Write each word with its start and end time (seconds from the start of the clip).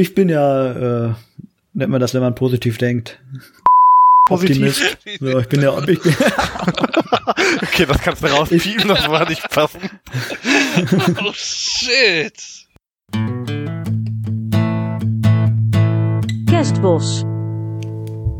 Ich 0.00 0.14
bin 0.14 0.30
ja, 0.30 1.08
äh, 1.08 1.14
nennt 1.74 1.90
man 1.90 2.00
das, 2.00 2.14
wenn 2.14 2.22
man 2.22 2.34
positiv 2.34 2.78
denkt. 2.78 3.20
Positiv. 4.26 4.56
Optimist. 4.56 4.98
So, 5.20 5.38
ich 5.40 5.48
bin 5.48 5.60
ja, 5.60 5.78
ich 5.78 6.00
bin, 6.00 6.14
Okay, 7.62 7.84
das 7.84 8.00
kannst 8.00 8.22
du 8.22 8.28
rauspiepen, 8.28 8.88
das 8.88 9.06
war 9.10 9.28
nicht 9.28 9.46
passen. 9.50 9.80
Oh 11.22 11.32
shit. 11.34 12.32
Kerstbos. 16.48 17.26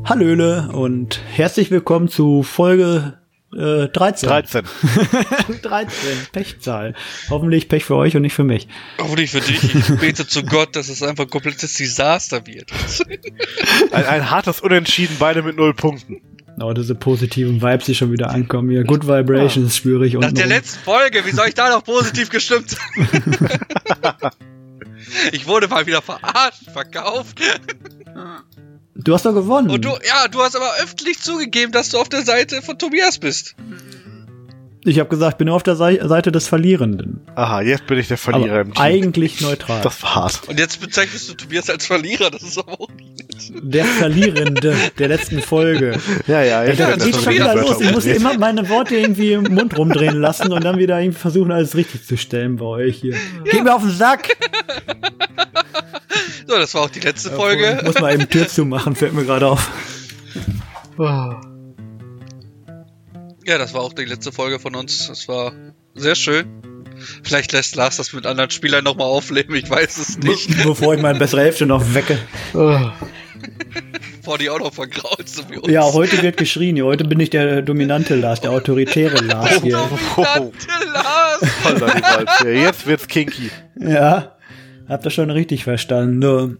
Hallöle 0.07 0.71
und 0.73 1.21
herzlich 1.31 1.71
willkommen 1.71 2.09
zu 2.09 2.43
Folge 2.43 3.20
äh, 3.57 3.89
13. 3.89 4.29
13. 4.29 4.65
13, 5.63 5.93
Pechzahl. 6.33 6.95
Hoffentlich 7.29 7.69
Pech 7.69 7.85
für 7.85 7.97
euch 7.97 8.17
und 8.17 8.23
nicht 8.23 8.35
für 8.35 8.45
mich. 8.45 8.69
Hoffentlich 8.99 9.31
für 9.31 9.41
dich. 9.41 9.75
Ich 9.75 9.99
bete 9.99 10.27
zu 10.27 10.45
Gott, 10.45 10.77
dass 10.77 10.89
es 10.89 11.03
einfach 11.03 11.25
ein 11.25 11.31
komplettes 11.31 11.75
Desaster 11.75 12.47
wird. 12.47 12.71
Ein, 13.93 14.05
ein 14.05 14.31
hartes 14.31 14.61
Unentschieden, 14.61 15.17
beide 15.19 15.43
mit 15.43 15.57
null 15.57 15.75
Punkten. 15.75 16.21
Oh, 16.61 16.73
diese 16.73 16.95
positiven 16.95 17.63
Vibes, 17.63 17.87
die 17.87 17.95
schon 17.95 18.13
wieder 18.13 18.31
ankommen 18.31 18.71
hier. 18.71 18.85
Good 18.85 19.07
Vibrations 19.07 19.75
spüre 19.75 20.07
ich. 20.07 20.15
Nach 20.15 20.23
unten 20.23 20.35
der 20.35 20.45
rum. 20.45 20.53
letzten 20.53 20.85
Folge, 20.85 21.25
wie 21.25 21.31
soll 21.31 21.49
ich 21.49 21.55
da 21.55 21.71
noch 21.71 21.83
positiv 21.83 22.29
gestimmt 22.31 22.71
sein? 22.71 24.31
Ich 25.33 25.47
wurde 25.47 25.69
mal 25.69 25.87
wieder 25.87 26.03
verarscht, 26.03 26.71
verkauft. 26.73 27.41
Du 28.95 29.15
hast 29.15 29.25
doch 29.25 29.35
gewonnen. 29.35 29.71
Und 29.71 29.85
du, 29.85 29.91
ja, 29.91 30.29
du 30.31 30.41
hast 30.41 30.57
aber 30.57 30.71
öffentlich 30.83 31.21
zugegeben, 31.21 31.73
dass 31.73 31.91
du 31.91 31.99
auf 31.99 32.09
der 32.09 32.23
Seite 32.23 32.61
von 32.63 32.79
Tobias 32.79 33.19
bist. 33.19 33.55
Ich 34.83 34.99
habe 34.99 35.11
gesagt, 35.11 35.35
ich 35.35 35.37
bin 35.39 35.47
nur 35.49 35.57
auf 35.57 35.63
der 35.63 35.77
Sei- 35.77 36.01
Seite 36.03 36.33
des 36.33 36.49
Verlierenden. 36.49 37.21
Aha, 37.35 37.61
jetzt 37.61 37.87
bin 37.87 37.99
ich 37.99 38.09
der 38.09 38.17
Verlierer 38.17 38.53
Aber 38.53 38.61
im 38.63 38.73
Team. 38.75 38.83
eigentlich 38.83 39.41
neutral. 39.43 39.83
Das 39.83 40.03
war 40.03 40.15
hart. 40.15 40.41
Und 40.49 40.59
jetzt 40.59 40.81
bezeichnest 40.81 41.29
du 41.29 41.35
Tobias 41.35 41.69
als 41.69 41.85
Verlierer, 41.87 42.31
das 42.31 42.43
ist 42.43 42.59
aber 42.59 42.81
auch 42.81 42.89
nicht 42.89 43.53
der 43.63 43.85
Verlierende 43.85 44.75
der 44.99 45.09
letzten 45.09 45.43
Folge. 45.43 45.99
Ja, 46.27 46.43
ja, 46.43 46.65
ich 46.65 46.79
Ja, 46.79 46.91
Ja, 46.91 46.97
das 46.97 47.05
geht 47.05 47.17
schon 47.17 47.35
wieder 47.35 47.55
los. 47.57 47.81
Ich 47.81 47.93
muss 47.93 48.07
immer 48.07 48.39
meine 48.39 48.69
Worte 48.71 48.97
irgendwie 48.97 49.33
im 49.33 49.45
Mund 49.55 49.77
rumdrehen 49.77 50.19
lassen 50.19 50.51
und 50.51 50.65
dann 50.65 50.79
wieder 50.79 50.99
irgendwie 50.99 51.19
versuchen, 51.19 51.53
alles 51.53 51.75
richtig 51.77 52.07
zu 52.07 52.17
stellen 52.17 52.57
bei 52.57 52.65
euch 52.65 52.97
hier. 53.01 53.15
Geht 53.45 53.63
mir 53.65 53.75
auf 53.75 53.83
den 53.83 53.91
Sack! 53.93 54.29
So, 56.51 56.59
das 56.59 56.75
war 56.75 56.83
auch 56.83 56.91
die 56.91 56.99
letzte 56.99 57.31
Folge. 57.31 57.81
Muss 57.85 58.01
mal 58.01 58.13
eben 58.13 58.29
Tür 58.29 58.49
zumachen, 58.49 58.97
fällt 58.97 59.13
mir 59.13 59.25
gerade 59.25 59.47
auf. 59.47 59.71
Ja, 63.47 63.57
das 63.59 63.73
war 63.73 63.81
auch 63.81 63.95
die 63.95 64.05
letzte 64.05 64.33
Folge 64.33 64.61
von 64.61 64.77
uns. 64.77 65.09
Das 65.09 65.27
war 65.27 65.53
sehr 65.95 66.15
schön. 66.15 66.47
Vielleicht 67.23 67.53
lässt 67.53 67.75
Lars 67.75 67.97
das 67.97 68.13
mit 68.13 68.27
anderen 68.27 68.51
Spielern 68.51 68.85
nochmal 68.85 69.07
aufleben, 69.07 69.55
ich 69.57 69.69
weiß 69.69 69.97
es 69.97 70.19
nicht. 70.19 70.49
Be 70.59 70.63
bevor 70.69 70.95
ich 70.95 71.01
meine 71.01 71.19
bessere 71.19 71.41
Hälfte 71.41 71.67
noch 71.67 71.95
wecke. 71.95 72.19
Vor 74.23 74.39
die 74.39 74.51
auch 74.51 74.61
noch 74.61 74.75
vergrault, 74.75 75.29
so 75.29 75.43
wie 75.49 75.57
uns. 75.57 75.73
Ja, 75.73 75.83
heute 75.83 76.23
wird 76.23 76.37
geschrien. 76.37 76.77
hier. 76.77 76.85
Heute 76.85 77.05
bin 77.05 77.19
ich 77.19 77.31
der 77.31 77.63
dominante 77.63 78.15
Lars, 78.15 78.43
der 78.43 78.51
autoritäre 78.51 79.25
Lars 79.25 79.63
hier. 79.63 79.79
Dominante 80.17 80.67
Lars! 82.25 82.41
Jetzt 82.45 82.87
wird's 82.87 83.09
kinky. 83.09 83.51
Ja, 83.81 84.37
habt 84.91 85.05
ihr 85.05 85.11
schon 85.11 85.31
richtig 85.31 85.65
verstanden. 85.65 86.19
Nur, 86.19 86.57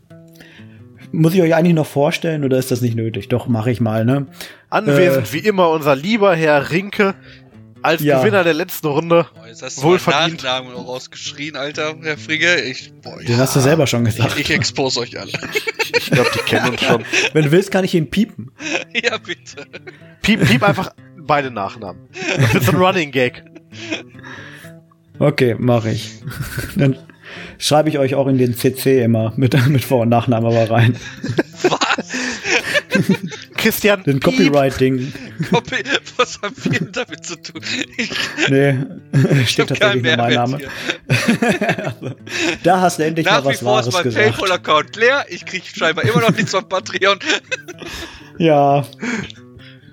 muss 1.13 1.35
ich 1.35 1.43
euch 1.43 1.55
eigentlich 1.55 1.75
noch 1.75 1.87
vorstellen 1.87 2.45
oder 2.45 2.57
ist 2.59 2.71
das 2.71 2.81
nicht 2.81 2.95
nötig? 2.97 3.29
Doch, 3.29 3.47
mache 3.49 3.71
ich 3.71 3.81
mal, 3.81 4.05
ne? 4.05 4.27
Anwesend 4.71 5.33
wie 5.33 5.39
immer 5.41 5.71
unser 5.71 5.97
lieber 5.97 6.35
Herr 6.35 6.71
Rinke 6.71 7.15
als 7.83 8.03
Ja. 8.03 8.21
Gewinner 8.21 8.45
der 8.45 8.55
letzten 8.55 8.87
Runde. 8.89 9.27
Boah, 9.35 9.47
jetzt 9.49 9.63
hast 9.63 9.79
du 9.79 9.83
Wohlverdient. 9.85 10.43
meinen 10.45 10.63
Nachnamen 10.63 10.73
rausgeschrien, 10.87 11.57
Alter, 11.57 11.95
Herr 12.03 12.19
Frigge. 12.19 12.61
Ich, 12.63 12.93
boah, 13.03 13.19
Den 13.19 13.39
hast 13.39 13.57
du 13.57 13.61
selber 13.61 13.87
schon 13.87 14.05
gesagt. 14.05 14.35
ich, 14.35 14.41
ich 14.51 14.51
expose 14.55 15.01
euch 15.01 15.19
alle. 15.19 15.33
Ich 15.97 16.11
glaube, 16.11 16.31
die 16.35 16.39
kennen 16.41 16.71
uns 16.71 16.83
schon. 16.83 17.05
Wenn 17.33 17.45
du 17.47 17.51
willst, 17.51 17.71
kann 17.71 17.85
ich 17.85 17.95
ihn 17.95 18.09
piepen. 18.11 18.51
ja, 19.03 19.17
bitte. 19.19 19.67
Piep, 20.23 20.47
piep 20.47 20.63
einfach 20.63 20.93
beide 21.19 21.51
Nachnamen. 21.51 22.03
Das 22.53 22.67
so 22.67 22.73
ein 22.73 22.77
Running 22.83 23.11
Gag. 23.11 23.43
Okay, 25.19 25.55
mache 25.59 25.91
ich. 25.91 26.13
Dann 26.77 26.97
schreibe 27.59 27.89
ich 27.89 27.99
euch 27.99 28.15
auch 28.15 28.27
in 28.27 28.39
den 28.39 28.55
CC 28.57 29.03
immer 29.03 29.33
mit, 29.37 29.55
mit 29.69 29.85
Vor- 29.85 30.03
und 30.03 30.09
Nachnamen 30.09 30.51
aber 30.51 30.71
rein. 30.71 30.97
Was? 31.63 32.11
Christian, 33.57 34.03
Den. 34.05 34.21
Copywriting. 34.21 35.13
Copy, 35.51 35.77
was 36.17 36.41
haben 36.43 36.55
wir 36.57 36.79
denn 36.81 36.93
damit 36.93 37.25
zu 37.25 37.37
tun? 37.41 37.61
Ich, 37.97 38.11
Nee, 38.49 38.77
ich 39.43 39.51
steht 39.51 39.69
tatsächlich 39.69 40.03
nur 40.03 40.17
mein 40.17 40.35
Name. 40.35 40.59
hier. 40.59 40.69
Da 42.63 42.81
hast 42.81 42.99
du 42.99 43.05
endlich 43.05 43.27
Nach 43.27 43.43
mal 43.45 43.45
wie 43.45 43.49
was 43.55 43.61
vor 43.61 43.81
ist 43.81 43.87
Wahres 43.87 43.95
mein 43.95 44.03
gesagt. 44.05 44.37
PayPal-Account 44.39 44.97
leer. 44.97 45.25
Ich 45.29 45.45
krieg 45.45 45.63
scheinbar 45.65 46.05
immer 46.05 46.21
noch 46.21 46.31
nichts 46.35 46.51
von 46.53 46.67
Patreon. 46.69 47.19
Ja, 48.39 48.87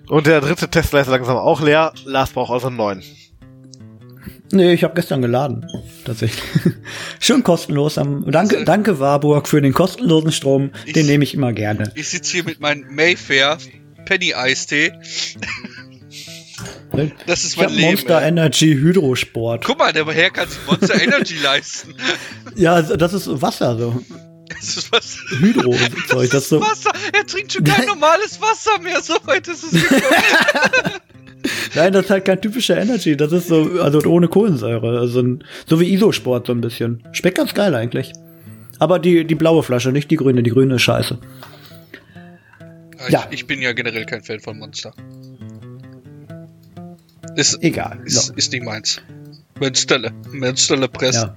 Und 0.08 0.26
der 0.28 0.40
dritte 0.42 0.70
Tesla 0.70 1.02
ist 1.02 1.08
langsam 1.08 1.36
auch 1.38 1.62
leer. 1.62 1.94
Lars 2.06 2.32
braucht 2.32 2.52
also 2.52 2.68
einen 2.68 2.78
neuen. 2.78 3.04
Nee, 4.52 4.74
ich 4.74 4.84
habe 4.84 4.94
gestern 4.96 5.22
geladen. 5.22 5.66
Tatsächlich. 6.06 6.42
Schon 7.20 7.44
kostenlos. 7.44 7.98
Am, 7.98 8.30
danke, 8.32 8.56
Also- 8.56 8.66
danke 8.66 9.00
Warburg 9.00 9.48
für 9.48 9.62
den 9.62 9.74
kostenlosen 9.74 10.32
Strom. 10.32 10.72
Ich- 10.86 10.94
Den 10.94 11.06
nehme 11.06 11.24
ich 11.24 11.34
immer 11.34 11.54
gerne. 11.54 11.92
Ich 11.96 12.10
sitze 12.10 12.32
hier 12.34 12.44
mit 12.44 12.60
meinem 12.60 12.86
Mayfair 12.94 13.58
Penny 14.06 14.34
Eistee. 14.34 14.94
Das 17.28 17.44
ist 17.44 17.52
Ich 17.52 17.58
mein 17.58 17.66
habe 17.68 17.76
Leben. 17.76 17.88
Monster 17.92 18.22
ey. 18.22 18.28
Energy 18.30 18.74
Hydrosport. 18.74 19.64
Guck 19.64 19.78
mal, 19.78 19.94
der 19.94 20.08
Herr 20.08 20.32
kann 20.32 20.50
sich 20.50 20.58
Monster 20.66 21.00
Energy 21.00 21.36
leisten. 21.44 21.94
Ja, 22.56 22.82
das 22.82 23.14
ist 23.14 23.28
Wasser 23.40 23.78
so. 23.78 24.02
Das 24.50 24.78
ist 24.78 24.92
was. 24.92 25.18
Hydro-Zeug. 25.38 26.32
Das 26.32 26.44
ist 26.44 26.50
so. 26.50 26.60
Wasser. 26.60 26.92
Er 27.14 27.24
trinkt 27.28 27.54
schon 27.54 27.64
kein 27.66 27.86
normales 27.86 28.42
Wasser 28.42 28.82
mehr. 28.82 29.00
So 29.04 29.14
weit 29.26 29.48
ist 29.48 29.64
es 29.66 29.72
gekommen. 29.74 30.02
Nein, 31.76 31.94
das 31.94 32.06
ist 32.06 32.12
halt 32.12 32.26
kein 32.26 32.42
typischer 32.42 32.78
Energy. 32.78 33.16
Das 33.18 33.32
ist 33.32 33.48
so, 33.48 33.70
also 33.82 34.00
ohne 34.06 34.28
Kohlensäure. 34.28 35.00
Also 35.00 35.22
ein, 35.22 35.44
so 35.66 35.80
wie 35.80 35.94
Isosport 35.94 36.48
so 36.48 36.54
ein 36.54 36.62
bisschen. 36.62 37.04
Schmeckt 37.12 37.38
ganz 37.38 37.54
geil 37.54 37.74
eigentlich. 37.76 38.14
Aber 38.80 39.00
die, 39.00 39.26
die 39.26 39.36
blaue 39.36 39.64
Flasche, 39.64 39.92
nicht 39.92 40.12
die 40.12 40.18
grüne. 40.18 40.44
Die 40.44 40.52
grüne 40.52 40.76
ist 40.76 40.84
scheiße. 40.84 41.18
Ja. 43.10 43.26
Ich, 43.30 43.40
ich 43.42 43.48
bin 43.48 43.62
ja 43.62 43.74
generell 43.74 44.06
kein 44.06 44.22
Fan 44.24 44.40
von 44.40 44.58
Monster. 44.60 44.94
Ist, 47.36 47.62
Egal. 47.64 48.00
ist, 48.06 48.28
So. 48.28 48.34
ist 48.34 48.52
nicht 48.52 48.64
meins. 48.64 49.02
Münsterle. 49.60 50.12
Münsterle 50.32 50.88
Press. 50.88 51.16
Ja. 51.16 51.36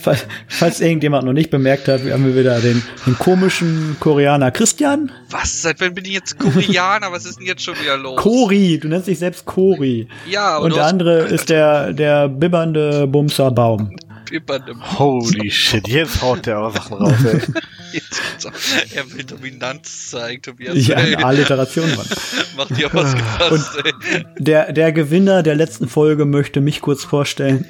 Falls, 0.00 0.26
falls 0.48 0.80
irgendjemand 0.80 1.24
noch 1.24 1.32
nicht 1.32 1.50
bemerkt 1.50 1.88
hat, 1.88 2.04
wir 2.04 2.12
haben 2.12 2.26
wir 2.26 2.36
wieder 2.36 2.60
den, 2.60 2.82
den 3.06 3.18
komischen 3.18 3.96
Koreaner 3.98 4.50
Christian. 4.50 5.10
Was? 5.30 5.62
Seit 5.62 5.80
wann 5.80 5.94
bin 5.94 6.04
ich 6.04 6.12
jetzt 6.12 6.38
Koreaner? 6.38 7.10
Was 7.10 7.24
ist 7.24 7.38
denn 7.38 7.46
jetzt 7.46 7.62
schon 7.62 7.74
wieder 7.80 7.96
los? 7.96 8.20
Kori, 8.20 8.78
du 8.78 8.88
nennst 8.88 9.08
dich 9.08 9.18
selbst 9.18 9.46
Kori. 9.46 10.08
Ja, 10.28 10.56
aber 10.56 10.66
Und 10.66 10.74
der 10.74 10.84
hast 10.84 10.90
andere 10.90 11.20
ist 11.22 11.48
der, 11.48 11.92
der 11.92 12.28
bibbernde 12.28 13.06
Bumser 13.06 13.50
Baum. 13.50 13.90
Pippern 14.28 14.66
im 14.68 14.98
Holy 14.98 15.50
shit, 15.50 15.88
jetzt 15.88 16.22
haut 16.22 16.46
der 16.46 16.60
auch 16.60 16.74
Sachen 16.74 16.98
raus, 16.98 17.24
ey. 17.24 17.40
Jetzt 17.92 18.46
auch. 18.46 18.52
Er 18.94 19.10
will 19.14 19.24
Dominanz 19.24 20.10
zeigen, 20.10 20.42
Tobias. 20.42 20.86
Ja, 20.86 20.96
Ey, 20.96 21.14
eine 21.14 21.24
Alliteration, 21.24 21.88
Mann. 21.96 22.06
Macht 22.58 22.76
dir 22.76 22.92
was 22.92 23.14
gefasst, 23.14 23.78
ey. 23.82 24.26
Der, 24.38 24.72
der 24.72 24.92
Gewinner 24.92 25.42
der 25.42 25.54
letzten 25.54 25.88
Folge 25.88 26.26
möchte 26.26 26.60
mich 26.60 26.82
kurz 26.82 27.02
vorstellen. 27.04 27.64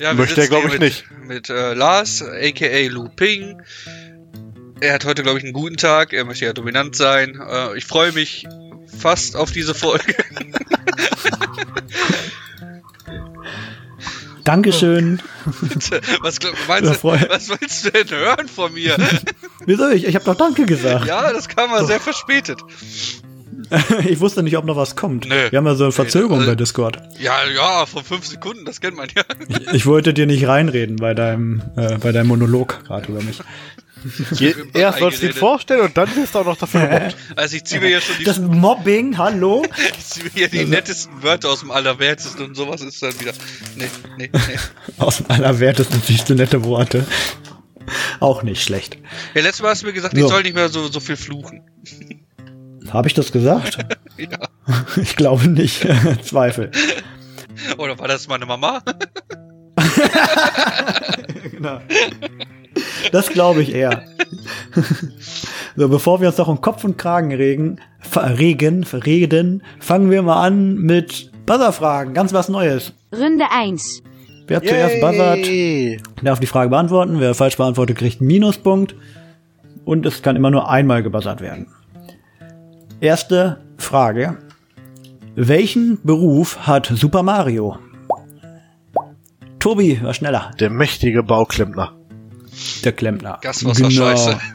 Ja, 0.00 0.08
wir 0.08 0.14
Möchte 0.14 0.40
er, 0.40 0.46
sitzen 0.46 0.50
glaub 0.50 0.62
hier 0.62 0.74
ich, 0.74 0.80
mit, 0.80 0.82
nicht. 0.82 1.04
Mit 1.28 1.48
äh, 1.48 1.74
Lars, 1.74 2.22
a.k.a. 2.22 2.88
Lu 2.88 3.08
Ping. 3.08 3.62
Er 4.80 4.94
hat 4.94 5.04
heute, 5.04 5.22
glaube 5.22 5.38
ich, 5.38 5.44
einen 5.44 5.52
guten 5.52 5.76
Tag. 5.76 6.12
Er 6.12 6.24
möchte 6.24 6.44
ja 6.44 6.52
dominant 6.52 6.96
sein. 6.96 7.40
Äh, 7.40 7.78
ich 7.78 7.84
freue 7.84 8.10
mich 8.10 8.48
fast 8.98 9.36
auf 9.36 9.52
diese 9.52 9.74
Folge. 9.74 10.16
Dankeschön. 14.44 15.20
was, 16.20 16.38
meinst 16.68 17.04
du, 17.04 17.08
was 17.08 17.48
willst 17.48 17.84
du 17.86 17.90
denn 17.90 18.10
hören 18.10 18.48
von 18.48 18.72
mir? 18.72 18.96
Wieso? 19.66 19.90
Ich, 19.90 20.04
ich 20.04 20.14
habe 20.14 20.24
doch 20.24 20.36
Danke 20.36 20.66
gesagt. 20.66 21.06
ja, 21.06 21.32
das 21.32 21.48
kam 21.48 21.70
mal 21.70 21.86
sehr 21.86 22.00
verspätet. 22.00 22.60
Ich 24.06 24.20
wusste 24.20 24.42
nicht, 24.42 24.56
ob 24.56 24.64
noch 24.64 24.76
was 24.76 24.96
kommt. 24.96 25.26
Nö. 25.26 25.50
Wir 25.50 25.56
haben 25.56 25.66
ja 25.66 25.74
so 25.74 25.84
eine 25.84 25.92
Verzögerung 25.92 26.40
Nee, 26.40 26.46
bei 26.46 26.52
äh, 26.52 26.56
Discord. 26.56 26.98
Ja, 27.18 27.36
ja, 27.48 27.86
vor 27.86 28.04
fünf 28.04 28.26
Sekunden, 28.26 28.64
das 28.64 28.80
kennt 28.80 28.96
man 28.96 29.08
ja. 29.14 29.22
Ich, 29.48 29.72
ich 29.72 29.86
wollte 29.86 30.12
dir 30.12 30.26
nicht 30.26 30.46
reinreden 30.46 30.96
bei 30.96 31.14
deinem, 31.14 31.62
äh, 31.76 31.96
bei 31.98 32.12
deinem 32.12 32.28
Monolog 32.28 32.84
gerade 32.84 33.10
über 33.10 33.22
mich. 33.22 33.40
Je, 34.32 34.54
erst 34.74 34.98
sollst 34.98 35.22
du 35.22 35.26
ihn 35.26 35.32
vorstellen 35.32 35.82
und 35.82 35.96
dann 35.96 36.14
wirst 36.16 36.34
du 36.34 36.40
auch 36.40 36.44
noch 36.44 36.56
dafür 36.56 36.86
gemobbt. 36.86 37.16
Also 37.36 37.56
ich 37.56 37.64
ziehe 37.64 37.80
mir 37.80 37.90
ja 37.90 38.00
schon 38.00 38.16
die, 38.18 38.24
Das 38.24 38.38
Mobbing, 38.38 39.18
hallo? 39.18 39.64
ich 39.98 40.06
zieh 40.06 40.22
mir 40.24 40.30
hier 40.30 40.48
die 40.48 40.64
nettesten 40.64 41.22
Wörter 41.22 41.50
aus 41.50 41.60
dem 41.60 41.70
Allerwertesten 41.70 42.44
und 42.44 42.54
sowas 42.54 42.80
ist 42.80 43.02
dann 43.02 43.18
wieder. 43.20 43.32
Nee, 43.76 43.88
nee, 44.18 44.30
nee. 44.32 44.58
Aus 44.98 45.18
dem 45.18 45.30
Allerwertesten 45.30 46.00
siehst 46.06 46.28
du 46.28 46.34
nette 46.34 46.64
Worte. 46.64 47.06
Auch 48.20 48.42
nicht 48.42 48.62
schlecht. 48.62 48.98
Ja, 49.34 49.42
letztes 49.42 49.62
Mal 49.62 49.70
hast 49.70 49.82
du 49.82 49.86
mir 49.86 49.92
gesagt, 49.92 50.14
ich 50.14 50.20
So. 50.20 50.28
soll 50.28 50.42
nicht 50.42 50.54
mehr 50.54 50.68
so, 50.68 50.88
so 50.88 51.00
viel 51.00 51.16
fluchen. 51.16 51.62
Habe 52.90 53.08
ich 53.08 53.14
das 53.14 53.32
gesagt? 53.32 53.78
Ja. 54.18 54.28
Ich 54.96 55.16
glaube 55.16 55.48
nicht. 55.48 55.86
Zweifel. 56.24 56.70
Oder 57.78 57.98
war 57.98 58.08
das 58.08 58.28
meine 58.28 58.46
Mama? 58.46 58.82
genau. 61.50 61.80
Das 63.10 63.28
glaube 63.30 63.62
ich 63.62 63.74
eher. 63.74 64.02
so, 65.76 65.88
bevor 65.88 66.20
wir 66.20 66.28
uns 66.28 66.38
noch 66.38 66.48
um 66.48 66.60
Kopf 66.60 66.84
und 66.84 66.96
Kragen 66.98 67.32
regen, 67.32 67.80
ver- 68.00 68.38
regen, 68.38 68.84
reden, 68.84 69.62
fangen 69.80 70.10
wir 70.10 70.22
mal 70.22 70.42
an 70.46 70.76
mit 70.76 71.30
Buzzer-Fragen. 71.46 72.14
Ganz 72.14 72.32
was 72.32 72.48
Neues. 72.48 72.92
Runde 73.12 73.44
1. 73.50 74.02
Wer 74.46 74.62
zuerst 74.62 75.00
buzzert, 75.00 75.38
Yay. 75.46 76.00
darf 76.22 76.40
die 76.40 76.46
Frage 76.46 76.70
beantworten. 76.70 77.20
Wer 77.20 77.34
falsch 77.34 77.56
beantwortet, 77.56 77.96
kriegt 77.98 78.20
einen 78.20 78.28
Minuspunkt. 78.28 78.94
Und 79.84 80.06
es 80.06 80.22
kann 80.22 80.36
immer 80.36 80.50
nur 80.50 80.70
einmal 80.70 81.02
gebuzzert 81.02 81.40
werden. 81.40 81.66
Erste 83.00 83.58
Frage. 83.78 84.38
Welchen 85.34 85.98
Beruf 86.04 86.66
hat 86.66 86.86
Super 86.94 87.22
Mario? 87.22 87.78
Tobi, 89.58 90.00
war 90.02 90.12
schneller. 90.14 90.50
Der 90.60 90.70
mächtige 90.70 91.22
Bauklempner. 91.22 91.92
Der 92.84 92.92
Klempner. 92.92 93.38
Gaswasser 93.42 93.90
scheiße. 93.90 94.38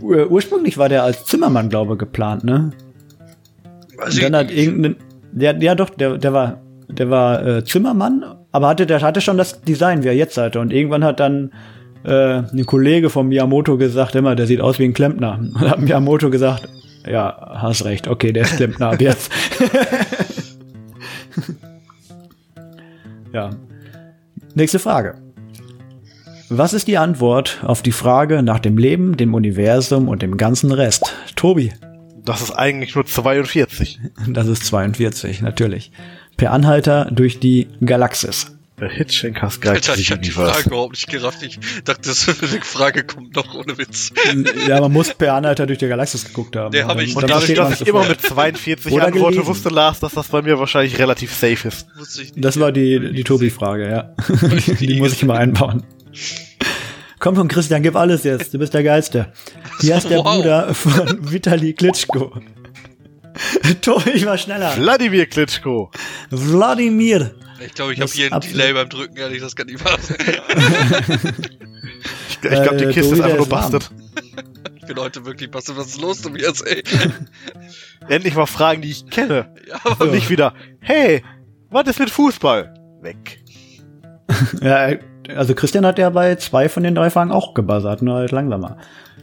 Ur 0.00 0.30
ursprünglich 0.30 0.78
war 0.78 0.88
der 0.88 1.02
als 1.02 1.24
Zimmermann, 1.24 1.68
glaube 1.68 1.94
ich, 1.94 1.98
geplant, 1.98 2.44
ne? 2.44 2.72
Weiß 3.96 4.14
Und 4.14 4.22
dann 4.22 4.36
hat 4.36 4.50
irgendein, 4.50 4.96
der, 5.32 5.56
ja 5.62 5.74
doch, 5.74 5.90
der, 5.90 6.18
der 6.18 6.32
war, 6.32 6.60
der 6.88 7.10
war 7.10 7.46
äh, 7.46 7.64
Zimmermann, 7.64 8.24
aber 8.52 8.68
hatte, 8.68 8.86
der 8.86 9.02
hatte 9.02 9.20
schon 9.20 9.36
das 9.36 9.62
Design, 9.62 10.02
wie 10.02 10.08
er 10.08 10.14
jetzt 10.14 10.36
hatte. 10.36 10.60
Und 10.60 10.72
irgendwann 10.72 11.04
hat 11.04 11.20
dann 11.20 11.52
äh, 12.04 12.38
ein 12.38 12.66
Kollege 12.66 13.10
von 13.10 13.28
Miyamoto 13.28 13.78
gesagt, 13.78 14.14
immer, 14.14 14.34
der 14.34 14.46
sieht 14.46 14.60
aus 14.60 14.78
wie 14.78 14.84
ein 14.84 14.94
Klempner. 14.94 15.38
Und 15.38 15.70
hat 15.70 15.80
Miyamoto 15.80 16.30
gesagt, 16.30 16.68
ja, 17.06 17.54
hast 17.54 17.84
recht, 17.84 18.08
okay, 18.08 18.32
der 18.32 18.44
ist 18.44 18.56
Klempner 18.56 18.90
ab 18.90 19.00
jetzt. 19.00 19.30
ja. 23.32 23.50
Nächste 24.54 24.78
Frage. 24.78 25.23
Was 26.56 26.72
ist 26.72 26.86
die 26.86 26.98
Antwort 26.98 27.58
auf 27.64 27.82
die 27.82 27.90
Frage 27.90 28.42
nach 28.44 28.60
dem 28.60 28.78
Leben, 28.78 29.16
dem 29.16 29.34
Universum 29.34 30.06
und 30.08 30.22
dem 30.22 30.36
ganzen 30.36 30.70
Rest? 30.70 31.12
Tobi. 31.34 31.72
Das 32.24 32.42
ist 32.42 32.52
eigentlich 32.52 32.94
nur 32.94 33.04
42. 33.04 33.98
Das 34.28 34.46
ist 34.46 34.64
42, 34.66 35.42
natürlich. 35.42 35.90
Per 36.36 36.52
Anhalter 36.52 37.10
durch 37.10 37.40
die 37.40 37.66
Galaxis. 37.84 38.52
Der 38.80 38.88
Hitchhiker's 38.88 39.60
Guide 39.60 39.74
Alter, 39.74 39.96
ich 39.98 40.06
the 40.08 40.12
hab 40.14 40.22
die. 40.22 40.30
Frage 40.30 40.62
überhaupt 40.66 40.92
nicht 40.92 41.08
gerafft. 41.08 41.42
Ich 41.42 41.58
dachte, 41.84 42.02
das 42.08 42.24
die 42.26 42.60
Frage 42.60 43.02
kommt 43.02 43.34
noch 43.34 43.52
ohne 43.54 43.76
Witz. 43.76 44.12
ja, 44.68 44.80
man 44.80 44.92
muss 44.92 45.12
per 45.12 45.34
Anhalter 45.34 45.66
durch 45.66 45.78
die 45.80 45.88
Galaxis 45.88 46.24
geguckt 46.24 46.54
haben. 46.54 46.70
Der 46.70 46.86
hab 46.86 47.00
ich- 47.00 47.16
Und 47.16 47.28
dadurch, 47.28 47.52
dass 47.54 47.80
ich 47.80 47.88
immer 47.88 48.06
mit 48.06 48.20
42 48.20 48.92
Oder 48.92 49.06
antworte, 49.06 49.32
gelesen. 49.38 49.48
wusste 49.48 49.68
Lars, 49.70 49.98
dass 49.98 50.12
das 50.14 50.28
bei 50.28 50.42
mir 50.42 50.58
wahrscheinlich 50.58 50.98
relativ 51.00 51.32
safe 51.34 51.66
ist. 51.68 51.86
Wusste 51.96 52.22
ich 52.22 52.34
nicht. 52.34 52.44
Das 52.44 52.60
war 52.60 52.70
die, 52.70 53.12
die 53.12 53.24
Tobi-Frage, 53.24 53.88
ja. 53.90 54.14
die, 54.78 54.86
die 54.86 55.00
muss 55.00 55.12
ich 55.12 55.22
immer 55.24 55.34
einbauen. 55.34 55.82
Komm 57.18 57.36
schon, 57.36 57.48
Christian, 57.48 57.82
gib 57.82 57.96
alles 57.96 58.24
jetzt. 58.24 58.52
Du 58.52 58.58
bist 58.58 58.74
der 58.74 58.82
Geilste. 58.82 59.32
Hier 59.80 59.96
ist 59.96 60.08
der 60.10 60.18
Wow. 60.18 60.36
Bruder 60.36 60.74
von 60.74 61.30
Vitali 61.32 61.72
Klitschko. 61.72 62.32
Tobi, 63.80 64.10
ich 64.10 64.26
war 64.26 64.36
schneller. 64.38 64.76
Wladimir 64.76 65.26
Klitschko. 65.26 65.90
Wladimir. 66.30 67.34
Ich 67.64 67.72
glaube, 67.74 67.94
ich 67.94 68.00
habe 68.00 68.10
hier 68.10 68.26
einen 68.26 68.34
absolut- 68.34 68.58
Delay 68.60 68.72
beim 68.74 68.88
Drücken, 68.88 69.16
ehrlich, 69.16 69.40
das 69.40 69.56
kann 69.56 69.66
nicht 69.68 69.82
wahr 69.84 69.98
sein. 70.00 70.16
Ich, 72.28 72.50
ich 72.50 72.62
glaube, 72.62 72.76
die 72.76 72.84
Äh, 72.84 72.92
Kiste 72.92 73.02
Tobi, 73.10 73.14
ist 73.14 73.20
einfach 73.22 73.36
nur 73.38 73.48
bastet. 73.48 73.90
Ich 74.76 74.86
bin 74.86 74.98
heute 74.98 75.24
wirklich, 75.24 75.48
was 75.52 75.74
was 75.74 75.86
ist 75.86 76.00
los, 76.00 76.20
Tobias, 76.20 76.60
ey? 76.60 76.82
Endlich 78.08 78.34
mal 78.34 78.44
Fragen, 78.46 78.82
die 78.82 78.90
ich 78.90 79.06
kenne. 79.08 79.54
Ja, 79.66 79.80
aber 79.84 80.04
Und 80.04 80.10
nicht 80.12 80.28
wieder, 80.28 80.52
hey, 80.80 81.24
was 81.70 81.86
ist 81.88 81.98
mit 82.00 82.10
Fußball? 82.10 82.74
Weg. 83.00 83.42
Ja, 84.60 84.90
also 85.28 85.54
Christian 85.54 85.86
hat 85.86 85.98
ja 85.98 86.10
bei 86.10 86.34
zwei 86.36 86.68
von 86.68 86.82
den 86.82 86.94
drei 86.94 87.10
Fragen 87.10 87.30
auch 87.32 87.54
gebuzzert, 87.54 88.02
nur 88.02 88.16
halt 88.16 88.30
langsamer. 88.32 88.76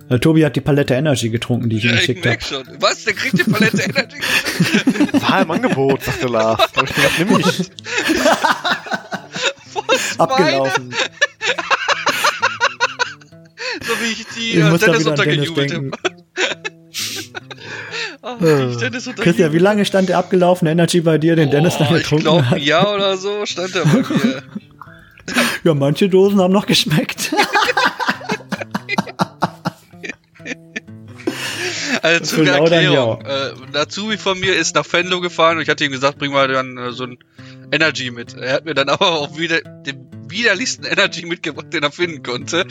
Äh, 0.10 0.20
Tobi 0.20 0.44
hat 0.46 0.56
die 0.56 0.62
Palette 0.62 0.94
Energy 0.94 1.30
getrunken, 1.30 1.70
die 1.70 1.78
ich 1.78 1.84
ihm 1.86 1.92
ja, 1.92 1.96
ich 1.96 2.02
geschickt 2.08 2.26
habe. 2.26 2.42
schon. 2.42 2.64
Was? 2.82 3.04
Der 3.06 3.14
kriegt 3.14 3.38
die 3.40 3.50
Palette 3.50 3.82
Energy? 3.82 4.18
War 5.22 5.42
im 5.42 5.52
Angebot, 5.52 6.04
sagte 6.04 6.28
Lars. 6.28 6.60
Da 6.74 6.82
hab 6.82 6.90
ich 6.90 6.96
gedacht, 6.96 7.14
nimm 7.20 7.40
ich. 7.40 7.72
Was? 9.88 10.20
Abgelaufen. 10.20 10.94
So 13.84 13.94
wie 14.02 14.12
ich 14.12 14.26
die 14.36 14.52
Ich 14.52 14.58
äh, 14.58 14.70
muss 14.70 14.82
da 14.82 14.88
Dennis 14.88 15.02
wieder 15.02 15.12
an 15.14 15.18
Dennis 15.18 15.50
untergejubelt 15.50 15.72
denken. 15.72 15.92
habe. 18.22 18.70
Ich 18.72 18.78
Dennis 18.78 19.10
Christian, 19.16 19.54
wie 19.54 19.58
lange 19.58 19.86
stand 19.86 20.10
der 20.10 20.18
abgelaufene 20.18 20.72
Energy 20.72 21.02
bei 21.02 21.18
dir, 21.18 21.36
den 21.36 21.50
Dennis 21.52 21.78
dann 21.78 21.88
Oh, 21.90 21.96
ich 21.96 22.04
getrunken 22.04 22.24
glaube, 22.26 22.50
hat? 22.50 22.58
ein 22.58 22.64
Jahr 22.64 22.94
oder 22.96 23.18
so 23.18 23.46
stand 23.46 23.76
er 23.76 23.86
bei 23.86 23.94
mir. 24.00 24.44
Ja, 25.64 25.74
manche 25.74 26.10
Dosen 26.10 26.42
haben 26.42 26.54
noch 26.54 26.66
geschmeckt. 26.66 27.34
Also 32.02 32.38
zur 32.38 32.48
Erklärung. 32.48 33.24
Äh, 33.26 33.52
ein 33.68 33.76
Azubi 33.76 34.18
von 34.18 34.40
mir 34.40 34.56
ist 34.56 34.76
nach 34.76 34.92
Venlo 34.92 35.22
gefahren 35.22 35.58
und 35.58 35.64
ich 35.64 35.70
hatte 35.70 35.86
ihm 35.86 35.92
gesagt, 35.92 36.18
bring 36.18 36.32
mal 36.32 36.48
dann 36.48 36.78
äh, 36.78 36.92
so 36.92 37.04
ein 37.04 37.20
Energy 37.72 38.12
mit. 38.12 38.34
Er 38.34 38.54
hat 38.54 38.66
mir 38.66 38.74
dann 38.74 38.90
aber 38.90 39.12
auch 39.12 39.38
wieder 39.38 39.62
den 39.62 40.08
widerlichsten 40.28 40.86
Energy 40.86 41.26
mitgebracht, 41.26 41.68
den 41.72 41.84
er 41.84 41.92
finden 41.92 42.24
konnte. 42.24 42.66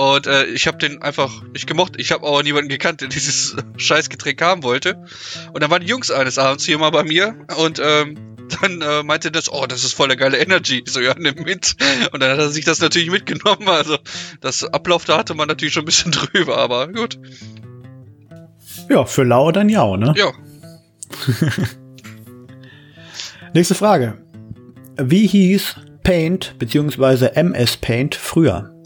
Und 0.00 0.26
äh, 0.26 0.46
ich 0.46 0.66
habe 0.66 0.78
den 0.78 1.02
einfach 1.02 1.42
nicht 1.52 1.66
gemocht. 1.66 1.92
Ich 1.98 2.10
habe 2.10 2.24
auch 2.24 2.42
niemanden 2.42 2.70
gekannt, 2.70 3.02
der 3.02 3.08
dieses 3.08 3.54
Scheißgetränk 3.76 4.40
haben 4.40 4.62
wollte. 4.62 5.04
Und 5.52 5.62
dann 5.62 5.70
waren 5.70 5.82
die 5.82 5.88
Jungs 5.88 6.10
eines 6.10 6.38
Abends 6.38 6.64
hier 6.64 6.78
mal 6.78 6.88
bei 6.88 7.04
mir 7.04 7.36
und 7.58 7.82
ähm, 7.84 8.16
dann 8.62 8.80
äh, 8.80 9.02
meinte 9.02 9.30
das, 9.30 9.52
oh, 9.52 9.66
das 9.66 9.84
ist 9.84 9.92
voll 9.92 10.08
der 10.08 10.16
geile 10.16 10.38
Energy. 10.38 10.84
Ich 10.86 10.90
so, 10.90 11.00
ja, 11.00 11.14
nimm 11.18 11.34
mit. 11.44 11.76
Und 12.12 12.22
dann 12.22 12.30
hat 12.30 12.38
er 12.38 12.48
sich 12.48 12.64
das 12.64 12.80
natürlich 12.80 13.10
mitgenommen. 13.10 13.68
Also 13.68 13.98
das 14.40 14.64
Ablauf, 14.64 15.04
da 15.04 15.18
hatte 15.18 15.34
man 15.34 15.48
natürlich 15.48 15.74
schon 15.74 15.82
ein 15.82 15.86
bisschen 15.86 16.12
drüber, 16.12 16.56
aber 16.56 16.88
gut. 16.88 17.18
ja, 18.88 19.04
für 19.04 19.24
Lau 19.24 19.52
dann 19.52 19.68
ja, 19.68 19.98
ne? 19.98 20.14
Ja, 20.16 20.32
Nächste 23.52 23.74
Frage. 23.74 24.16
Wie 24.96 25.26
hieß 25.26 25.74
Paint 26.02 26.54
bzw. 26.58 27.32
MS 27.34 27.76
Paint 27.76 28.14
früher? 28.14 28.79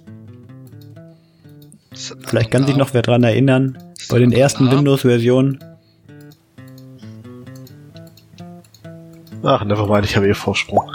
Vielleicht 1.94 2.50
kann 2.50 2.66
sich 2.66 2.76
noch 2.76 2.92
wer 2.94 3.02
dran 3.02 3.22
erinnern. 3.22 3.78
Bei 4.10 4.18
den 4.18 4.32
ersten. 4.32 4.70
Windows-Versionen. 4.70 5.58
Ach, 9.42 9.64
nevermind, 9.64 10.04
ich 10.06 10.16
habe 10.16 10.28
eh 10.28 10.34
Vorsprung. 10.34 10.90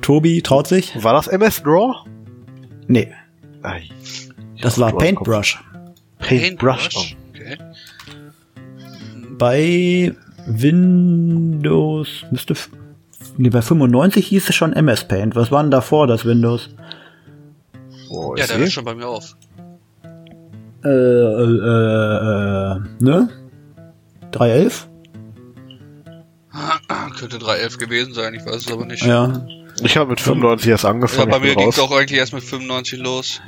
Tobi 0.00 0.42
traut 0.42 0.66
sich? 0.66 1.02
War 1.02 1.12
das 1.12 1.28
MS 1.28 1.62
Draw? 1.62 2.04
Nee, 2.86 3.12
Nein. 3.62 3.82
das 4.60 4.78
war 4.78 4.96
Paintbrush. 4.96 5.62
Paintbrush. 6.18 6.88
Paintbrush. 6.88 7.16
Okay. 7.30 7.56
Bei 9.38 10.14
Windows 10.46 12.24
müsste 12.30 12.54
nee, 13.36 13.48
bei 13.50 13.62
95 13.62 14.26
hieß 14.26 14.48
es 14.48 14.54
schon 14.54 14.72
MS 14.72 15.08
Paint. 15.08 15.36
Was 15.36 15.50
war 15.50 15.62
denn 15.62 15.70
davor 15.70 16.06
das 16.06 16.24
Windows? 16.24 16.70
Oh, 18.10 18.34
Ja, 18.36 18.46
der 18.46 18.58
hört 18.58 18.72
schon 18.72 18.84
bei 18.84 18.94
mir 18.94 19.08
auf. 19.08 19.36
Äh, 20.84 20.88
äh, 20.88 22.76
äh, 22.76 22.80
ne? 23.00 23.28
311? 24.32 24.88
Könnte 27.18 27.38
311 27.38 27.78
gewesen 27.78 28.12
sein, 28.14 28.34
ich 28.34 28.44
weiß 28.44 28.56
es 28.56 28.72
aber 28.72 28.84
nicht. 28.84 29.04
Ja. 29.04 29.46
Ich 29.82 29.96
habe 29.96 30.10
mit 30.10 30.20
95 30.20 30.68
erst 30.68 30.84
Ja, 30.84 30.90
angefangen. 30.90 31.30
bei 31.30 31.36
ich 31.36 31.42
bin 31.42 31.50
mir 31.50 31.56
ging 31.56 31.68
es 31.68 31.78
auch 31.80 31.90
eigentlich 31.90 32.18
erst 32.18 32.32
mit 32.32 32.42
95 32.44 32.98
los. 33.00 33.40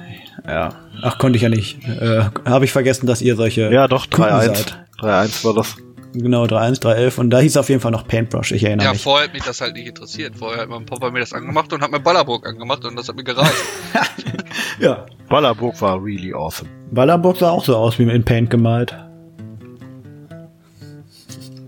Ja. 0.47 0.71
Ach, 1.03 1.19
konnte 1.19 1.37
ich 1.37 1.43
ja 1.43 1.49
nicht. 1.49 1.85
Äh, 1.85 2.25
Habe 2.45 2.65
ich 2.65 2.73
vergessen, 2.73 3.07
dass 3.07 3.21
ihr 3.23 3.37
solche 3.37 3.73
Ja, 3.73 3.87
doch, 3.87 4.09
Kunden 4.11 4.31
3.1. 4.33 4.47
seid. 4.47 4.79
3.1 5.01 5.45
war 5.45 5.55
das. 5.55 5.77
Genau, 6.19 6.45
3.1, 6.45 6.81
3.11 6.83 7.19
und 7.21 7.31
da 7.31 7.41
hieß 7.41 7.57
auf 7.59 7.69
jeden 7.69 7.81
Fall 7.81 7.91
noch 7.91 8.07
Paintbrush, 8.09 8.53
ich 8.53 8.65
erinnere 8.65 8.87
Ja, 8.87 8.93
mich. 8.93 9.03
vorher 9.03 9.27
hat 9.29 9.35
mich 9.35 9.43
das 9.45 9.61
halt 9.61 9.75
nicht 9.75 9.87
interessiert. 9.87 10.35
Vorher 10.37 10.63
hat 10.63 10.69
mein 10.69 10.87
Papa 10.87 11.11
mir 11.11 11.21
das 11.21 11.33
angemacht 11.33 11.73
und 11.73 11.83
hat 11.83 11.91
mir 11.91 12.01
Ballerburg 12.01 12.47
angemacht 12.47 12.85
und 12.85 12.97
das 12.97 13.09
hat 13.09 13.17
mir 13.17 13.25
gereicht. 13.25 13.53
Ja. 14.79 15.07
Ballerburg 15.29 15.81
war 15.81 16.03
really 16.03 16.33
awesome. 16.35 16.69
Ballerburg 16.91 17.37
sah 17.39 17.51
auch 17.51 17.65
so 17.65 17.77
aus 17.77 17.99
wie 17.99 18.03
in 18.03 18.25
Paint 18.25 18.51
gemalt. 18.51 18.95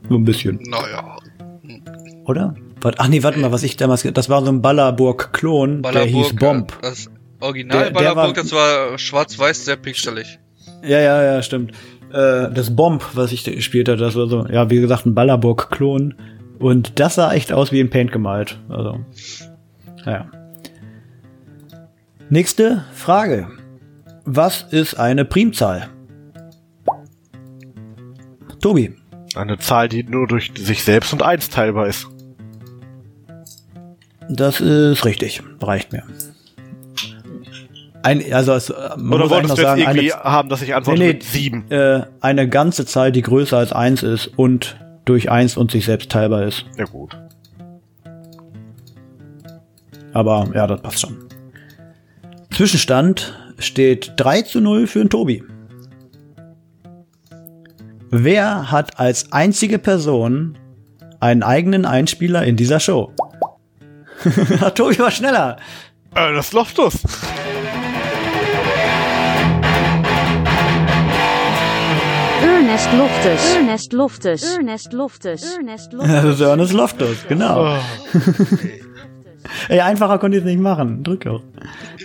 Nur 0.09 0.19
ein 0.19 0.25
bisschen, 0.25 0.59
naja, 0.69 1.17
oder? 2.25 2.55
Wart- 2.81 2.97
Ach 2.99 3.09
nee, 3.09 3.23
warte 3.23 3.39
mal, 3.39 3.51
was 3.53 3.63
ich 3.63 3.77
damals, 3.77 4.03
das 4.13 4.29
war 4.29 4.43
so 4.45 4.51
ein 4.51 4.63
Ballerburg-Klon, 4.63 5.83
der 5.83 6.05
hieß 6.05 6.35
Ballerburg. 6.37 6.39
Bomb. 6.39 6.73
äh, 6.73 6.77
Das 6.83 7.11
Original 7.41 7.79
Der- 7.79 7.87
der 7.89 7.95
Ballerburg, 7.95 8.37
war- 8.37 8.43
das 8.43 8.53
war 8.53 8.99
schwarz-weiß, 8.99 9.65
sehr 9.65 9.77
pixelig. 9.77 10.39
Ja, 10.83 11.01
ja, 11.01 11.23
ja, 11.23 11.43
stimmt. 11.43 11.73
Äh, 12.13 12.51
das 12.53 12.75
Bomb, 12.75 13.05
was 13.15 13.33
ich 13.33 13.45
da 13.45 13.53
gespielt 13.53 13.89
habe, 13.89 13.99
das 13.99 14.17
war 14.17 14.29
so, 14.29 14.47
ja, 14.47 14.71
wie 14.71 14.81
gesagt, 14.81 15.07
ein 15.07 15.15
Ballerburg-Klon. 15.15 16.15
Und 16.59 16.99
das 16.99 17.17
sah 17.17 17.33
echt 17.33 17.53
aus 17.53 17.71
wie 17.71 17.81
in 17.81 17.91
Paint 17.91 18.13
gemalt. 18.13 18.59
Also, 18.69 19.01
naja. 20.05 20.31
Nächste 22.31 22.85
Frage. 22.93 23.49
Was 24.25 24.63
ist 24.63 24.95
eine 24.95 25.25
Primzahl? 25.25 25.89
Tobi. 28.61 28.95
Eine 29.35 29.59
Zahl, 29.59 29.89
die 29.89 30.03
nur 30.03 30.27
durch 30.27 30.53
sich 30.59 30.83
selbst 30.83 31.13
und 31.13 31.23
eins 31.23 31.49
teilbar 31.49 31.87
ist. 31.87 32.09
Das 34.29 34.61
ist 34.61 35.05
richtig. 35.05 35.43
Reicht 35.61 35.93
mir. 35.93 36.03
Ein, 38.03 38.33
also 38.33 38.53
es, 38.53 38.71
äh, 38.71 38.75
man 38.97 39.21
Oder 39.21 39.31
wolltest 39.31 39.57
du 39.57 39.63
jetzt 39.63 39.69
sagen, 39.69 39.81
irgendwie 39.81 40.13
eine, 40.13 40.23
haben, 40.23 40.49
dass 40.49 40.63
ich 40.63 40.75
antworte 40.75 40.99
Nee, 40.99 41.07
nee. 41.07 41.13
mit 41.15 41.23
sieben? 41.25 41.71
äh, 41.71 42.03
eine 42.21 42.49
ganze 42.49 42.87
Zahl, 42.87 43.13
die 43.13 43.23
größer 43.23 43.59
als 43.59 43.73
eins 43.73 44.03
ist 44.03 44.29
und 44.37 44.77
durch 45.05 45.31
eins 45.31 45.57
und 45.57 45.71
sich 45.71 45.85
selbst 45.85 46.11
teilbar 46.11 46.45
ist. 46.45 46.65
Ja 46.77 46.85
gut. 46.85 47.17
Aber 50.13 50.49
ja, 50.55 50.67
das 50.67 50.81
passt 50.81 51.01
schon. 51.01 51.17
Zwischenstand 52.53 53.39
steht 53.59 54.13
3 54.17 54.43
zu 54.43 54.61
0 54.61 54.87
für 54.87 55.01
den 55.01 55.11
Tobi. 55.11 55.43
Wer 58.11 58.71
hat 58.71 58.99
als 58.99 59.33
einzige 59.33 59.79
Person 59.79 60.57
einen 61.21 61.43
eigenen 61.43 61.85
Einspieler 61.85 62.45
in 62.45 62.57
dieser 62.57 62.81
Show? 62.81 63.13
Tobi 64.75 64.99
war 64.99 65.11
schneller. 65.11 65.57
Äh, 66.15 66.33
das 66.35 66.53
Loftus. 66.53 67.03
Ernest 72.79 72.93
Loftus. 72.93 73.55
Ernest 73.57 73.93
Loftus. 73.93 74.43
Ernest 74.55 74.93
Loftus. 74.93 75.43
Ernest 75.43 75.93
Das 75.93 76.05
ist 76.07 76.39
Loftus. 76.39 76.41
Ernest 76.41 76.73
Loftus, 76.73 77.17
genau. 77.29 77.75
Oh. 77.75 77.79
Ey, 79.69 79.81
einfacher 79.81 80.21
konnte 80.21 80.37
ich 80.37 80.45
es 80.45 80.49
nicht 80.49 80.61
machen. 80.61 81.03
Drück 81.03 81.25
doch. 81.25 81.43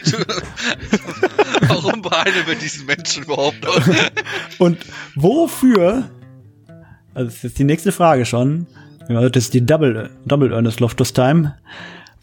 Warum 1.68 2.02
behandeln 2.02 2.48
wir 2.48 2.56
diesen 2.56 2.88
Menschen 2.88 3.24
überhaupt 3.24 3.64
noch? 3.64 3.82
Und 4.58 4.80
wofür, 5.14 6.10
also 7.14 7.26
das 7.26 7.36
ist 7.36 7.44
jetzt 7.44 7.60
die 7.60 7.66
nächste 7.66 7.92
Frage 7.92 8.26
schon, 8.26 8.66
ja, 9.08 9.30
das 9.30 9.44
ist 9.44 9.54
die 9.54 9.64
Double, 9.64 10.10
Double 10.26 10.52
Ernest 10.52 10.80
Loftus 10.80 11.14
Time. 11.14 11.56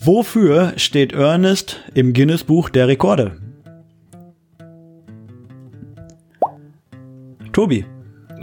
Wofür 0.00 0.72
steht 0.74 1.12
Ernest 1.12 1.78
im 1.94 2.12
Guinness 2.14 2.42
Buch 2.42 2.68
der 2.68 2.88
Rekorde? 2.88 3.36
Tobi. 7.52 7.86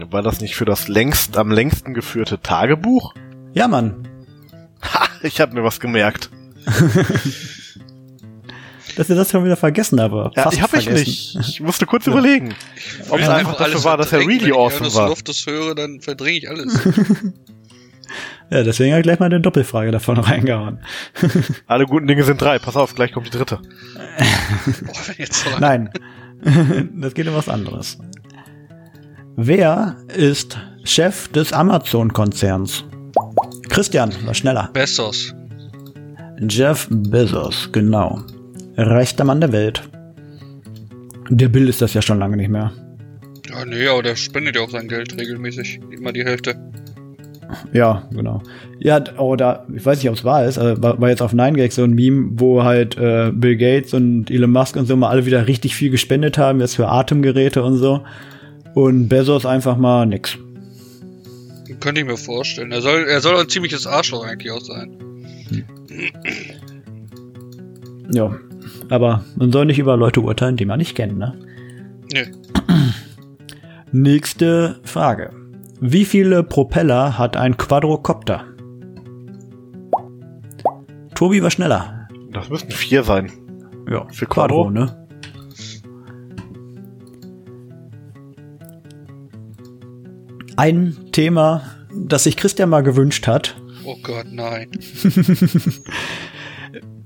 War 0.10 0.22
das 0.22 0.42
nicht 0.42 0.56
für 0.56 0.66
das 0.66 0.88
längst 0.88 1.38
am 1.38 1.52
längsten 1.52 1.94
geführte 1.94 2.40
Tagebuch? 2.42 3.14
Ja, 3.54 3.68
Mann. 3.68 4.08
Ha, 4.82 5.08
ich 5.24 5.42
habe 5.42 5.54
mir 5.56 5.64
was 5.64 5.80
gemerkt. 5.80 6.30
Dass 8.96 9.10
ihr 9.10 9.16
das 9.16 9.30
schon 9.32 9.44
wieder 9.46 9.58
vergessen 9.58 10.02
habe. 10.02 10.32
Ja, 10.36 10.44
Fast 10.44 10.58
ich 10.58 10.64
habe 10.64 10.78
ich 10.78 10.90
nicht. 10.90 11.36
Ich 11.40 11.60
musste 11.60 11.86
kurz 11.86 12.08
überlegen. 12.08 12.56
Ob 13.10 13.20
es 13.20 13.30
einfach 13.30 13.56
dafür 13.58 13.84
war, 13.84 13.96
dass 13.98 14.12
er 14.12 14.20
really 14.22 14.46
Wenn 14.46 14.54
awesome 14.54 14.88
ich 14.88 14.96
war. 14.96 15.04
Ernest 15.04 15.28
Loftus 15.28 15.46
höre, 15.46 15.76
dann 15.76 16.02
verdränge 16.02 16.38
ich 16.38 16.50
alles. 16.50 16.80
Ja, 18.50 18.64
deswegen 18.64 18.92
habe 18.92 19.02
ich 19.02 19.04
gleich 19.04 19.20
mal 19.20 19.26
eine 19.26 19.42
Doppelfrage 19.42 19.92
davon 19.92 20.18
reingehauen. 20.22 20.80
Alle 21.66 21.86
guten 21.86 22.08
Dinge 22.08 22.24
sind 22.24 22.42
drei. 22.42 22.60
Pass 22.60 22.78
auf, 22.78 22.96
gleich 22.96 23.12
kommt 23.12 23.28
die 23.28 23.32
dritte. 23.32 23.60
Boah, 24.86 24.96
wenn 25.18 25.60
Nein, 25.60 25.90
das 27.02 27.14
geht 27.14 27.28
um 27.28 27.36
was 27.36 27.50
anderes. 27.50 27.98
Wer 29.40 29.98
ist 30.16 30.58
Chef 30.84 31.28
des 31.28 31.54
Amazon-Konzerns? 31.54 32.84
Christian, 33.70 34.12
war 34.26 34.34
schneller. 34.34 34.72
Bessos. 34.74 35.36
Jeff 36.50 36.88
Bezos, 36.90 37.70
genau. 37.72 38.24
Reichster 38.78 39.26
Mann 39.26 39.40
der 39.40 39.52
Welt. 39.52 39.88
Der 41.30 41.50
Bill 41.50 41.70
ist 41.70 41.84
das 41.84 41.94
ja 41.94 42.02
schon 42.02 42.18
lange 42.18 42.36
nicht 42.36 42.50
mehr. 42.50 42.72
Ja, 43.48 43.64
nee, 43.64 43.88
aber 43.88 44.02
der 44.02 44.16
spendet 44.16 44.56
ja 44.56 44.64
auch 44.64 44.72
sein 44.72 44.88
Geld 44.88 45.16
regelmäßig. 45.16 45.82
Immer 45.92 46.14
die 46.14 46.26
Hälfte. 46.26 46.56
Ja, 47.74 48.10
genau. 48.10 48.42
Ja, 48.80 49.04
oder 49.20 49.68
ich 49.72 49.86
weiß 49.86 50.00
nicht, 50.00 50.10
ob 50.10 50.16
es 50.16 50.26
wahr 50.26 50.46
ist, 50.46 50.58
aber 50.58 50.82
war, 50.82 51.00
war 51.00 51.10
jetzt 51.10 51.22
auf 51.22 51.34
9gag 51.34 51.72
so 51.72 51.84
ein 51.84 51.94
Meme, 51.94 52.32
wo 52.32 52.64
halt 52.64 52.98
äh, 52.98 53.32
Bill 53.32 53.56
Gates 53.56 53.94
und 53.94 54.32
Elon 54.32 54.50
Musk 54.50 54.76
und 54.78 54.88
so 54.88 54.96
mal 54.96 55.10
alle 55.10 55.28
wieder 55.28 55.46
richtig 55.46 55.76
viel 55.76 55.92
gespendet 55.92 56.40
haben, 56.40 56.60
jetzt 56.60 56.76
für 56.76 56.88
Atemgeräte 56.88 57.62
und 57.62 57.78
so. 57.78 58.04
Und 58.78 59.10
Bezos 59.10 59.44
einfach 59.48 59.76
mal 59.76 60.06
nix. 60.06 60.38
Könnte 61.80 62.02
ich 62.02 62.06
mir 62.06 62.16
vorstellen. 62.16 62.72
Er 62.72 62.84
soll, 62.84 63.06
er 63.08 63.22
soll 63.22 63.36
ein 63.36 63.50
ziemliches 63.50 63.88
Arschloch 63.88 64.24
eigentlich 64.24 64.52
auch 64.52 64.62
sein. 64.62 64.96
Ja. 68.12 68.38
Aber 68.90 69.26
man 69.36 69.52
soll 69.52 69.66
nicht 69.66 69.80
über 69.80 69.98
Leute 69.98 70.22
urteilen, 70.22 70.58
die 70.58 70.66
man 70.66 70.78
nicht 70.78 70.94
kennt, 70.94 71.18
ne? 71.18 71.34
Nö. 72.14 72.22
Nächste 73.92 74.80
Frage. 74.84 75.32
Wie 75.82 76.06
viele 76.06 76.44
Propeller 76.44 77.18
hat 77.18 77.36
ein 77.36 77.58
Quadrocopter? 77.58 78.46
Tobi 81.16 81.42
war 81.42 81.50
schneller. 81.50 82.08
Das 82.32 82.48
müssten 82.50 82.72
vier 82.72 83.04
sein. 83.04 83.32
Ja, 83.90 84.06
Für 84.12 84.28
Quadro? 84.28 84.70
ne? 84.70 85.07
Ein 90.58 90.98
Thema, 91.12 91.62
das 91.94 92.24
sich 92.26 92.36
Christian 92.36 92.70
mal 92.70 92.82
gewünscht 92.82 93.28
hat. 93.28 93.56
Oh 93.86 93.96
Gott, 94.04 94.26
nein. 94.32 94.70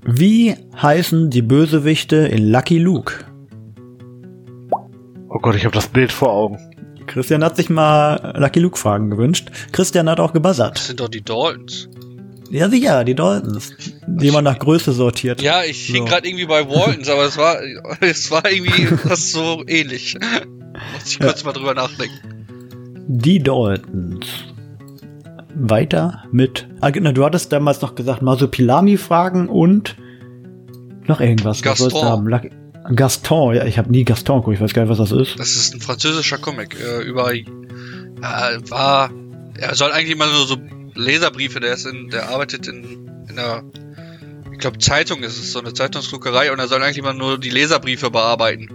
Wie 0.04 0.56
heißen 0.80 1.30
die 1.30 1.42
Bösewichte 1.42 2.16
in 2.16 2.50
Lucky 2.50 2.78
Luke? 2.78 3.14
Oh 5.28 5.38
Gott, 5.40 5.54
ich 5.54 5.64
habe 5.64 5.74
das 5.74 5.86
Bild 5.88 6.12
vor 6.12 6.30
Augen. 6.32 6.58
Christian 7.06 7.44
hat 7.44 7.56
sich 7.56 7.68
mal 7.70 8.34
Lucky 8.36 8.60
Luke 8.60 8.78
Fragen 8.78 9.10
gewünscht. 9.10 9.50
Christian 9.72 10.08
hat 10.08 10.18
auch 10.18 10.28
Das 10.28 10.34
gebuzzert. 10.34 10.78
sind 10.78 11.00
doch 11.00 11.08
die 11.08 11.22
Daltons. 11.22 11.88
Ja, 12.50 12.68
sicher, 12.68 13.04
die 13.04 13.14
Daltons. 13.14 13.72
Die 14.06 14.30
man 14.30 14.44
nach 14.44 14.58
Größe 14.58 14.92
sortiert. 14.92 15.40
Ja, 15.40 15.62
ich 15.62 15.86
hing 15.86 15.98
So. 15.98 16.04
gerade 16.04 16.26
irgendwie 16.28 16.46
bei 16.46 16.68
Waltons, 16.68 17.08
aber 17.08 17.24
es 17.24 17.36
war, 17.36 17.58
es 18.00 18.30
war 18.30 18.50
irgendwie 18.50 18.88
das 19.08 19.30
so 19.32 19.62
ähnlich. 19.66 20.16
Muss 20.94 21.06
ich 21.12 21.18
kurz 21.20 21.44
mal 21.44 21.52
drüber 21.52 21.74
nachdenken. 21.74 22.41
Die 23.08 23.42
Daltons. 23.42 24.26
Weiter 25.54 26.24
mit. 26.32 26.66
Ah, 26.80 26.90
genau, 26.90 27.12
du 27.12 27.24
hattest 27.24 27.52
damals 27.52 27.80
noch 27.82 27.94
gesagt, 27.94 28.22
Masopilami-Fragen 28.22 29.48
und 29.48 29.96
noch 31.06 31.20
irgendwas. 31.20 31.58
Was 31.58 31.78
Gaston. 31.78 32.26
Lucky- 32.26 32.50
Gaston, 32.96 33.54
ja, 33.54 33.64
ich 33.64 33.78
habe 33.78 33.90
nie 33.90 34.04
Gaston 34.04 34.38
geguckt, 34.40 34.56
ich 34.56 34.60
weiß 34.62 34.72
gar 34.74 34.82
nicht, 34.82 34.90
was 34.90 34.98
das 34.98 35.12
ist. 35.12 35.38
Das 35.38 35.50
ist 35.54 35.74
ein 35.74 35.80
französischer 35.80 36.38
Comic. 36.38 36.76
Äh, 36.80 37.02
über, 37.02 37.32
äh, 37.32 37.44
war, 38.70 39.10
er 39.58 39.74
soll 39.74 39.92
eigentlich 39.92 40.16
mal 40.16 40.30
nur 40.32 40.46
so 40.46 40.56
Leserbriefe, 40.94 41.60
der 41.60 41.74
ist 41.74 41.86
in, 41.86 42.08
der 42.08 42.30
arbeitet 42.30 42.66
in, 42.66 42.84
in 43.28 43.38
einer, 43.38 43.62
ich 44.52 44.58
glaube 44.58 44.78
Zeitung 44.78 45.22
ist 45.22 45.38
es, 45.38 45.52
so 45.52 45.60
eine 45.60 45.72
Zeitungsdruckerei 45.74 46.50
und 46.52 46.58
er 46.58 46.66
soll 46.68 46.82
eigentlich 46.82 47.02
mal 47.02 47.14
nur 47.14 47.38
die 47.38 47.50
Leserbriefe 47.50 48.10
bearbeiten. 48.10 48.68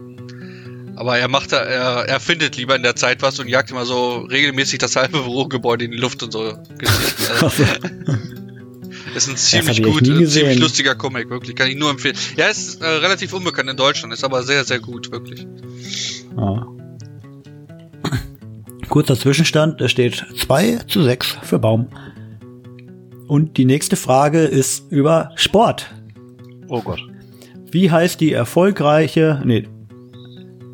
Aber 0.97 1.19
er 1.19 1.27
macht 1.27 1.51
da, 1.51 1.57
er, 1.57 2.09
er 2.09 2.19
findet 2.19 2.57
lieber 2.57 2.75
in 2.75 2.81
der 2.81 2.95
Zeit 2.95 3.21
was 3.21 3.39
und 3.39 3.47
jagt 3.47 3.69
immer 3.69 3.85
so 3.85 4.21
regelmäßig 4.31 4.79
das 4.79 4.95
halbe 4.95 5.21
Bürogebäude 5.21 5.85
in 5.85 5.91
die 5.91 5.97
Luft 5.97 6.23
und 6.23 6.31
so 6.31 6.57
Geschichten. 6.77 7.23
Also, 7.41 7.63
ist 9.15 9.29
ein 9.29 9.37
ziemlich 9.37 9.83
gut, 9.83 10.05
ziemlich 10.05 10.57
lustiger 10.59 10.95
Comic, 10.95 11.29
wirklich. 11.29 11.55
Kann 11.55 11.67
ich 11.67 11.75
nur 11.75 11.91
empfehlen. 11.91 12.17
Ja, 12.35 12.47
ist 12.47 12.81
äh, 12.81 12.85
relativ 12.87 13.31
unbekannt 13.33 13.69
in 13.69 13.77
Deutschland, 13.77 14.11
ist 14.11 14.23
aber 14.23 14.41
sehr, 14.41 14.63
sehr 14.63 14.79
gut, 14.79 15.11
wirklich. 15.11 15.45
Ja. 16.35 16.65
Kurzer 18.89 19.19
Zwischenstand, 19.19 19.79
es 19.81 19.91
steht 19.91 20.25
2 20.35 20.79
zu 20.87 21.03
6 21.03 21.37
für 21.43 21.59
Baum. 21.59 21.89
Und 23.27 23.57
die 23.57 23.65
nächste 23.65 23.97
Frage 23.97 24.45
ist 24.45 24.91
über 24.91 25.31
Sport. 25.35 25.93
Oh 26.67 26.81
Gott. 26.81 27.01
Wie 27.69 27.91
heißt 27.91 28.19
die 28.19 28.31
erfolgreiche, 28.31 29.41
nee, 29.45 29.67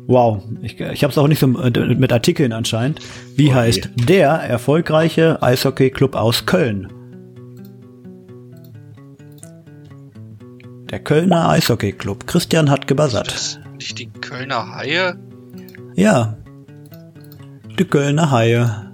wow, 0.06 0.42
ich, 0.62 0.80
ich 0.80 1.02
habe 1.02 1.10
es 1.10 1.18
auch 1.18 1.28
nicht 1.28 1.38
so 1.38 1.46
äh, 1.46 1.94
mit 1.94 2.12
Artikeln 2.12 2.52
anscheinend. 2.52 3.00
Wie 3.36 3.46
je. 3.46 3.54
heißt 3.54 3.90
der 4.08 4.28
erfolgreiche 4.28 5.42
Eishockey-Club 5.42 6.14
aus 6.14 6.46
Köln? 6.46 6.92
Der 10.90 11.00
Kölner 11.00 11.48
Eishockey-Club. 11.50 12.26
Christian 12.26 12.70
hat 12.70 12.86
gebuzzert. 12.86 13.28
Das 13.28 13.58
nicht 13.74 13.98
die 13.98 14.06
Kölner 14.06 14.76
Haie? 14.76 15.18
Ja. 15.94 16.36
Die 17.78 17.84
Kölner 17.84 18.30
Haie. 18.30 18.92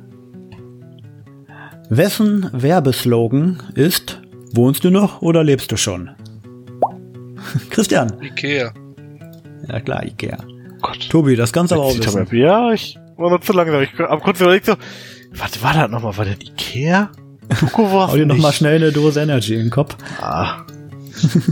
Wessen 1.90 2.48
Werbeslogan 2.52 3.62
ist 3.74 4.20
Wohnst 4.52 4.82
du 4.82 4.90
noch 4.90 5.22
oder 5.22 5.44
lebst 5.44 5.70
du 5.70 5.76
schon? 5.76 6.10
Christian. 7.70 8.12
Ikea. 8.20 8.72
Ja 9.68 9.80
klar, 9.80 10.04
Ikea. 10.04 10.38
Gott. 10.80 11.08
Tobi, 11.08 11.37
das 11.37 11.52
kannst 11.52 11.72
du 11.72 11.76
aber 11.76 11.84
auch 11.84 11.96
wissen. 11.96 12.26
Ja, 12.32 12.72
ich 12.72 12.99
war 13.16 13.30
noch 13.30 13.40
zu 13.40 13.52
langsam. 13.52 13.82
Ich 13.82 13.99
habe 13.99 14.20
kurz 14.20 14.40
überlegt 14.40 14.66
so, 14.66 14.75
was 15.32 15.62
war 15.62 15.75
das 15.75 15.90
nochmal? 15.90 16.16
War 16.16 16.25
das 16.25 16.37
Ikea? 16.40 17.10
Hau 17.76 18.16
dir 18.16 18.26
noch 18.26 18.38
mal 18.38 18.52
schnell 18.52 18.76
eine 18.76 18.92
Dose 18.92 19.20
Energy 19.20 19.54
in 19.54 19.60
den 19.60 19.70
Kopf. 19.70 19.96
Ah. 20.20 20.64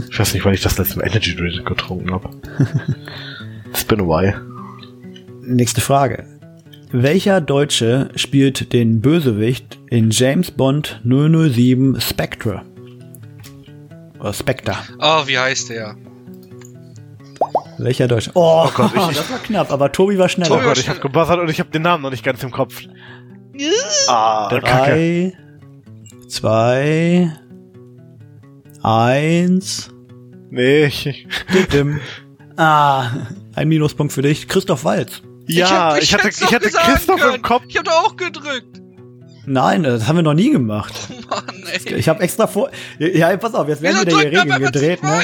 Ich 0.09 0.17
weiß 0.19 0.33
nicht, 0.33 0.45
wann 0.45 0.53
ich 0.53 0.61
das 0.61 0.77
letzte 0.77 0.97
Mal 0.97 1.07
Energy 1.07 1.35
Drink 1.35 1.65
getrunken 1.65 2.11
habe. 2.11 2.29
It's 3.69 3.83
been 3.83 4.01
a 4.01 4.03
while. 4.03 4.41
Nächste 5.41 5.81
Frage. 5.81 6.25
Welcher 6.91 7.39
Deutsche 7.39 8.09
spielt 8.15 8.73
den 8.73 8.99
Bösewicht 9.01 9.77
in 9.89 10.09
James 10.09 10.49
Bond 10.49 11.01
007 11.03 12.01
Spectre? 12.01 12.63
Oder 14.19 14.33
Spectre. 14.33 14.75
Oh, 14.99 15.27
wie 15.27 15.37
heißt 15.37 15.69
der? 15.69 15.95
Welcher 17.79 18.07
Deutsch? 18.07 18.29
Oh, 18.33 18.67
Gott, 18.75 18.91
ich- 18.95 19.17
das 19.17 19.31
war 19.31 19.39
knapp, 19.39 19.71
aber 19.71 19.91
Tobi 19.91 20.17
war 20.17 20.29
schneller. 20.29 20.51
Oh 20.51 20.55
Tobi 20.55 20.65
Gott, 20.67 20.77
war 20.77 20.83
ich 20.83 20.89
hab 20.89 21.01
gebuzzert 21.01 21.39
und 21.39 21.49
ich 21.49 21.59
hab 21.59 21.71
den 21.71 21.81
Namen 21.81 22.03
noch 22.03 22.11
nicht 22.11 22.23
ganz 22.23 22.43
im 22.43 22.51
Kopf. 22.51 22.81
Ah, 24.07 24.47
Kacke. 24.49 24.61
Drei, 24.61 25.33
zwei, 26.27 27.33
eins. 28.83 29.89
Nee, 30.51 30.85
ich, 30.85 31.27
Dim. 31.71 31.99
Ah, 32.57 33.11
ein 33.55 33.67
Minuspunkt 33.67 34.13
für 34.13 34.21
dich. 34.21 34.47
Christoph 34.47 34.83
Walz. 34.85 35.21
ja, 35.47 35.69
hab- 35.93 36.01
ich, 36.01 36.13
hatte, 36.13 36.29
ich 36.29 36.53
hatte 36.53 36.69
Christoph 36.69 37.19
können. 37.21 37.35
im 37.35 37.41
Kopf. 37.41 37.63
Ich 37.67 37.77
hab 37.77 37.85
doch 37.85 38.05
auch 38.05 38.15
gedrückt. 38.15 38.81
Nein, 39.51 39.81
das 39.81 40.07
haben 40.07 40.17
wir 40.17 40.21
noch 40.21 40.35
nie 40.35 40.51
gemacht. 40.51 40.93
Mann, 41.29 41.63
ey. 41.85 41.95
Ich 41.95 42.07
habe 42.07 42.21
extra 42.21 42.45
vor. 42.45 42.69
Ja, 42.99 43.35
pass 43.37 43.55
auf, 43.55 43.67
jetzt 43.67 43.81
werden 43.81 43.97
Wieso 44.05 44.19
wieder 44.19 44.45
man, 44.45 44.61
Regeln 44.61 44.63
gedreht, 44.71 45.01
ne? 45.03 45.21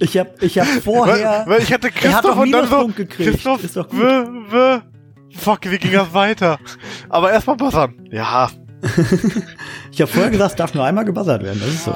Ich 0.00 0.16
habe 0.16 0.30
ich 0.40 0.58
hab 0.58 0.66
vorher. 0.82 1.44
Weil, 1.44 1.56
weil 1.56 1.62
ich 1.62 1.72
hatte 1.72 1.90
Christoph 1.90 2.38
und 2.38 2.52
dann 2.52 2.68
so, 2.68 2.86
gekriegt. 2.86 3.30
Christoph, 3.32 3.62
Ist 3.62 3.76
doch 3.76 3.86
gut. 3.88 4.00
w, 4.00 4.24
w, 4.50 4.78
fuck, 5.36 5.60
wie 5.70 5.76
ging 5.76 5.92
das 5.92 6.14
weiter? 6.14 6.58
Aber 7.10 7.30
erstmal 7.30 7.56
buzzern. 7.56 7.94
Ja, 8.10 8.50
Ich 9.92 10.00
habe 10.00 10.10
vorher 10.10 10.30
gesagt, 10.30 10.52
es 10.52 10.56
darf 10.56 10.72
nur 10.72 10.84
einmal 10.84 11.04
gebuzzert 11.04 11.42
werden. 11.42 11.60
Das 11.60 11.68
ist 11.68 11.84
so. 11.84 11.94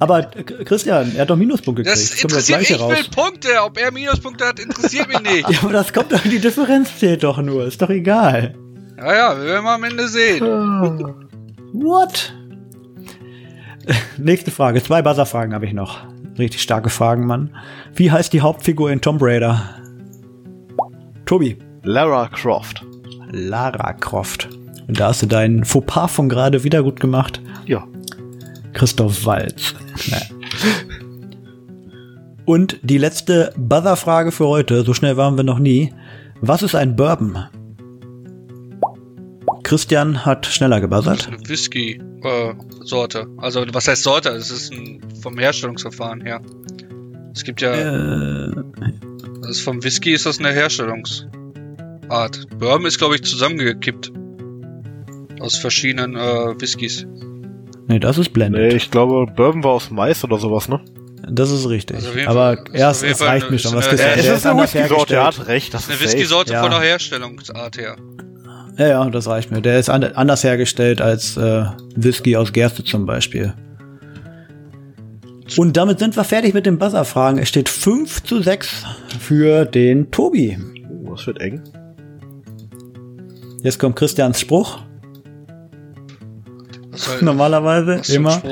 Aber 0.00 0.36
äh, 0.36 0.42
Christian, 0.42 1.14
er 1.14 1.22
hat 1.22 1.30
doch 1.30 1.36
Minuspunkte 1.36 1.84
gekriegt. 1.84 2.02
Das 2.02 2.20
kommt 2.20 2.32
das 2.32 2.48
interessiert 2.48 2.58
Gleiche 2.58 2.74
ich 2.74 2.80
raus. 2.80 2.90
will 2.90 3.04
Punkte. 3.14 3.48
Ob 3.64 3.78
er 3.78 3.92
Minuspunkte 3.92 4.46
hat, 4.46 4.58
interessiert 4.58 5.06
mich 5.06 5.20
nicht. 5.20 5.48
Ja, 5.48 5.58
aber 5.62 5.72
das 5.72 5.92
kommt 5.92 6.10
doch, 6.12 6.22
die 6.22 6.40
Differenz 6.40 6.98
zählt 6.98 7.22
doch 7.22 7.38
nur. 7.38 7.66
Ist 7.66 7.80
doch 7.82 7.90
egal. 7.90 8.54
Ja, 9.02 9.14
ja, 9.14 9.36
wir 9.36 9.46
werden 9.46 9.64
mal 9.64 9.74
am 9.74 9.84
Ende 9.84 10.06
sehen. 10.06 10.44
What? 11.72 12.32
Nächste 14.16 14.52
Frage. 14.52 14.80
Zwei 14.80 15.02
Buzzer-Fragen 15.02 15.52
habe 15.54 15.66
ich 15.66 15.72
noch. 15.72 15.98
Richtig 16.38 16.62
starke 16.62 16.88
Fragen, 16.88 17.26
Mann. 17.26 17.50
Wie 17.94 18.12
heißt 18.12 18.32
die 18.32 18.42
Hauptfigur 18.42 18.92
in 18.92 19.00
Tomb 19.00 19.20
Raider? 19.20 19.60
Tobi. 21.24 21.58
Lara 21.82 22.28
Croft. 22.28 22.84
Lara 23.32 23.92
Croft. 23.94 24.48
Und 24.86 25.00
da 25.00 25.08
hast 25.08 25.22
du 25.22 25.26
deinen 25.26 25.64
Fauxpas 25.64 26.12
von 26.12 26.28
gerade 26.28 26.62
wieder 26.62 26.84
gut 26.84 27.00
gemacht. 27.00 27.40
Ja. 27.66 27.84
Christoph 28.72 29.26
Walz. 29.26 29.74
Und 32.44 32.78
die 32.82 32.98
letzte 32.98 33.52
Buzzer-Frage 33.56 34.30
für 34.30 34.46
heute. 34.46 34.84
So 34.84 34.94
schnell 34.94 35.16
waren 35.16 35.36
wir 35.36 35.44
noch 35.44 35.58
nie. 35.58 35.92
Was 36.40 36.62
ist 36.62 36.76
ein 36.76 36.94
Bourbon? 36.94 37.46
Christian 39.72 40.26
hat 40.26 40.44
schneller 40.44 40.80
Das 40.80 40.82
gebuzzert. 40.82 41.20
ist 41.20 41.28
eine 41.28 41.48
Whisky-Sorte. 41.48 43.26
also, 43.38 43.64
was 43.72 43.88
heißt 43.88 44.02
Sorte? 44.02 44.28
Es 44.28 44.50
ist 44.50 44.70
ein, 44.70 45.00
vom 45.22 45.38
Herstellungsverfahren 45.38 46.20
her. 46.20 46.42
Es 47.34 47.42
gibt 47.42 47.62
ja, 47.62 47.72
Äh, 47.72 48.50
das 49.40 49.50
ist 49.52 49.60
vom 49.62 49.82
Whisky 49.82 50.12
ist 50.12 50.26
das 50.26 50.38
eine 50.40 50.52
Herstellungsart. 50.52 51.30
Bourbon 52.58 52.84
ist, 52.84 52.98
glaube 52.98 53.14
ich, 53.14 53.22
zusammengekippt. 53.24 54.12
Aus 55.40 55.56
verschiedenen 55.56 56.16
äh, 56.16 56.60
Whiskys. 56.60 57.06
nee, 57.88 57.98
das 57.98 58.18
ist 58.18 58.34
Blended. 58.34 58.60
Nee, 58.60 58.76
ich 58.76 58.90
glaube, 58.90 59.24
Bourbon 59.34 59.64
war 59.64 59.70
aus 59.70 59.90
Mais 59.90 60.22
oder 60.22 60.36
sowas, 60.38 60.68
ne? 60.68 60.80
Das 61.30 61.50
ist 61.50 61.66
richtig. 61.70 61.96
Also 61.96 62.10
Aber 62.26 62.56
Fall- 62.58 62.64
erst, 62.74 63.02
auf 63.04 63.08
jeden 63.08 63.14
es 63.14 63.20
reicht 63.26 63.44
eine- 63.46 63.52
mir 63.52 63.58
schon. 63.58 63.70
ist 63.70 63.76
Was 63.78 63.88
eine- 63.88 63.96
Christian, 63.96 64.18
Ja, 64.26 64.32
es 64.32 64.38
ist 64.38 64.46
eine 64.46 64.62
Whisky-Sorte, 64.62 65.14
er 65.14 65.24
hat 65.24 65.46
recht. 65.48 65.72
Das 65.72 65.86
Eine 65.86 65.94
ist 65.94 66.00
safe. 66.02 66.12
Whisky-Sorte 66.12 66.52
Ja. 66.52 66.60
von 66.62 66.70
der 66.72 66.80
Herstellungsart 66.80 67.78
her. 67.78 67.96
Ja, 68.78 68.88
ja, 68.88 69.10
das 69.10 69.26
reicht 69.26 69.50
mir. 69.50 69.60
Der 69.60 69.78
ist 69.78 69.90
an, 69.90 70.02
anders 70.04 70.44
hergestellt 70.44 71.00
als 71.00 71.36
äh, 71.36 71.64
Whisky 71.94 72.36
aus 72.36 72.52
Gerste 72.52 72.82
zum 72.84 73.04
Beispiel. 73.06 73.52
Und 75.58 75.76
damit 75.76 75.98
sind 75.98 76.16
wir 76.16 76.24
fertig 76.24 76.54
mit 76.54 76.64
den 76.64 76.78
Buzzer-Fragen. 76.78 77.38
Es 77.38 77.50
steht 77.50 77.68
5 77.68 78.22
zu 78.22 78.40
6 78.42 78.84
für 79.20 79.66
den 79.66 80.10
Tobi. 80.10 80.58
Oh, 81.04 81.14
das 81.14 81.26
wird 81.26 81.40
eng. 81.42 81.60
Jetzt 83.62 83.78
kommt 83.78 83.96
Christians 83.96 84.40
Spruch. 84.40 84.78
Was 86.90 87.04
soll- 87.04 87.22
Normalerweise 87.22 87.98
was 87.98 88.06
für 88.06 88.12
ein 88.14 88.16
immer. 88.16 88.42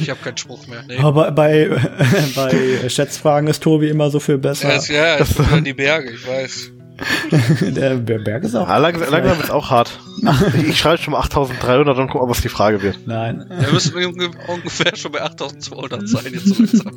Ich 0.00 0.10
habe 0.10 0.20
keinen 0.22 0.36
Spruch 0.36 0.66
mehr. 0.66 0.82
Nee. 0.88 0.98
Aber 0.98 1.30
bei, 1.30 1.70
bei 2.34 2.88
Schätzfragen 2.88 3.48
ist 3.48 3.62
Tobi 3.62 3.88
immer 3.88 4.10
so 4.10 4.18
viel 4.18 4.38
besser. 4.38 4.68
Ja, 4.70 4.76
ist, 4.76 4.88
ja, 4.88 5.16
es 5.18 5.28
sind 5.30 5.50
ja 5.50 5.60
die 5.60 5.72
Berge, 5.74 6.10
ich 6.10 6.26
weiß. 6.26 6.72
Der 7.60 7.94
Berg 7.96 8.44
ist 8.44 8.54
auch. 8.54 8.68
Ah, 8.68 8.78
langsam, 8.78 9.10
langsam 9.10 9.38
wird's 9.38 9.50
auch 9.50 9.70
hart. 9.70 9.98
Ich 10.68 10.78
schreibe 10.78 10.98
schon 11.02 11.12
mal 11.12 11.20
8300 11.20 11.96
und 11.98 12.08
guck 12.08 12.20
mal, 12.22 12.28
was 12.28 12.40
die 12.42 12.48
Frage 12.48 12.82
wird. 12.82 13.06
Nein. 13.06 13.44
Wir 13.48 13.72
müssen 13.72 13.94
unge- 13.96 14.30
ungefähr 14.48 14.94
schon 14.96 15.12
bei 15.12 15.22
8200 15.22 16.08
sein 16.08 16.32
jetzt 16.32 16.58
langsam. 16.58 16.92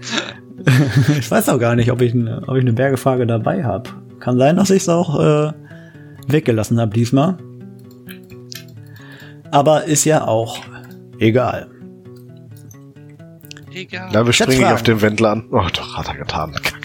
Ich 1.19 1.29
weiß 1.31 1.49
auch 1.49 1.59
gar 1.59 1.75
nicht, 1.75 1.91
ob 1.91 2.01
ich, 2.01 2.13
eine- 2.13 2.41
ob 2.47 2.55
ich 2.55 2.61
eine 2.61 2.73
Bergefrage 2.73 3.25
dabei 3.27 3.63
habe. 3.63 3.89
Kann 4.19 4.37
sein, 4.37 4.55
dass 4.55 4.69
ich 4.69 4.83
es 4.83 4.89
auch 4.89 5.19
äh, 5.19 5.51
weggelassen 6.27 6.79
habe 6.79 6.93
diesmal. 6.93 7.37
Aber 9.51 9.83
ist 9.85 10.05
ja 10.05 10.25
auch 10.27 10.57
egal. 11.19 11.69
Egal. 13.73 14.09
Da 14.11 14.31
springe 14.33 14.61
ich 14.61 14.65
auf 14.73 14.83
den 14.83 15.01
Wendler 15.01 15.31
an. 15.31 15.45
Oh, 15.51 15.61
doch, 15.73 15.97
hat 15.97 16.07
er 16.07 16.15
getan. 16.17 16.53
Kacke. 16.53 16.79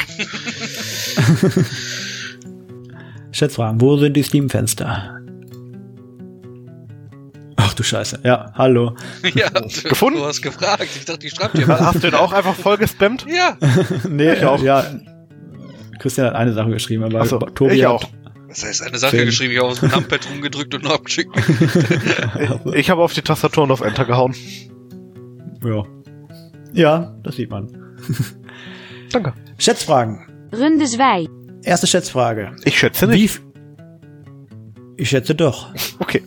Schätzfragen, 3.32 3.80
wo 3.80 3.96
sind 3.96 4.14
die 4.16 4.22
Steam-Fenster? 4.22 5.14
Ach 7.56 7.74
du 7.74 7.82
Scheiße. 7.82 8.20
Ja, 8.24 8.52
hallo. 8.54 8.94
Ja, 9.34 9.48
Gefunden? 9.50 10.18
Du 10.20 10.24
hast 10.24 10.40
gefragt. 10.42 10.88
Ich 10.96 11.04
dachte, 11.04 11.26
ich 11.26 11.34
schreibe 11.34 11.58
dir 11.58 11.66
mal. 11.66 11.78
Hast 11.80 11.96
du 11.96 12.10
den 12.10 12.14
auch 12.14 12.32
einfach 12.32 12.54
voll 12.54 12.78
gespammt? 12.78 13.26
Ja, 13.28 13.56
nee, 14.08 14.32
Ich 14.32 14.44
auch. 14.44 14.62
Ja, 14.62 14.84
Christian 15.98 16.28
hat 16.28 16.34
eine 16.36 16.52
Sache 16.52 16.70
geschrieben, 16.70 17.04
aber 17.04 17.20
Achso, 17.20 17.38
Tobi 17.38 17.74
ich 17.74 17.86
auch. 17.86 18.04
das 18.48 18.64
heißt 18.64 18.82
eine 18.82 18.98
Sache 18.98 19.16
Zehn. 19.16 19.26
geschrieben. 19.26 19.52
Ich 19.52 19.58
habe 19.58 19.68
aus 19.68 19.80
dem 19.80 19.90
Numpad 19.90 20.20
rumgedrückt 20.30 20.74
und 20.74 20.86
abgeschickt. 20.86 21.30
Ich 22.74 22.88
habe 22.90 23.02
auf 23.02 23.12
die 23.12 23.22
Tastatur 23.22 23.64
und 23.64 23.70
auf 23.72 23.80
Enter 23.80 24.04
gehauen. 24.04 24.34
Ja. 25.64 25.82
Ja, 26.72 27.14
das 27.24 27.36
sieht 27.36 27.50
man. 27.50 27.68
Danke. 29.10 29.32
Schätzfragen. 29.58 30.20
Runde 30.52 30.84
2. 30.86 31.26
Erste 31.62 31.86
Schätzfrage. 31.86 32.52
Ich 32.64 32.78
schätze 32.78 33.08
Wie 33.08 33.12
nicht. 33.22 33.36
f- 33.36 33.42
ich 34.96 35.08
schätze 35.08 35.34
doch. 35.34 35.68
Okay. 36.00 36.22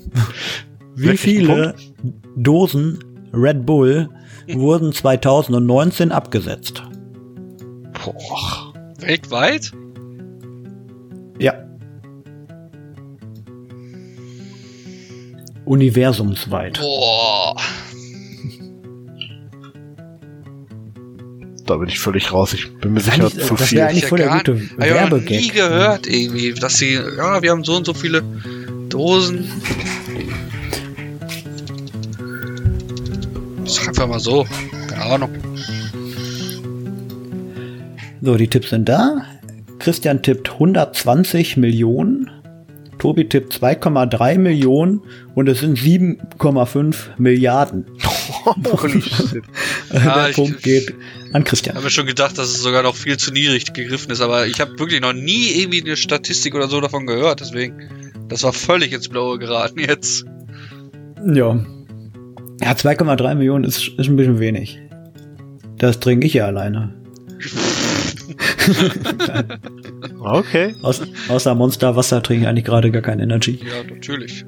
Wie 0.95 1.17
viele 1.17 1.73
Dosen 2.35 2.99
Red 3.33 3.65
Bull 3.65 4.09
wurden 4.49 4.91
2019 4.93 6.11
abgesetzt? 6.11 6.83
Boah. 8.03 8.73
Weltweit? 8.99 9.71
Ja. 11.39 11.53
Universumsweit. 15.65 16.79
Boah. 16.79 17.55
Da 21.71 21.77
bin 21.77 21.87
ich 21.87 21.99
völlig 21.99 22.33
raus. 22.33 22.53
Ich 22.53 22.69
bin 22.79 22.91
mir 22.91 22.99
sicher 22.99 23.23
Eigentlich, 23.23 23.45
zu 23.47 23.55
das 23.55 23.69
viel. 23.69 23.77
wär 23.77 23.87
eigentlich 23.87 24.03
Ich 24.03 24.09
voll 24.09 24.17
der 24.17 24.27
gar- 24.27 24.37
gute 24.39 24.53
ich 24.55 24.71
nie 24.73 24.77
Werbegag. 24.77 25.53
gehört 25.53 26.05
irgendwie, 26.07 26.51
dass 26.53 26.77
sie, 26.77 26.95
ja, 26.95 27.41
wir 27.41 27.49
haben 27.51 27.63
so 27.63 27.77
und 27.77 27.85
so 27.85 27.93
viele 27.93 28.21
Dosen. 28.89 29.49
Sag 33.63 33.87
einfach 33.87 34.07
mal 34.07 34.19
so. 34.19 34.45
Keine 34.89 35.03
Ahnung. 35.13 35.29
So, 38.21 38.35
die 38.35 38.47
Tipps 38.49 38.69
sind 38.71 38.89
da. 38.89 39.21
Christian 39.79 40.21
tippt 40.21 40.51
120 40.51 41.55
Millionen. 41.55 42.29
Tobi 42.99 43.29
tippt 43.29 43.53
2,3 43.53 44.37
Millionen 44.37 45.01
und 45.35 45.47
es 45.47 45.61
sind 45.61 45.77
7,5 45.79 46.95
Milliarden. 47.17 47.85
Holy 48.45 49.01
shit. 49.01 49.43
Ja, 49.93 49.99
der 50.15 50.29
ich- 50.29 50.35
Punkt 50.35 50.61
geht 50.63 50.93
an 51.33 51.43
Christian. 51.43 51.73
Ich 51.73 51.77
habe 51.77 51.85
mir 51.85 51.91
schon 51.91 52.05
gedacht, 52.07 52.37
dass 52.37 52.49
es 52.49 52.61
sogar 52.61 52.83
noch 52.83 52.95
viel 52.95 53.17
zu 53.17 53.31
niedrig 53.31 53.73
gegriffen 53.73 54.11
ist, 54.11 54.21
aber 54.21 54.47
ich 54.47 54.59
habe 54.61 54.77
wirklich 54.79 55.01
noch 55.01 55.13
nie 55.13 55.49
irgendwie 55.51 55.81
eine 55.81 55.95
Statistik 55.97 56.55
oder 56.55 56.67
so 56.67 56.81
davon 56.81 57.05
gehört, 57.07 57.39
deswegen. 57.41 57.89
Das 58.29 58.43
war 58.43 58.53
völlig 58.53 58.93
ins 58.93 59.09
Blaue 59.09 59.39
geraten 59.39 59.79
jetzt. 59.79 60.25
Ja. 61.25 61.59
Ja, 62.61 62.71
2,3 62.73 63.35
Millionen 63.35 63.63
ist, 63.65 63.87
ist 63.97 64.07
ein 64.07 64.15
bisschen 64.15 64.39
wenig. 64.39 64.79
Das 65.77 65.99
trinke 65.99 66.27
ich 66.27 66.33
ja 66.35 66.45
alleine. 66.45 66.93
Okay. 70.19 70.75
Aus, 70.83 71.01
außer 71.29 71.55
Monster 71.55 71.95
Wasser 71.95 72.21
trinke 72.21 72.43
ich 72.43 72.47
eigentlich 72.47 72.65
gerade 72.65 72.91
gar 72.91 73.01
kein 73.01 73.19
Energy. 73.19 73.59
Ja, 73.63 73.83
natürlich. 73.91 74.45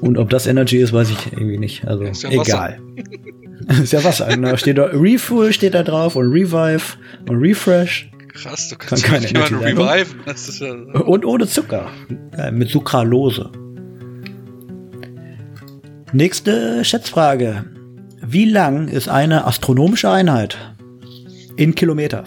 Und 0.00 0.18
ob 0.18 0.30
das 0.30 0.46
Energy 0.46 0.78
ist, 0.78 0.92
weiß 0.92 1.10
ich 1.10 1.32
irgendwie 1.32 1.58
nicht. 1.58 1.86
Also 1.86 2.04
Ist 2.04 2.22
ja 2.22 2.30
egal. 2.30 2.80
ist 3.82 3.92
ja 3.92 4.02
Wasser. 4.04 4.26
Da 4.36 4.56
steht 4.56 4.78
da 4.78 4.84
Refuel 4.86 5.52
steht 5.52 5.74
da 5.74 5.82
drauf 5.82 6.16
und 6.16 6.30
Revive 6.32 6.96
und 7.28 7.36
Refresh 7.36 8.10
Krass, 8.36 8.68
du 8.68 8.76
kannst 8.76 9.04
Kann 9.04 9.22
jemanden 9.22 9.54
reviven. 9.56 10.20
Ja. 10.94 11.00
und 11.00 11.24
ohne 11.24 11.46
Zucker. 11.46 11.90
Geil, 12.36 12.52
mit 12.52 12.68
Sucralose. 12.68 13.50
Nächste 16.12 16.84
Schätzfrage. 16.84 17.64
Wie 18.22 18.44
lang 18.44 18.88
ist 18.88 19.08
eine 19.08 19.46
astronomische 19.46 20.10
Einheit? 20.10 20.58
In 21.56 21.74
Kilometer. 21.74 22.24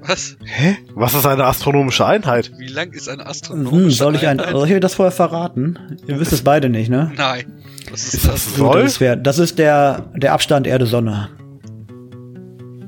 Was? 0.00 0.36
Hä? 0.44 0.76
Was 0.94 1.14
ist 1.14 1.26
eine 1.26 1.44
astronomische 1.44 2.06
Einheit? 2.06 2.52
Wie 2.56 2.68
lang 2.68 2.92
ist 2.92 3.08
eine 3.08 3.26
astronomische 3.26 3.76
Hm, 3.84 3.90
soll 3.90 4.14
ich 4.16 4.26
ein, 4.26 4.38
Einheit? 4.40 4.52
soll 4.54 4.68
ich 4.68 4.74
euch 4.74 4.80
das 4.80 4.94
vorher 4.94 5.12
verraten? 5.12 5.78
Ihr 6.06 6.18
wisst 6.20 6.32
es 6.32 6.42
beide 6.42 6.68
nicht, 6.68 6.88
ne? 6.88 7.12
Nein. 7.16 7.52
Was 7.90 8.04
ist, 8.04 8.14
Ist 8.14 8.26
das? 8.28 8.44
das 8.44 8.54
Soll? 8.56 8.82
das, 8.82 9.00
wär, 9.00 9.16
das 9.16 9.38
ist 9.38 9.58
der, 9.58 10.10
der 10.14 10.32
Abstand 10.34 10.66
Erde-Sonne. 10.66 11.30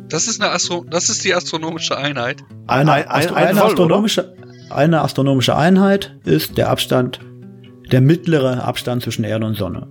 Das 0.09 0.27
ist 0.29 0.40
eine 0.40 0.51
Astro 0.53 0.85
das 0.88 1.09
ist 1.09 1.25
die 1.25 1.35
astronomische 1.35 1.96
Einheit. 1.96 2.42
Eine, 2.66 2.92
ein, 2.92 3.09
ein, 3.09 3.11
Astro- 3.11 3.35
ein 3.35 3.46
eine, 3.49 3.59
Soll, 3.59 3.66
astronomische, 3.68 4.35
eine 4.70 5.01
astronomische 5.03 5.57
Einheit 5.57 6.16
ist 6.25 6.59
der 6.59 6.68
Abstand, 6.70 7.20
der 7.92 8.01
mittlere 8.01 8.64
Abstand 8.64 9.03
zwischen 9.03 9.25
Erde 9.25 9.46
und 9.46 9.55
Sonne. 9.57 9.88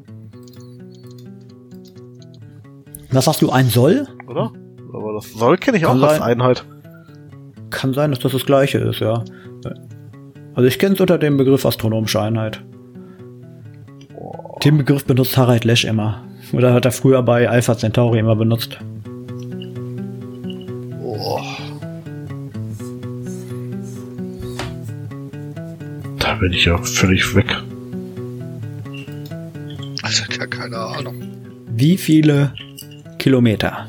Was 3.12 3.26
sagst 3.26 3.42
du, 3.42 3.50
ein 3.50 3.70
Soll? 3.70 4.08
oder? 4.28 4.52
Aber 4.94 5.14
das 5.14 5.32
Soll 5.34 5.58
kenne 5.58 5.78
ich 5.78 5.86
auch 5.86 5.92
Kann 5.92 6.04
als 6.04 6.14
sein. 6.20 6.24
Einheit. 6.24 6.66
Kann 7.70 7.94
sein, 7.94 8.12
dass 8.12 8.20
das 8.20 8.32
das 8.32 8.46
gleiche 8.46 8.80
ist, 8.80 9.00
ja. 9.00 9.24
Also 10.56 10.68
ich 10.68 10.80
kenne 10.80 10.96
es 10.96 11.02
unter 11.02 11.18
dem 11.18 11.38
Begriff 11.38 11.66
astronomische 11.66 12.22
Einheit. 12.22 12.62
Den 14.64 14.78
Begriff 14.78 15.06
benutzt 15.06 15.38
Harald 15.38 15.64
Lesch 15.64 15.86
immer. 15.86 16.24
Oder 16.52 16.74
hat 16.74 16.86
er 16.86 16.92
früher 16.92 17.22
bei 17.24 17.48
Alpha 17.48 17.78
Centauri 17.78 18.20
immer 18.20 18.36
benutzt. 18.36 18.78
Oh. 21.02 21.40
Da 26.18 26.34
bin 26.36 26.52
ich 26.52 26.66
ja 26.66 26.78
völlig 26.78 27.36
weg. 27.36 27.56
Also 30.02 30.24
gar 30.38 30.48
keine 30.48 30.78
Ahnung. 30.78 31.24
Wie 31.72 31.98
viele 31.98 32.54
Kilometer? 33.18 33.88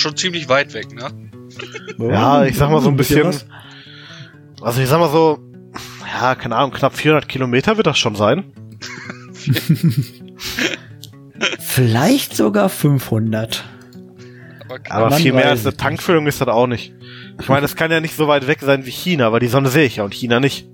Schon 0.00 0.16
ziemlich 0.16 0.48
weit 0.48 0.74
weg, 0.74 0.92
ne? 0.94 1.10
Ja, 1.98 2.44
ich 2.44 2.56
sag 2.56 2.70
mal 2.70 2.80
so 2.80 2.88
ein 2.88 2.96
bisschen. 2.96 3.34
Also 4.60 4.80
ich 4.80 4.88
sag 4.88 4.98
mal 5.00 5.10
so, 5.10 5.38
ja, 6.20 6.34
keine 6.34 6.56
Ahnung, 6.56 6.72
knapp 6.72 6.94
400 6.94 7.28
Kilometer 7.28 7.76
wird 7.76 7.86
das 7.86 7.98
schon 7.98 8.14
sein. 8.14 8.52
Vielleicht 11.58 12.36
sogar 12.36 12.68
500. 12.68 13.64
Aber 14.68 15.06
Aber 15.06 15.16
viel 15.16 15.32
mehr 15.32 15.48
als 15.48 15.66
eine. 15.66 15.76
Tankfüllung 15.76 16.26
ist 16.26 16.40
das 16.40 16.48
auch 16.48 16.66
nicht. 16.66 16.92
Ich 17.40 17.48
meine, 17.48 17.64
es 17.64 17.74
kann 17.74 17.90
ja 17.90 18.00
nicht 18.00 18.14
so 18.14 18.28
weit 18.28 18.46
weg 18.46 18.58
sein 18.60 18.84
wie 18.86 18.90
China, 18.90 19.32
weil 19.32 19.40
die 19.40 19.48
Sonne 19.48 19.68
sehe 19.68 19.86
ich 19.86 19.96
ja 19.96 20.04
und 20.04 20.14
China 20.14 20.40
nicht. 20.40 20.68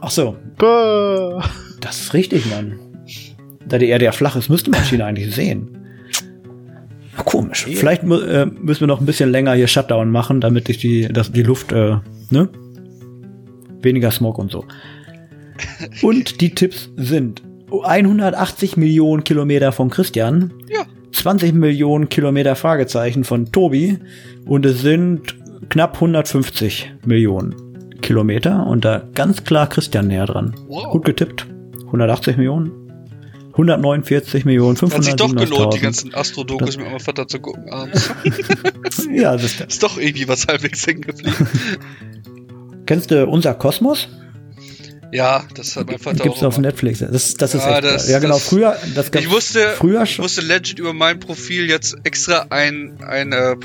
Ach 0.00 0.10
so, 0.10 0.36
Bäh. 0.58 1.42
das 1.80 2.00
ist 2.00 2.14
richtig, 2.14 2.46
Mann. 2.46 2.78
Da 3.66 3.78
die 3.78 3.88
Erde 3.88 4.04
ja 4.04 4.12
flach 4.12 4.36
ist, 4.36 4.48
müsste 4.48 4.70
man 4.70 4.84
China 4.84 5.06
eigentlich 5.06 5.34
sehen. 5.34 5.77
Na, 7.18 7.22
Komisch. 7.24 7.66
Vielleicht 7.66 8.02
mu 8.02 8.16
äh, 8.16 8.46
müssen 8.46 8.80
wir 8.80 8.86
noch 8.86 9.00
ein 9.00 9.06
bisschen 9.06 9.30
länger 9.30 9.54
hier 9.54 9.68
Shutdown 9.68 10.10
machen, 10.10 10.40
damit 10.40 10.66
sich 10.66 10.78
die, 10.78 11.08
das, 11.08 11.30
die 11.32 11.42
Luft, 11.42 11.72
äh, 11.72 11.96
ne? 12.30 12.48
Weniger 13.82 14.10
Smog 14.10 14.38
und 14.38 14.50
so. 14.50 14.64
Und 16.02 16.40
die 16.40 16.54
Tipps 16.54 16.90
sind 16.96 17.42
180 17.82 18.76
Millionen 18.76 19.24
Kilometer 19.24 19.72
von 19.72 19.90
Christian, 19.90 20.52
Ja. 20.68 20.84
20 21.12 21.54
Millionen 21.54 22.08
Kilometer 22.08 22.54
Fragezeichen 22.54 23.24
von 23.24 23.50
Tobi 23.50 23.98
und 24.46 24.64
es 24.66 24.82
sind 24.82 25.36
knapp 25.68 25.94
150 25.94 26.92
Millionen 27.06 27.54
Kilometer 28.02 28.66
und 28.66 28.84
da 28.84 29.02
ganz 29.14 29.42
klar 29.44 29.68
Christian 29.68 30.08
näher 30.08 30.26
dran. 30.26 30.54
Wow. 30.68 30.92
Gut 30.92 31.04
getippt. 31.04 31.46
180 31.86 32.36
Millionen. 32.36 32.70
149 33.58 34.44
Millionen, 34.44 34.80
Hat 34.80 35.02
sich 35.02 35.16
doch 35.16 35.34
gelohnt, 35.34 35.74
die 35.74 35.78
500.000. 35.78 35.82
ganzen 35.82 36.14
Astro-Dokus 36.14 36.76
mit 36.76 36.86
meinem 36.86 37.00
Vater 37.00 37.26
zu 37.26 37.40
gucken 37.40 37.68
abends. 37.70 38.08
Ja, 39.12 39.32
das 39.32 39.44
ist, 39.44 39.60
ist 39.62 39.82
doch 39.82 39.98
irgendwie 39.98 40.28
was 40.28 40.46
halbwegs 40.46 40.86
hängen 40.86 41.00
geblieben. 41.02 41.48
kennst 42.86 43.10
du 43.10 43.26
unser 43.26 43.54
Kosmos? 43.54 44.08
Ja, 45.10 45.44
das 45.54 45.74
hat 45.74 45.86
mein 45.86 45.98
Vater 45.98 46.22
Gibt's 46.22 46.40
auch 46.42 46.48
auf. 46.48 46.58
Netflix. 46.58 46.98
Das, 46.98 47.32
das 47.34 47.54
ist 47.54 47.62
Ja, 47.64 47.76
echt 47.78 47.84
das-. 47.84 48.08
Ja, 48.10 48.18
genau. 48.18 48.34
das- 48.34 48.48
früher, 48.48 48.76
das 48.94 49.10
gab's 49.10 49.24
Ich 49.24 49.30
wusste, 49.30 49.70
früher 49.78 50.02
ich 50.02 50.14
schon. 50.14 50.22
musste 50.24 50.42
legit 50.42 50.78
über 50.78 50.92
mein 50.92 51.18
Profil 51.18 51.66
jetzt 51.66 51.96
extra 52.04 52.44
ein, 52.50 52.98
ein 53.06 53.32
äh, 53.32 53.56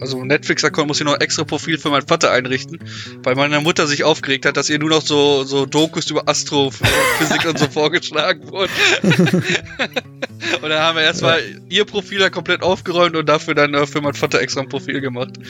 also 0.00 0.24
Netflix-Account 0.24 0.88
muss 0.88 0.98
ich 0.98 1.06
noch 1.06 1.20
extra 1.20 1.44
Profil 1.44 1.78
für 1.78 1.90
meinen 1.90 2.08
Vater 2.08 2.32
einrichten, 2.32 2.80
weil 3.22 3.36
meine 3.36 3.60
Mutter 3.60 3.86
sich 3.86 4.02
aufgeregt 4.02 4.46
hat, 4.46 4.56
dass 4.56 4.68
ihr 4.68 4.80
nur 4.80 4.90
noch 4.90 5.02
so, 5.02 5.44
so 5.44 5.64
Dokus 5.64 6.10
über 6.10 6.28
Astrophysik 6.28 7.44
und 7.48 7.56
so 7.58 7.66
vorgeschlagen 7.70 8.50
wurden. 8.50 8.72
und 9.02 10.68
dann 10.68 10.80
haben 10.80 10.96
wir 10.96 11.04
erstmal 11.04 11.40
ihr 11.68 11.84
Profil 11.84 12.18
da 12.18 12.30
komplett 12.30 12.62
aufgeräumt 12.62 13.14
und 13.14 13.28
dafür 13.28 13.54
dann 13.54 13.74
äh, 13.74 13.86
für 13.86 14.00
meinen 14.00 14.14
Vater 14.14 14.40
extra 14.40 14.62
ein 14.62 14.68
Profil 14.68 15.00
gemacht. 15.00 15.30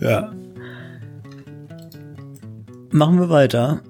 Ja. 0.00 0.32
Machen 2.92 3.20
wir 3.20 3.28
weiter 3.28 3.82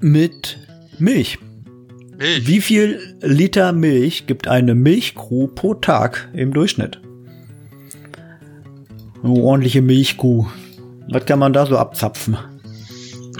mit 0.00 0.58
Milch. 1.00 1.38
Milch. 2.16 2.46
Wie 2.46 2.60
viel 2.60 3.16
Liter 3.20 3.72
Milch 3.72 4.28
gibt 4.28 4.46
eine 4.46 4.76
Milchkuh 4.76 5.48
pro 5.48 5.74
Tag 5.74 6.28
im 6.32 6.52
Durchschnitt? 6.52 7.00
Eine 9.22 9.32
ordentliche 9.32 9.82
Milchkuh. 9.82 10.46
Was 11.10 11.26
kann 11.26 11.40
man 11.40 11.52
da 11.52 11.66
so 11.66 11.76
abzapfen? 11.76 12.36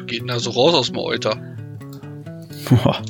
Geht 0.07 0.23
denn 0.23 0.27
da 0.27 0.41
so 0.41 0.51
raus 0.51 0.75
aus 0.75 0.89
dem 0.89 0.99
Euter? 0.99 1.37
Boah. 2.69 3.01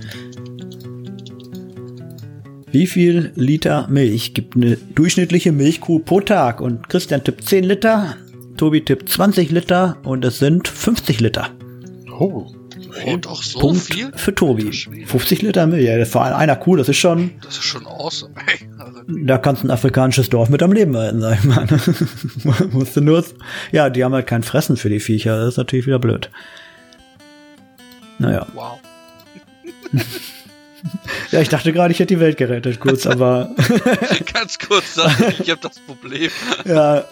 Wie 2.73 2.87
viel 2.87 3.33
Liter 3.37 3.87
Milch 3.89 4.35
gibt 4.35 4.57
eine 4.57 4.77
durchschnittliche 4.77 5.53
Milchkuh 5.53 6.01
pro 6.01 6.21
Tag? 6.21 6.61
Und 6.61 6.91
Christian 6.91 7.25
tippt 7.25 7.45
10 7.45 7.65
Liter, 7.65 8.17
Tobi 8.57 8.85
tippt 8.85 9.09
20 9.09 9.51
Liter 9.51 9.97
und 10.05 10.25
es 10.25 10.39
sind 10.39 10.69
50 10.69 11.21
Liter. 11.21 11.51
Oh. 12.19 12.47
Oh, 13.07 13.17
doch 13.17 13.43
so 13.43 13.59
Punkt 13.59 13.83
viel? 13.83 14.13
für 14.15 14.35
Tobi. 14.35 14.63
Alter 14.63 14.73
Schwede. 14.73 15.07
50 15.07 15.43
Liter 15.43 15.67
Milch, 15.67 15.85
ja, 15.85 16.05
vor 16.05 16.23
allem 16.23 16.37
einer 16.37 16.55
Kuh, 16.55 16.77
das 16.77 16.89
ist 16.89 16.99
schon, 16.99 17.33
Das 17.43 17.55
ist 17.57 17.65
schon 17.65 17.87
awesome. 17.87 18.33
Ey, 18.47 18.69
also, 18.79 19.01
da 19.25 19.39
kannst 19.39 19.63
du 19.65 19.69
ein 19.69 19.71
afrikanisches 19.73 20.31
Dorf 20.31 20.49
mit 20.49 20.63
am 20.63 20.73
Leben 20.73 20.97
halten, 20.97 21.21
sag 21.21 21.39
ich 21.39 21.45
mal. 21.45 21.67
Musst 22.71 22.97
du 22.97 23.01
nur, 23.01 23.25
ja, 23.73 23.91
die 23.91 24.05
haben 24.05 24.15
halt 24.15 24.29
kein 24.29 24.45
Fressen 24.45 24.77
für 24.77 24.89
die 24.89 25.01
Viecher, 25.01 25.37
das 25.39 25.55
ist 25.55 25.57
natürlich 25.57 25.87
wieder 25.87 25.99
blöd. 25.99 26.31
Naja. 28.19 28.47
wow. 28.55 28.79
Ja, 31.31 31.41
ich 31.41 31.49
dachte 31.49 31.73
gerade, 31.73 31.93
ich 31.93 31.99
hätte 31.99 32.15
die 32.15 32.21
Welt 32.21 32.37
gerettet, 32.37 32.79
kurz, 32.79 33.07
aber 33.07 33.51
Ganz 34.35 34.59
kurz 34.59 34.95
sagen, 34.95 35.33
ich 35.43 35.49
habe 35.51 35.61
das 35.63 35.79
Problem. 35.81 36.31
ja, 36.67 37.05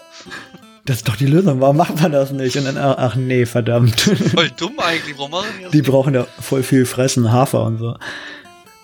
das 0.85 0.97
ist 0.97 1.07
doch 1.07 1.15
die 1.15 1.27
Lösung. 1.27 1.61
Warum 1.61 1.77
macht 1.77 2.01
man 2.01 2.11
das 2.11 2.31
nicht? 2.31 2.57
Und 2.57 2.65
dann, 2.65 2.77
ach, 2.77 3.15
nee, 3.15 3.45
verdammt. 3.45 4.01
Voll 4.33 4.49
dumm 4.57 4.79
eigentlich. 4.79 5.17
Warum 5.17 5.31
machen 5.31 5.47
die 5.57 5.63
das 5.63 5.71
Die 5.71 5.81
brauchen 5.81 6.13
ja 6.13 6.27
voll 6.39 6.63
viel 6.63 6.85
Fressen, 6.85 7.31
Hafer 7.31 7.63
und 7.63 7.77
so. 7.77 7.95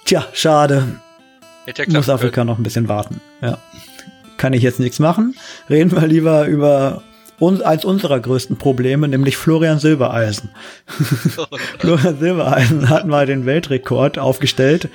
Tja, 0.05 0.25
schade. 0.33 0.87
Ja 1.65 1.73
Muss 1.87 2.09
Afrika 2.09 2.45
noch 2.45 2.57
ein 2.57 2.63
bisschen 2.63 2.87
warten. 2.87 3.19
Ja. 3.41 3.57
Kann 4.37 4.53
ich 4.53 4.63
jetzt 4.63 4.79
nichts 4.79 4.99
machen. 4.99 5.35
Reden 5.69 5.91
wir 5.91 6.07
lieber 6.07 6.45
über 6.45 7.03
uns, 7.37 7.61
eins 7.61 7.83
unserer 7.83 8.19
größten 8.19 8.57
Probleme, 8.57 9.07
nämlich 9.07 9.35
Florian 9.35 9.79
Silbereisen. 9.79 10.49
Florian 11.79 12.17
Silbereisen 12.17 12.89
hat 12.89 13.07
mal 13.07 13.25
den 13.25 13.45
Weltrekord 13.45 14.17
aufgestellt 14.17 14.89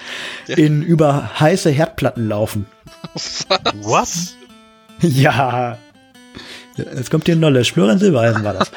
in 0.49 0.83
über 0.83 1.39
heiße 1.39 1.71
Herdplatten 1.71 2.29
laufen. 2.29 2.67
Was? 3.83 4.35
Ja. 5.01 5.79
Jetzt 6.77 7.11
kommt 7.11 7.27
hier 7.27 7.37
Knowledge. 7.37 7.73
Florian 7.75 7.99
Silbereisen 7.99 8.45
war 8.45 8.55
das. 8.55 8.71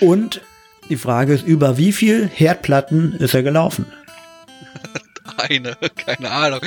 Und 0.00 0.40
die 0.88 0.96
Frage 0.96 1.34
ist, 1.34 1.46
über 1.46 1.76
wie 1.78 1.92
viel 1.92 2.28
Herdplatten 2.28 3.14
ist 3.14 3.34
er 3.34 3.42
gelaufen? 3.42 3.86
Eine, 5.36 5.76
keine 5.94 6.30
Ahnung. 6.30 6.60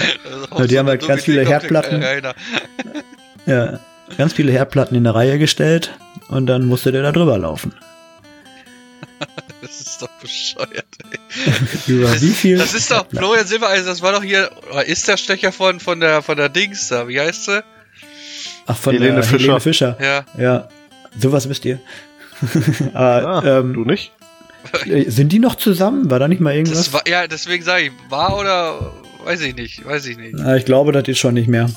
Ja, 0.58 0.68
die 0.68 0.78
haben 0.80 0.88
eine 0.88 1.00
halt 1.00 1.08
ganz 1.08 1.24
viele 1.24 1.46
Herdplatten. 1.46 2.00
keiner. 2.00 2.36
Ja, 3.46 3.80
ganz 4.18 4.34
viele 4.34 4.52
Herdplatten 4.52 4.96
in 4.96 5.06
eine 5.06 5.16
Reihe 5.16 5.40
gestellt 5.40 5.92
und 6.30 6.46
dann 6.46 6.66
musste 6.66 6.92
der 6.92 7.02
da 7.02 7.12
drüber 7.12 7.38
laufen. 7.38 7.74
Das 9.62 9.80
ist 9.80 10.02
doch 10.02 10.10
bescheuert. 10.20 10.86
Ey. 11.12 11.54
Über 11.94 12.08
Das, 12.10 12.22
wie 12.24 12.32
viel? 12.32 12.58
das 12.58 12.74
ist 12.74 12.90
doch? 12.90 13.06
Florian 13.10 13.46
Silbereisen, 13.46 13.86
das 13.86 14.02
war 14.02 14.12
doch 14.12 14.24
hier, 14.24 14.50
ist 14.88 15.08
der 15.08 15.18
Stecher 15.18 15.52
von, 15.52 15.80
von 15.80 16.00
der, 16.00 16.24
von 16.24 16.36
der 16.36 16.50
Dings 16.50 16.88
da, 16.88 17.08
wie 17.08 17.20
heißt 17.20 17.46
sie? 17.46 17.64
Ach, 18.68 18.78
von 18.78 18.94
Helene 18.94 19.16
der 19.16 19.24
Fischer. 19.24 19.44
Helene 19.44 19.60
Fischer. 19.60 19.98
Ja, 20.02 20.26
Ja, 20.38 20.68
sowas 21.20 21.48
wisst 21.50 21.66
ihr. 21.66 21.80
Aber 22.94 23.44
Ah, 23.44 23.60
ähm, 23.60 23.74
du 23.74 23.86
nicht? 23.86 24.12
äh, 24.86 25.10
sind 25.10 25.32
die 25.32 25.40
noch 25.40 25.56
zusammen? 25.56 26.10
War 26.10 26.20
da 26.20 26.28
nicht 26.28 26.40
mal 26.42 26.54
irgendwas? 26.56 26.78
das 26.78 26.94
war, 26.94 27.08
ja, 27.08 27.28
deswegen 27.28 27.64
sage 27.64 27.86
ich, 27.86 27.92
war 28.10 28.38
oder, 28.38 28.94
weiß 29.26 29.42
ich 29.42 29.56
nicht, 29.56 29.86
weiß 29.86 30.06
ich 30.08 30.18
nicht. 30.18 30.40
Ah, 30.40 30.56
ich 30.56 30.66
glaube, 30.66 30.92
das 30.92 31.08
ist 31.08 31.20
schon 31.20 31.34
nicht 31.34 31.48
mehr. 31.48 31.70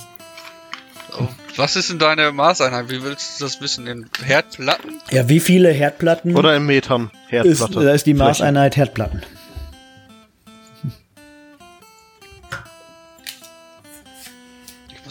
Oh, 1.18 1.28
Was 1.56 1.76
ist 1.76 1.90
denn 1.90 1.98
deine 1.98 2.32
Maßeinheit? 2.32 2.90
Wie 2.90 3.02
willst 3.02 3.40
du 3.40 3.44
das 3.44 3.60
wissen? 3.60 3.86
In 3.86 4.06
Herdplatten? 4.24 5.00
Ja, 5.10 5.28
wie 5.28 5.40
viele 5.40 5.70
Herdplatten 5.70 6.34
Oder 6.36 6.56
in 6.56 6.66
Metern 6.66 7.10
ist, 7.30 7.60
Herdplatte? 7.60 7.84
da 7.84 7.92
ist 7.92 8.06
die. 8.06 8.14
Maßeinheit 8.14 8.76
Herdplatten. 8.76 9.22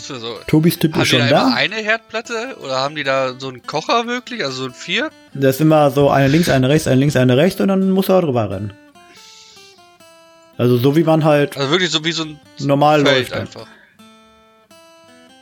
Für 0.08 0.20
so. 0.20 0.38
Tobis 0.48 0.78
Tipp 0.80 0.94
Haben 0.94 1.02
ist 1.04 1.12
die 1.12 1.18
schon 1.20 1.30
da 1.30 1.42
immer 1.42 1.50
da. 1.52 1.56
eine 1.56 1.76
Herdplatte 1.76 2.58
oder 2.62 2.78
haben 2.80 2.96
die 2.96 3.04
da 3.04 3.34
so 3.40 3.48
einen 3.50 3.64
Kocher 3.64 4.06
wirklich, 4.08 4.44
also 4.44 4.64
so 4.64 4.66
ein 4.68 4.74
Vier? 4.74 5.10
Das 5.34 5.56
ist 5.56 5.62
immer 5.62 5.90
so 5.92 6.10
eine 6.10 6.28
links, 6.28 6.50
eine 6.50 6.68
rechts, 6.70 6.88
eine 6.88 6.98
links, 7.00 7.16
eine 7.16 7.38
rechts 7.38 7.60
und 7.62 7.70
dann 7.70 7.90
muss 7.92 8.10
er 8.10 8.22
drüber 8.22 8.50
rennen. 8.50 8.74
Also 10.58 10.78
so 10.78 10.96
wie 10.96 11.04
man 11.04 11.24
halt 11.24 11.58
Also 11.58 11.72
wirklich 11.72 11.90
so 11.90 12.04
wie 12.06 12.12
so 12.12 12.24
ein 12.26 12.40
normal 12.60 13.04
Feld 13.06 13.30
läuft. 13.30 13.34
einfach. 13.34 13.68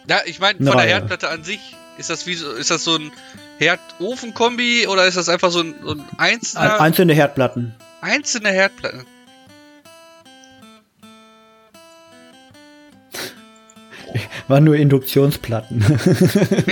Ja, 0.09 0.19
ich 0.25 0.39
meine, 0.39 0.59
Eine 0.59 0.67
von 0.69 0.77
der 0.77 0.85
Reihe. 0.85 0.93
Herdplatte 0.95 1.29
an 1.29 1.43
sich, 1.43 1.59
ist 1.97 2.09
das 2.09 2.25
wie 2.27 2.35
so, 2.35 2.51
ist 2.51 2.71
das 2.71 2.83
so 2.83 2.95
ein 2.95 3.11
Herd-Ofen-Kombi 3.59 4.87
oder 4.87 5.05
ist 5.05 5.17
das 5.17 5.29
einfach 5.29 5.51
so 5.51 5.59
ein, 5.61 5.75
so 5.83 5.91
ein 5.91 6.05
einzelner, 6.17 6.75
Ein- 6.75 6.79
Einzelne 6.81 7.13
Herdplatten. 7.13 7.75
einzelne 8.01 8.49
Herdplatte? 8.49 9.05
Waren 14.47 14.63
nur 14.63 14.75
Induktionsplatten. 14.75 15.81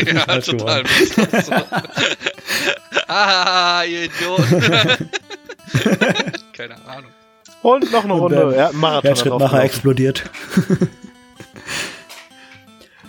ja, 0.05 0.39
total. 0.39 0.83
So. 0.85 1.53
ah, 3.07 3.83
ihr 3.83 4.05
Idioten. 4.05 5.09
Keine 6.53 6.75
Ahnung. 6.87 7.11
Und 7.61 7.91
noch 7.91 8.03
eine 8.03 8.13
Und 8.13 8.19
Runde. 8.21 8.49
der 8.51 8.57
Ja, 8.57 8.69
Marathon. 8.73 9.07
Herzschrittmacher 9.09 9.63
explodiert. 9.63 10.29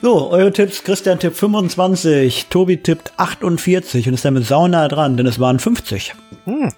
so, 0.02 0.30
eure 0.30 0.52
Tipps. 0.52 0.82
Christian 0.82 1.18
tippt 1.18 1.36
25, 1.36 2.46
Tobi 2.50 2.78
tippt 2.78 3.12
48 3.16 4.08
und 4.08 4.14
ist 4.14 4.24
damit 4.24 4.46
saunah 4.46 4.88
dran, 4.88 5.16
denn 5.16 5.26
es 5.26 5.38
waren 5.38 5.58
50. 5.58 6.14
Hm. 6.44 6.72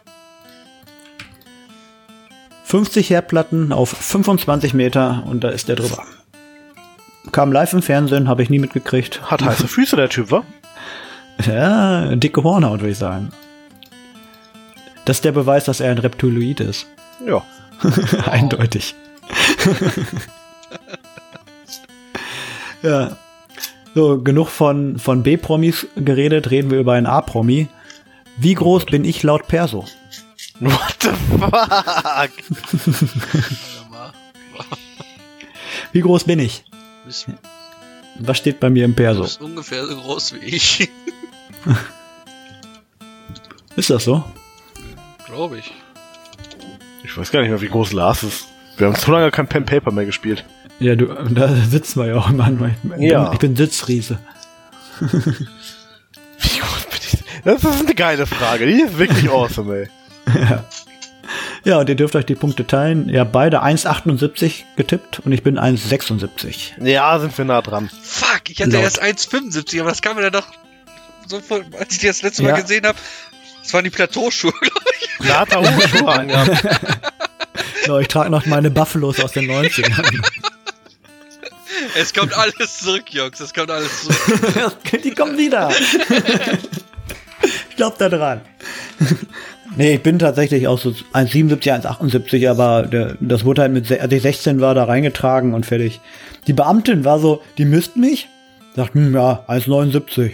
50 2.64 3.10
Herdplatten 3.10 3.70
auf 3.72 3.90
25 3.90 4.72
Meter 4.72 5.24
und 5.26 5.44
da 5.44 5.50
ist 5.50 5.68
der 5.68 5.76
drüber. 5.76 6.04
Kam 7.32 7.50
live 7.50 7.72
im 7.72 7.80
Fernsehen, 7.82 8.28
habe 8.28 8.42
ich 8.42 8.50
nie 8.50 8.58
mitgekriegt. 8.58 9.30
Hat 9.30 9.42
heiße 9.42 9.66
Füße, 9.66 9.96
der 9.96 10.10
Typ, 10.10 10.30
wa? 10.30 10.44
Ja, 11.46 12.14
dicke 12.14 12.42
Hornhaut, 12.42 12.80
würde 12.80 12.92
ich 12.92 12.98
sagen. 12.98 13.30
Das 15.06 15.16
ist 15.16 15.24
der 15.24 15.32
Beweis, 15.32 15.64
dass 15.64 15.80
er 15.80 15.90
ein 15.90 15.98
Reptiloid 15.98 16.60
ist. 16.60 16.86
Ja. 17.26 17.42
Eindeutig. 18.30 18.94
ja. 22.82 23.16
So, 23.94 24.22
genug 24.22 24.48
von, 24.48 24.98
von 24.98 25.22
B-Promis 25.22 25.86
geredet, 25.96 26.50
reden 26.50 26.70
wir 26.70 26.80
über 26.80 26.92
einen 26.92 27.06
A-Promi. 27.06 27.68
Wie 28.36 28.54
groß 28.54 28.84
bin 28.86 29.04
ich 29.04 29.22
laut 29.22 29.48
Perso? 29.48 29.86
What 30.60 30.96
the 31.00 31.10
fuck? 31.38 32.30
Wie 35.92 36.00
groß 36.00 36.24
bin 36.24 36.38
ich? 36.38 36.64
Bist, 37.04 37.26
Was 38.20 38.38
steht 38.38 38.60
bei 38.60 38.70
mir 38.70 38.84
im 38.84 38.94
Perso? 38.94 39.22
bist 39.22 39.40
ungefähr 39.40 39.84
so 39.86 39.96
groß 39.96 40.34
wie 40.34 40.38
ich. 40.46 40.88
Ist 43.76 43.90
das 43.90 44.04
so? 44.04 44.24
Glaube 45.26 45.58
ich. 45.58 45.72
Ich 47.04 47.16
weiß 47.16 47.30
gar 47.30 47.40
nicht 47.40 47.50
mehr, 47.50 47.60
wie 47.60 47.68
groß 47.68 47.92
Lars 47.92 48.22
ist. 48.22 48.46
Wir 48.76 48.86
haben 48.86 48.96
so 48.96 49.12
lange 49.12 49.30
kein 49.30 49.48
Pen 49.48 49.64
Paper 49.64 49.90
mehr 49.90 50.06
gespielt. 50.06 50.44
Ja, 50.78 50.94
du, 50.94 51.06
da 51.06 51.48
sitzen 51.54 52.00
wir 52.00 52.06
ja 52.08 52.16
auch 52.16 52.30
immer. 52.30 52.48
Ich 52.50 52.58
bin, 52.88 53.02
Ja. 53.02 53.32
ich 53.32 53.38
bin 53.38 53.56
Sitzriese. 53.56 54.18
Wie 55.00 56.58
groß 56.58 56.84
bin 56.90 57.00
ich? 57.00 57.24
Das 57.44 57.64
ist 57.64 57.80
eine 57.84 57.94
geile 57.94 58.26
Frage. 58.26 58.66
Die 58.66 58.80
ist 58.82 58.98
wirklich 58.98 59.28
awesome, 59.30 59.74
ey. 59.74 59.88
Ja, 60.38 60.64
und 61.78 61.88
ihr 61.88 61.94
dürft 61.94 62.16
euch 62.16 62.26
die 62.26 62.34
Punkte 62.34 62.66
teilen. 62.66 63.08
Ihr 63.08 63.20
habt 63.20 63.32
beide 63.32 63.62
1,78 63.62 64.64
getippt 64.76 65.20
und 65.24 65.32
ich 65.32 65.42
bin 65.42 65.58
1,76. 65.58 66.82
Ja, 66.84 67.18
sind 67.20 67.36
wir 67.38 67.44
nah 67.44 67.62
dran. 67.62 67.88
Fuck, 68.02 68.50
ich 68.50 68.60
hatte 68.60 68.70
Laut. 68.72 68.82
erst 68.82 69.02
1,75, 69.02 69.80
aber 69.80 69.90
das 69.90 70.02
kam 70.02 70.16
mir 70.16 70.22
dann 70.22 70.32
doch 70.32 70.46
so 71.28 71.40
voll, 71.40 71.64
als 71.78 71.92
ich 71.92 71.98
die 72.00 72.06
das 72.08 72.22
letzte 72.22 72.42
Mal 72.42 72.50
Ja. 72.50 72.60
gesehen 72.60 72.84
habe. 72.86 72.98
Das 73.62 73.72
waren 73.74 73.84
die 73.84 73.90
Plateauschuhe, 73.90 74.52
glaube 74.60 74.80
ich. 75.00 75.26
Da 75.28 75.40
hat 75.40 75.52
er 75.52 75.58
angehabt. 76.08 76.64
Ja, 77.86 77.98
ich 78.00 78.08
trage 78.08 78.28
noch 78.30 78.44
meine 78.46 78.70
Buffalos 78.70 79.20
aus 79.20 79.32
den 79.32 79.48
90ern. 79.50 80.20
Es 81.96 82.14
kommt 82.14 82.32
alles 82.36 82.78
zurück, 82.78 83.04
Jungs. 83.08 83.40
Es 83.40 83.52
kommt 83.52 83.70
alles 83.70 84.02
zurück. 84.02 84.76
Die 85.02 85.10
kommen 85.10 85.36
wieder. 85.36 85.68
ich 87.68 87.76
glaube 87.76 87.96
da 87.98 88.08
dran. 88.08 88.40
Nee, 89.76 89.94
ich 89.94 90.02
bin 90.02 90.18
tatsächlich 90.18 90.68
auch 90.68 90.78
so 90.78 90.90
1,77, 90.90 91.84
1,78, 91.86 92.50
aber 92.50 92.82
der, 92.82 93.16
das 93.20 93.44
wurde 93.44 93.62
halt 93.62 93.72
mit, 93.72 93.90
als 93.90 94.12
ich 94.12 94.22
16 94.22 94.60
war, 94.60 94.74
da 94.74 94.84
reingetragen 94.84 95.54
und 95.54 95.64
fertig. 95.64 96.00
Die 96.46 96.52
Beamtin 96.52 97.04
war 97.04 97.18
so, 97.18 97.40
die 97.56 97.64
misst 97.64 97.96
mich, 97.96 98.28
sagt, 98.76 98.94
hm, 98.94 99.14
ja, 99.14 99.44
1,79. 99.48 100.32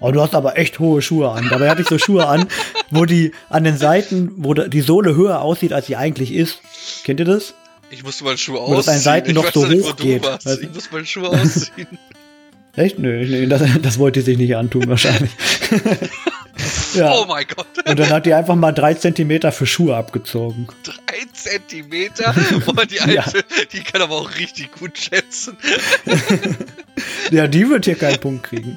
Oh, 0.00 0.10
du 0.12 0.22
hast 0.22 0.34
aber 0.34 0.56
echt 0.56 0.78
hohe 0.78 1.02
Schuhe 1.02 1.30
an. 1.30 1.48
Dabei 1.50 1.68
hatte 1.68 1.82
ich 1.82 1.88
so 1.88 1.98
Schuhe 1.98 2.26
an, 2.28 2.46
wo 2.90 3.04
die 3.04 3.32
an 3.50 3.64
den 3.64 3.76
Seiten, 3.76 4.30
wo 4.36 4.54
die 4.54 4.80
Sohle 4.80 5.14
höher 5.16 5.42
aussieht, 5.42 5.72
als 5.72 5.86
sie 5.86 5.96
eigentlich 5.96 6.32
ist. 6.32 6.60
Kennt 7.04 7.18
ihr 7.20 7.26
das? 7.26 7.54
Ich 7.90 8.04
musste 8.04 8.24
meine 8.24 8.38
Schuhe 8.38 8.58
Wo 8.60 8.68
das 8.76 8.86
ausziehen. 8.88 8.94
an 8.94 9.00
Seiten 9.00 9.28
ich 9.30 9.34
noch 9.34 9.52
so 9.52 9.66
nicht, 9.66 9.84
hoch 9.86 9.96
geht. 9.96 10.22
warst. 10.24 10.46
Ich 10.62 10.72
muss 10.72 10.90
meine 10.92 11.04
Schuhe 11.06 11.28
ausziehen. 11.30 11.88
Echt? 12.76 12.98
Nö, 12.98 13.26
nee, 13.26 13.46
das, 13.46 13.62
das 13.82 13.98
wollte 13.98 14.20
sie 14.20 14.26
sich 14.26 14.38
nicht 14.38 14.54
antun, 14.56 14.86
wahrscheinlich. 14.88 15.32
ja. 16.94 17.12
Oh 17.14 17.24
mein 17.26 17.46
Gott. 17.46 17.66
Und 17.86 17.98
dann 17.98 18.10
hat 18.10 18.26
die 18.26 18.34
einfach 18.34 18.54
mal 18.56 18.72
drei 18.72 18.94
Zentimeter 18.94 19.52
für 19.52 19.66
Schuhe 19.66 19.96
abgezogen. 19.96 20.66
Drei 20.82 21.24
Zentimeter. 21.32 22.34
Boah, 22.66 22.84
die 22.86 23.00
alte, 23.00 23.14
Ja. 23.14 23.24
die 23.72 23.80
kann 23.82 24.02
aber 24.02 24.16
auch 24.16 24.34
richtig 24.36 24.72
gut 24.72 24.98
schätzen. 24.98 25.56
Ja, 27.30 27.46
die 27.46 27.68
wird 27.70 27.84
hier 27.84 27.94
keinen 27.94 28.18
Punkt 28.18 28.42
kriegen. 28.44 28.74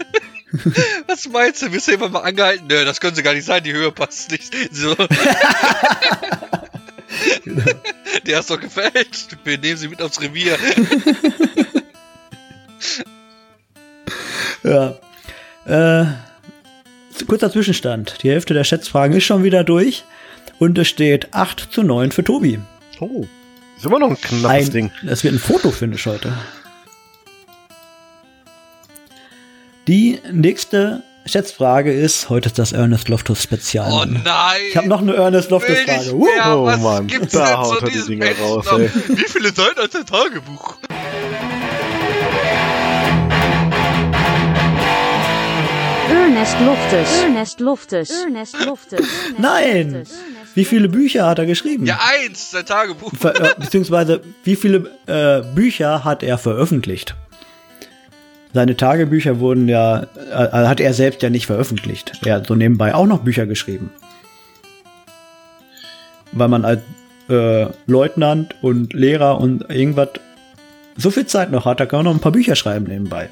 Was 1.08 1.28
meinst 1.30 1.63
du? 1.63 1.72
Wirst 1.72 1.88
du 1.88 1.94
immer 1.94 2.08
mal 2.10 2.20
angehalten? 2.20 2.67
Nö, 2.67 2.86
das 2.86 3.00
können 3.00 3.15
sie 3.15 3.24
gar 3.24 3.34
nicht 3.34 3.46
sein. 3.46 3.63
Die 3.63 3.74
Höhe 3.74 3.91
passt 3.91 4.30
nicht. 4.30 4.54
So. 4.72 4.94
Der 8.26 8.39
ist 8.41 8.50
doch 8.52 8.60
gefällt. 8.60 9.28
Wir 9.44 9.58
nehmen 9.58 9.78
sie 9.78 9.88
mit 9.88 10.02
aufs 10.04 10.22
Revier. 10.22 10.58
Ja. 14.63 14.96
Äh, 15.65 16.06
kurzer 17.27 17.51
Zwischenstand. 17.51 18.17
Die 18.23 18.29
Hälfte 18.29 18.53
der 18.53 18.63
Schätzfragen 18.63 19.15
ist 19.17 19.23
schon 19.25 19.43
wieder 19.43 19.63
durch. 19.63 20.03
Und 20.60 20.77
es 20.77 20.88
steht 20.88 21.34
8 21.34 21.67
zu 21.71 21.84
9 21.84 22.12
für 22.12 22.23
Tobi. 22.23 22.60
Oh. 22.99 23.25
Ist 23.77 23.86
immer 23.86 23.99
noch 23.99 24.10
ein 24.12 24.21
knappes 24.21 24.67
Ein, 24.67 24.71
Ding. 24.71 24.91
das 25.03 25.23
wird 25.23 25.34
ein 25.34 25.39
Fotofinish 25.39 26.05
heute. 26.05 26.31
Die 29.88 30.19
nächste 30.31 31.01
Schätzfrage 31.25 31.91
ist, 31.91 32.29
heute 32.29 32.47
ist 32.47 32.60
das 32.60 32.71
Ernest 32.71 33.10
Loftus 33.10 33.41
Spezial. 33.43 33.91
Oh 33.91 34.05
nein. 34.05 34.23
ich 34.69 34.77
habe 34.77 34.88
noch 34.88 35.01
eine 35.01 35.15
Ernest 35.15 35.49
Loftus 35.49 35.77
Frage. 35.79 36.15
mehr. 36.15 36.57
Oh 36.57 36.65
Was 36.65 36.79
Mann, 36.79 37.07
gibt's 37.07 37.34
da 37.34 37.45
denn 37.47 37.57
haut 37.57 37.79
zu 37.79 37.86
er 37.86 37.91
die 37.91 38.01
Dinger 38.05 38.31
raus, 38.39 38.65
ey. 38.71 38.89
Wie 39.07 39.23
viele 39.27 39.53
Seiten 39.53 39.79
hat 39.79 39.93
der 39.93 40.05
Tagebuch? 40.05 40.77
Ernest 46.34 46.62
Loftus. 46.62 47.22
Ernest 47.24 47.60
Loftus. 47.60 48.10
Ernest 48.10 48.65
Loftus. 48.65 49.06
Nein! 49.38 50.04
Wie 50.56 50.63
viele 50.63 50.88
Bücher 50.88 51.28
hat 51.28 51.39
er 51.39 51.46
geschrieben? 51.46 51.86
Ja, 51.86 52.00
eins, 52.24 52.52
sein 52.52 52.65
Tagebuch. 52.65 53.12
Ver 53.13 53.36
äh, 53.36 53.50
beziehungsweise 53.60 54.22
wie 54.46 54.56
viele 54.56 54.89
äh, 55.08 55.41
Bücher 55.54 56.06
hat 56.06 56.24
er 56.24 56.38
veröffentlicht? 56.38 57.15
Seine 58.54 58.78
Tagebücher 58.78 59.41
wurden 59.41 59.67
ja, 59.67 60.04
äh, 60.04 60.52
hat 60.52 60.80
er 60.80 60.94
selbst 60.94 61.22
ja 61.22 61.30
nicht 61.30 61.48
veröffentlicht. 61.48 62.13
Er 62.24 62.36
hat 62.36 62.48
so 62.48 62.56
nebenbei 62.56 62.96
auch 62.96 63.08
noch 63.08 63.20
Bücher 63.20 63.46
geschrieben. 63.46 63.91
Weil 66.32 66.48
man 66.48 66.63
als 66.63 66.80
äh, 67.30 67.65
Leutnant 67.88 68.56
und 68.62 68.94
Lehrer 68.94 69.38
und 69.38 69.70
irgendwas 69.70 70.12
so 70.96 71.12
viel 71.12 71.26
Zeit 71.26 71.52
noch 71.52 71.65
hat, 71.65 71.82
da 71.82 71.86
kann 71.86 72.00
man 72.00 72.06
noch 72.06 72.13
ein 72.13 72.22
paar 72.22 72.32
Bücher 72.32 72.56
schreiben 72.56 72.86
nebenbei. 72.86 73.30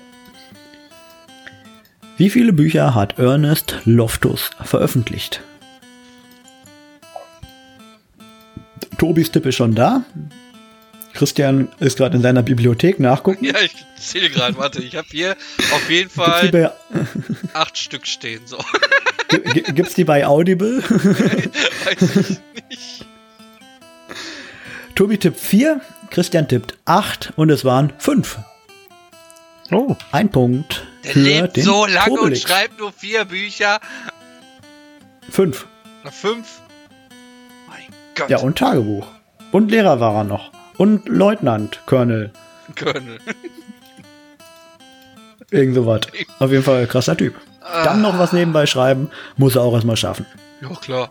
Wie 2.20 2.30
viele 2.30 2.52
Bücher 2.52 2.96
hat 2.96 3.18
Ernest 3.18 3.78
Loftus 3.86 4.50
veröffentlicht? 4.62 5.42
Tobis 8.98 9.32
Tipp 9.32 9.46
ist 9.46 9.56
schon 9.56 9.74
da. 9.74 10.04
Christian 11.14 11.70
ist 11.80 11.98
gerade 11.98 12.18
in 12.18 12.22
seiner 12.22 12.44
Bibliothek 12.44 13.00
nachgucken. 13.00 13.46
Ja, 13.46 13.62
ich 13.62 13.74
zähle 13.98 14.30
gerade. 14.30 14.58
Warte, 14.58 14.84
ich 14.84 14.98
habe 14.98 15.08
hier 15.10 15.38
auf 15.72 15.90
jeden 15.90 16.10
Fall 16.10 16.50
bei, 16.52 16.70
acht 17.54 17.78
Stück 17.78 18.06
stehen. 18.06 18.42
So. 18.46 18.58
gibt's 19.74 19.94
die 19.94 20.04
bei 20.04 20.28
Audible? 20.28 20.84
Weiß 20.90 22.16
ich 22.18 22.40
nicht. 22.70 23.06
Tobi 24.96 25.18
tippt 25.18 25.40
4, 25.40 25.80
Christian 26.10 26.50
tippt 26.50 26.76
8 26.84 27.32
und 27.38 27.50
es 27.50 27.64
waren 27.64 27.94
5. 27.98 28.40
Oh. 29.72 29.96
Ein 30.12 30.30
Punkt 30.30 30.89
Der 31.04 31.16
lebt 31.16 31.58
so 31.58 31.86
lange 31.86 32.12
und 32.12 32.18
Tobelix. 32.18 32.42
schreibt 32.42 32.80
nur 32.80 32.92
vier 32.92 33.26
Bücher. 33.26 33.80
5. 35.30 35.68
Na, 36.04 36.12
fünf. 36.12 36.62
Mein 37.68 37.86
Gott. 38.16 38.30
Ja, 38.30 38.40
und 38.40 38.58
Tagebuch. 38.58 39.08
Und 39.52 39.72
Lehrer 39.72 40.00
war 40.00 40.16
er 40.16 40.24
noch. 40.24 40.52
Und 40.78 41.08
Leutnant, 41.08 41.82
Colonel. 41.86 42.32
Colonel. 42.78 43.20
Irgend 45.52 45.76
sowas. 45.76 46.02
Auf 46.40 46.52
jeden 46.52 46.64
Fall 46.64 46.88
krasser 46.88 47.16
Typ. 47.18 47.36
Dann 47.62 48.02
noch 48.02 48.18
was 48.18 48.34
nebenbei 48.34 48.66
schreiben, 48.66 49.12
muss 49.38 49.56
er 49.56 49.62
auch 49.64 49.74
erstmal 49.74 49.98
schaffen. 49.98 50.26
Ja, 50.62 50.70
klar. 50.70 51.10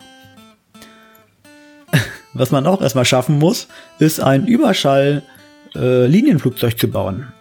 Was 2.35 2.51
man 2.51 2.67
auch 2.67 2.83
erstmal 2.83 3.05
schaffen 3.05 3.39
muss, 3.39 3.69
ist 3.99 4.21
ein 4.21 4.47
Überschall-Linienflugzeug 4.47 6.79
zu 6.79 6.89
bauen. 6.89 7.33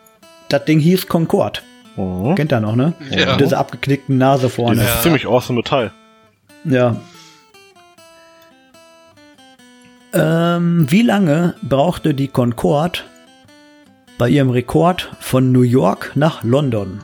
Das 0.49 0.65
Ding 0.65 0.79
hieß 0.79 1.07
Concorde. 1.07 1.61
Mhm. 1.97 2.35
Kennt 2.35 2.53
ihr 2.53 2.59
noch, 2.59 2.75
ne? 2.75 2.93
Ja. 3.09 3.31
Mit 3.31 3.41
dieser 3.41 3.57
abgeknickten 3.59 4.17
Nase 4.17 4.49
vorne. 4.49 4.81
Dieses 4.81 5.01
ziemlich 5.01 5.25
awesome 5.27 5.57
Metall. 5.57 5.91
Ja. 6.63 6.95
Ähm, 10.13 10.85
wie 10.89 11.01
lange 11.01 11.55
brauchte 11.61 12.13
die 12.13 12.27
Concorde 12.27 12.99
bei 14.17 14.29
ihrem 14.29 14.49
Rekord 14.49 15.11
von 15.19 15.51
New 15.51 15.61
York 15.61 16.11
nach 16.15 16.43
London? 16.43 17.03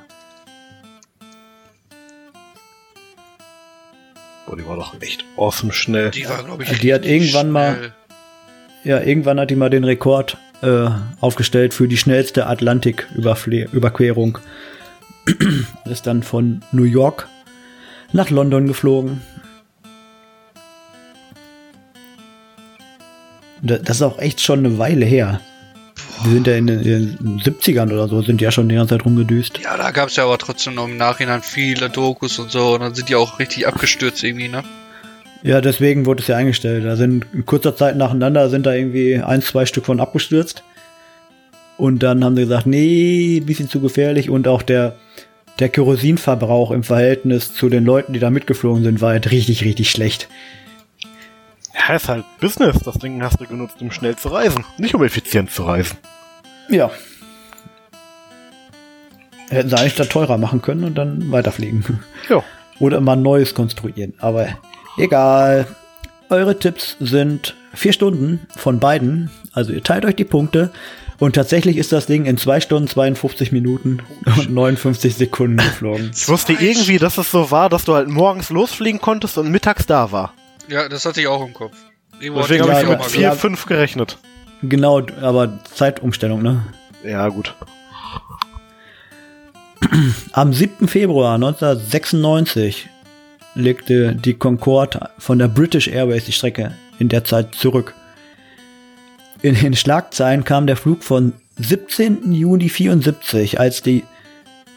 Boah, 4.46 4.58
die 4.58 4.66
war 4.68 4.76
doch 4.76 4.94
echt 5.02 5.24
awesome 5.38 5.74
schnell. 5.74 6.12
Die 6.12 6.28
war, 6.28 6.44
glaube 6.44 6.64
ich, 6.64 6.80
Die 6.80 6.94
hat 6.94 7.06
irgendwann 7.06 7.52
mal- 7.52 7.76
schnell. 7.76 7.94
Ja, 8.86 9.00
irgendwann 9.00 9.40
hat 9.40 9.50
die 9.50 9.56
mal 9.56 9.70
den 9.70 9.86
Rekord 9.86 10.38
äh, 10.62 10.90
aufgestellt 11.22 11.74
für 11.74 11.88
die 11.88 11.96
schnellste 11.98 12.48
Atlantik-Überquerung. 12.48 14.40
ist 15.86 16.06
dann 16.08 16.24
von 16.24 16.62
New 16.72 16.84
York 16.84 17.28
nach 18.12 18.30
London 18.30 18.68
geflogen. 18.68 19.22
Da- 23.62 23.78
Das 23.78 23.98
ist 23.98 24.02
auch 24.02 24.20
echt 24.20 24.42
schon 24.42 24.60
eine 24.60 24.78
Weile 24.78 25.06
her. 25.06 25.40
Die 26.26 26.30
sind 26.32 26.48
ja 26.48 26.56
in 26.56 26.68
den, 26.68 26.80
in 26.82 27.18
den 27.18 27.40
70ern 27.40 27.92
oder 27.92 28.08
so, 28.08 28.22
sind 28.22 28.40
ja 28.42 28.52
schon 28.52 28.70
die 28.70 28.76
ganze 28.76 28.96
Zeit 28.96 29.06
rumgedüst. 29.06 29.60
Ja, 29.64 29.76
da 29.78 29.92
gab 29.92 30.10
es 30.10 30.16
ja 30.16 30.24
aber 30.24 30.38
trotzdem 30.38 30.76
noch 30.76 30.88
im 30.88 30.96
Nachhinein 30.98 31.42
viele 31.42 31.90
Dokus 31.90 32.40
und 32.40 32.52
so. 32.52 32.74
Und 32.76 32.82
dann 32.82 32.96
sind 32.96 33.10
die 33.10 33.16
auch 33.16 33.40
richtig 33.40 33.68
abgestürzt 33.68 34.24
irgendwie, 34.24 34.48
ne? 34.48 34.64
Ja, 35.42 35.60
deswegen 35.60 36.06
wurde 36.06 36.22
es 36.22 36.28
ja 36.28 36.38
eingestellt. 36.38 36.86
Da 36.86 36.96
sind 36.96 37.26
in 37.34 37.46
kurzer 37.46 37.76
Zeit 37.76 37.98
nacheinander 37.98 38.50
sind 38.50 38.66
da 38.66 38.74
irgendwie 38.74 39.18
ein, 39.18 39.42
zwei 39.42 39.66
Stück 39.66 39.86
von 39.86 40.00
abgestürzt. 40.00 40.64
Und 41.76 42.00
dann 42.04 42.24
haben 42.24 42.36
sie 42.38 42.44
gesagt, 42.44 42.68
nee, 42.68 43.40
ein 43.42 43.46
bisschen 43.46 43.68
zu 43.68 43.82
gefährlich. 43.82 44.30
Und 44.30 44.48
auch 44.48 44.62
der, 44.62 44.96
der 45.60 45.70
Kerosinverbrauch 45.70 46.72
im 46.72 46.84
Verhältnis 46.84 47.54
zu 47.54 47.70
den 47.70 47.86
Leuten, 47.86 48.14
die 48.14 48.20
da 48.20 48.30
mitgeflogen 48.30 48.84
sind, 48.84 49.02
war 49.02 49.12
halt 49.12 49.32
richtig, 49.32 49.64
richtig 49.64 49.92
schlecht. 49.92 50.28
Ja, 51.76 51.96
ist 51.96 52.10
halt 52.10 52.26
Business. 52.40 52.80
Das 52.84 52.98
Ding 52.98 53.22
hast 53.22 53.40
du 53.40 53.46
genutzt, 53.46 53.76
um 53.82 53.92
schnell 53.92 54.16
zu 54.16 54.30
reisen. 54.30 54.64
Nicht 54.78 54.96
um 54.96 55.04
effizient 55.04 55.52
zu 55.52 55.64
reisen. 55.64 55.98
Ja. 56.70 56.92
Hätten 59.50 59.70
sie 59.70 59.78
eigentlich 59.78 59.96
da 59.96 60.06
teurer 60.06 60.38
machen 60.38 60.62
können 60.62 60.84
und 60.84 60.96
dann 60.96 61.32
weiterfliegen. 61.32 62.00
Ja. 62.30 62.44
Oder 62.80 63.02
mal 63.02 63.16
Neues 63.16 63.54
konstruieren. 63.54 64.14
Aber 64.20 64.48
egal. 64.98 65.68
Eure 66.30 66.58
Tipps 66.58 66.96
sind 67.00 67.56
vier 67.74 67.94
Stunden 67.94 68.48
von 68.56 68.80
beiden. 68.80 69.30
Also 69.52 69.72
ihr 69.74 69.84
teilt 69.84 70.06
euch 70.06 70.16
die 70.16 70.24
Punkte. 70.24 70.72
Und 71.20 71.36
tatsächlich 71.36 71.78
ist 71.78 71.92
das 71.92 72.06
Ding 72.06 72.26
in 72.26 72.38
zwei 72.38 72.60
Stunden 72.60 72.88
52 72.88 73.52
Minuten 73.52 74.02
und 74.26 74.50
59 74.50 75.16
Sekunden 75.16 75.58
geflogen. 75.58 76.12
Ich 76.16 76.28
wusste 76.28 76.54
irgendwie, 76.54 76.98
dass 76.98 77.18
es 77.18 77.32
so 77.32 77.52
war, 77.52 77.70
dass 77.70 77.86
du 77.86 77.94
halt 77.94 78.08
morgens 78.08 78.50
losfliegen 78.50 79.00
konntest 79.00 79.38
und 79.38 79.50
mittags 79.52 79.86
da 79.86 80.12
war. 80.12 80.34
Ja, 80.68 80.90
das 80.90 81.06
hatte 81.06 81.22
ich 81.22 81.28
auch 81.28 81.46
im 81.46 81.54
Kopf. 81.54 81.76
Irgendwo 82.20 82.42
Deswegen 82.42 82.64
habe 82.64 82.82
ich 82.82 82.90
mit 82.90 83.00
mal 83.00 83.10
vier, 83.10 83.22
ja. 83.22 83.36
fünf 83.36 83.66
gerechnet. 83.66 84.18
Genau, 84.62 85.02
aber 85.22 85.60
Zeitumstellung, 85.74 86.42
ne? 86.42 86.64
Ja, 87.04 87.28
gut. 87.28 87.54
Am 90.32 90.54
7. 90.54 90.88
Februar 90.88 91.36
1996 91.36 92.88
legte 93.56 94.16
die 94.16 94.34
Concorde 94.34 95.10
von 95.18 95.38
der 95.38 95.48
British 95.48 95.88
Airways 95.88 96.26
die 96.26 96.32
Strecke 96.32 96.74
in 97.00 97.10
der 97.10 97.24
Zeit 97.24 97.54
zurück. 97.56 97.94
In 99.44 99.56
den 99.56 99.76
Schlagzeilen 99.76 100.46
kam 100.46 100.68
der 100.68 100.78
Flug 100.78 101.04
von 101.04 101.34
17. 101.58 102.32
Juni 102.32 102.70
74, 102.70 103.60
als 103.60 103.82
die, 103.82 104.04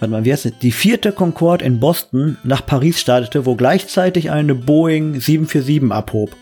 warte 0.01 0.11
mal, 0.11 0.25
wie 0.25 0.33
heißt 0.33 0.55
die 0.61 0.73
vierte 0.73 1.13
Concorde 1.13 1.65
in 1.65 1.79
Boston 1.79 2.37
nach 2.43 2.67
Paris 2.67 3.01
startete, 3.01 3.47
wo 3.47 3.55
gleichzeitig 3.55 4.31
eine 4.33 4.57
Boeing 4.57 5.21
747 5.21 5.93
abhob. 5.93 6.35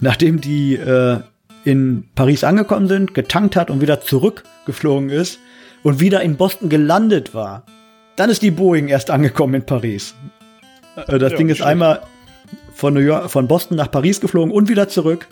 Nachdem 0.00 0.40
die 0.40 0.74
äh, 0.76 1.18
in 1.64 2.04
Paris 2.14 2.44
angekommen 2.44 2.88
sind, 2.88 3.12
getankt 3.12 3.56
hat 3.56 3.70
und 3.70 3.82
wieder 3.82 4.00
zurückgeflogen 4.00 5.10
ist 5.10 5.38
und 5.82 6.00
wieder 6.00 6.22
in 6.22 6.36
Boston 6.36 6.70
gelandet 6.70 7.34
war. 7.34 7.64
Dann 8.16 8.30
ist 8.30 8.40
die 8.40 8.50
Boeing 8.50 8.88
erst 8.88 9.10
angekommen 9.10 9.52
in 9.52 9.66
Paris. 9.66 10.14
Äh, 10.96 11.18
Das 11.18 11.32
Ja, 11.32 11.36
Ding 11.36 11.50
ist 11.50 11.58
schlecht. 11.58 11.68
einmal 11.70 12.00
von, 12.74 12.94
New 12.94 13.00
York, 13.00 13.30
von 13.30 13.46
Boston 13.46 13.76
nach 13.76 13.90
Paris 13.90 14.18
geflogen 14.22 14.50
und 14.50 14.70
wieder 14.70 14.88
zurück. 14.88 15.28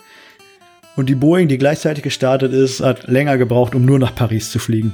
Und 0.99 1.05
die 1.05 1.15
Boeing, 1.15 1.47
die 1.47 1.57
gleichzeitig 1.57 2.03
gestartet 2.03 2.51
ist, 2.51 2.81
hat 2.81 3.07
länger 3.07 3.37
gebraucht, 3.37 3.73
um 3.73 3.85
nur 3.85 3.99
nach 3.99 4.13
Paris 4.13 4.51
zu 4.51 4.59
fliegen. 4.59 4.93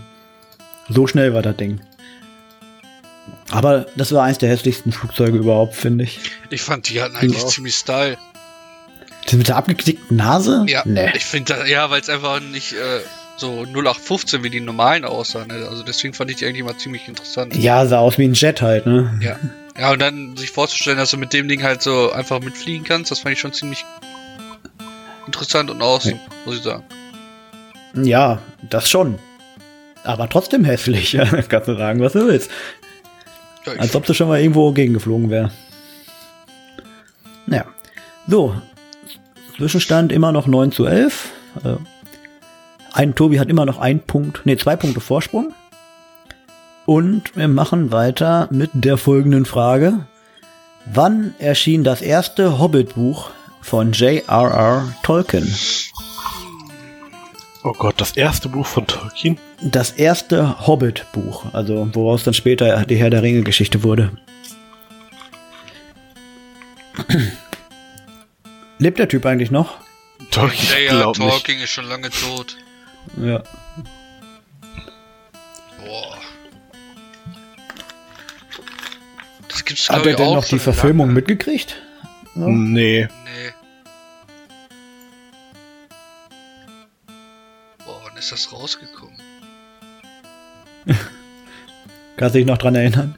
So 0.87 1.07
schnell 1.07 1.33
war 1.33 1.41
das 1.41 1.57
Ding. 1.57 1.79
Aber 3.49 3.87
das 3.95 4.11
war 4.11 4.23
eins 4.23 4.37
der 4.37 4.49
hässlichsten 4.49 4.91
Flugzeuge 4.91 5.39
überhaupt, 5.39 5.73
finde 5.73 6.03
ich. 6.03 6.19
Ich 6.51 6.61
fand, 6.61 6.89
die 6.89 7.01
hatten 7.01 7.15
eigentlich 7.15 7.41
Ja. 7.41 7.47
ziemlich 7.47 7.73
Style. 7.73 8.17
Das 9.23 9.33
mit 9.33 9.47
der 9.47 9.55
abgeknickten 9.55 10.15
Nase? 10.15 10.63
Ja, 10.67 10.83
Nee. 10.85 11.09
ich 11.15 11.25
finde, 11.25 11.63
ja, 11.67 11.89
weil 11.89 12.01
es 12.01 12.09
einfach 12.09 12.39
nicht 12.39 12.73
äh, 12.73 12.99
so 13.37 13.65
0815 13.65 14.43
wie 14.43 14.51
die 14.51 14.61
normalen 14.61 15.05
aussahen. 15.05 15.47
Ne? 15.47 15.67
Also 15.67 15.81
deswegen 15.81 16.13
fand 16.13 16.29
ich 16.29 16.37
die 16.37 16.45
eigentlich 16.45 16.63
mal 16.63 16.77
ziemlich 16.77 17.07
interessant. 17.07 17.55
Ja, 17.55 17.83
sah 17.87 17.97
aus 17.97 18.19
wie 18.19 18.25
ein 18.27 18.35
Jet 18.35 18.61
halt, 18.61 18.85
ne? 18.85 19.19
Ja. 19.23 19.39
Ja, 19.75 19.91
und 19.91 19.99
dann 19.99 20.37
sich 20.37 20.51
vorzustellen, 20.51 20.99
dass 20.99 21.09
du 21.09 21.17
mit 21.17 21.33
dem 21.33 21.47
Ding 21.47 21.63
halt 21.63 21.81
so 21.81 22.11
einfach 22.11 22.41
mitfliegen 22.41 22.85
kannst, 22.85 23.09
das 23.09 23.21
fand 23.21 23.33
ich 23.33 23.39
schon 23.39 23.53
ziemlich 23.53 23.83
interessant 25.25 25.69
und 25.71 25.81
awesome, 25.81 26.19
muss 26.45 26.57
ich 26.57 26.63
sagen. 26.63 26.83
Ja, 27.95 28.39
das 28.69 28.89
schon. 28.89 29.17
Aber 30.03 30.29
trotzdem 30.29 30.65
hässlich. 30.65 31.13
Ja, 31.13 31.25
kannst 31.25 31.67
du 31.67 31.75
sagen, 31.77 31.99
was 32.01 32.13
du 32.13 32.27
willst. 32.27 32.51
Ja, 33.65 33.73
Als 33.73 33.95
ob 33.95 34.05
du 34.05 34.13
schon 34.13 34.27
mal 34.27 34.39
irgendwo 34.39 34.71
gegengeflogen 34.71 35.29
wär. 35.29 35.51
Ja. 37.47 37.65
So. 38.27 38.55
Zwischenstand 39.57 40.11
immer 40.11 40.31
noch 40.31 40.47
9 40.47 40.71
zu 40.71 40.85
11. 40.85 41.31
Äh, 41.63 41.75
Ein 42.93 43.15
Tobi 43.15 43.39
hat 43.39 43.49
immer 43.49 43.65
noch 43.65 43.79
ein 43.79 44.01
Punkt, 44.01 44.41
nee, 44.45 44.57
zwei 44.57 44.75
Punkte 44.75 44.99
Vorsprung. 44.99 45.53
Und 46.85 47.35
wir 47.35 47.47
machen 47.47 47.91
weiter 47.91 48.47
mit 48.51 48.69
der 48.73 48.97
folgenden 48.97 49.45
Frage. 49.45 50.05
Wann 50.85 51.33
erschien 51.39 51.83
das 51.83 52.01
erste 52.01 52.59
Hobbit-Buch 52.59 53.31
von 53.65 53.91
J.R.R. 53.93 54.93
Tolkien? 55.01 55.53
Oh 57.63 57.73
Gott, 57.73 57.95
das 57.97 58.11
erste 58.11 58.47
Buch 58.47 58.67
von 58.67 58.85
Tolkien? 58.85 59.39
Das 59.59 59.89
erste 59.91 60.67
Hobbit-Buch, 60.67 61.45
also 61.51 61.89
woraus 61.93 62.23
dann 62.23 62.35
später 62.35 62.85
die 62.85 62.95
Herr 62.95 63.09
der 63.09 63.23
Ringe-Geschichte 63.23 63.81
wurde. 63.81 64.11
Lebt 68.77 68.99
der 68.99 69.07
Typ 69.09 69.25
eigentlich 69.25 69.49
noch? 69.49 69.77
Tolkien, 70.29 70.89
glaub 70.89 71.17
nicht. 71.17 71.27
Talking 71.31 71.59
ist 71.59 71.71
schon 71.71 71.85
lange 71.89 72.11
tot. 72.11 72.55
Ja. 73.17 73.41
Boah. 75.83 76.17
Das 79.49 79.65
gibt's 79.65 79.89
Hat 79.89 80.05
er 80.05 80.15
denn 80.15 80.27
auch 80.27 80.35
noch 80.35 80.45
die 80.45 80.59
Verfilmung 80.59 81.07
lange. 81.07 81.15
mitgekriegt? 81.15 81.81
Ja. 82.35 82.47
Nee. 82.47 83.07
Nee. 83.23 83.53
Ist 88.25 88.31
das 88.31 88.51
rausgekommen? 88.51 89.15
Kannst 92.17 92.35
du 92.35 92.39
dich 92.39 92.47
noch 92.47 92.57
dran 92.57 92.75
erinnern? 92.75 93.15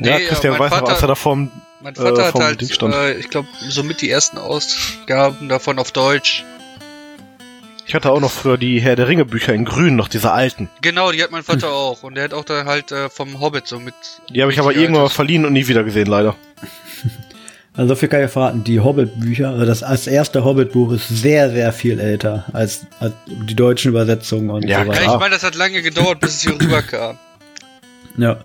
ja, 0.00 0.18
Nee, 0.18 0.26
Christian 0.26 0.54
aber 0.54 0.64
mein 0.64 0.70
weiß 0.70 0.80
noch, 0.80 0.88
als 0.88 0.98
er 0.98 1.00
Vater, 1.00 1.06
da 1.08 1.14
vorm... 1.14 1.50
mein 1.80 1.94
Vater 1.94 2.18
äh, 2.18 2.24
hat 2.24 2.32
vom 2.32 2.42
halt, 2.42 2.72
stand. 2.72 2.94
äh, 2.94 3.14
ich 3.14 3.28
glaube, 3.28 3.48
somit 3.68 4.00
die 4.00 4.10
ersten 4.10 4.38
Ausgaben 4.38 5.48
davon 5.48 5.78
auf 5.78 5.92
Deutsch. 5.92 6.44
Ich 7.86 7.94
hatte 7.94 8.12
auch 8.12 8.20
noch 8.20 8.30
früher 8.30 8.56
die 8.56 8.80
Herr 8.80 8.94
der 8.94 9.08
Ringe 9.08 9.24
Bücher 9.24 9.52
in 9.52 9.64
grün, 9.64 9.96
noch 9.96 10.06
diese 10.08 10.30
alten. 10.30 10.70
Genau, 10.80 11.10
die 11.10 11.22
hat 11.22 11.32
mein 11.32 11.42
Vater 11.42 11.72
auch. 11.72 12.04
Und 12.04 12.14
der 12.14 12.24
hat 12.24 12.34
auch 12.34 12.44
da 12.44 12.64
halt 12.64 12.92
äh, 12.92 13.10
vom 13.10 13.40
Hobbit 13.40 13.66
so 13.66 13.80
mit. 13.80 13.94
Die 14.30 14.40
habe 14.40 14.52
ich 14.52 14.60
aber 14.60 14.74
irgendwann 14.74 15.10
verliehen 15.10 15.44
und 15.44 15.52
nie 15.52 15.66
wieder 15.66 15.82
gesehen, 15.82 16.06
leider. 16.06 16.36
Also 17.74 17.90
so 17.90 17.94
viel 17.94 18.08
kann 18.08 18.24
ich 18.24 18.30
verraten. 18.30 18.64
Die 18.64 18.80
Hobbit-Bücher, 18.80 19.50
also 19.50 19.64
das, 19.64 19.80
das 19.80 20.06
erste 20.06 20.44
Hobbit-Buch 20.44 20.92
ist 20.92 21.08
sehr, 21.08 21.50
sehr 21.50 21.72
viel 21.72 22.00
älter 22.00 22.44
als, 22.52 22.84
als 22.98 23.12
die 23.26 23.54
deutschen 23.54 23.90
Übersetzungen 23.90 24.50
und 24.50 24.64
Ja, 24.68 24.84
so 24.84 24.90
Ja, 24.90 24.98
weiter. 24.98 25.12
ich 25.14 25.20
meine, 25.20 25.34
das 25.34 25.44
hat 25.44 25.54
lange 25.54 25.80
gedauert, 25.82 26.20
bis 26.20 26.36
es 26.36 26.40
hier 26.42 26.60
rüberkam. 26.60 27.16
Ja. 28.16 28.38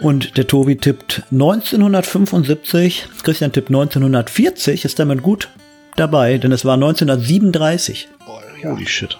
Und 0.00 0.36
der 0.36 0.46
Tobi 0.46 0.76
tippt 0.76 1.22
1975, 1.32 3.08
Christian 3.24 3.50
tippt 3.52 3.68
1940, 3.70 4.84
ist 4.84 4.98
damit 4.98 5.22
gut 5.22 5.48
dabei, 5.96 6.38
denn 6.38 6.52
es 6.52 6.64
war 6.64 6.74
1937. 6.74 8.08
Boah, 8.24 8.42
ja. 8.62 8.70
Holy 8.70 8.86
shit. 8.86 9.18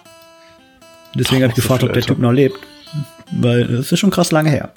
Deswegen 1.15 1.43
habe 1.43 1.51
ich 1.51 1.57
gefragt, 1.57 1.83
ob 1.83 1.93
der. 1.93 2.03
Typ 2.03 2.19
noch 2.19 2.31
lebt. 2.33 2.59
Weil 3.33 3.63
es 3.75 3.91
ist 3.91 3.99
schon 3.99 4.11
krass 4.11 4.31
lange 4.31 4.51
her. 4.51 4.71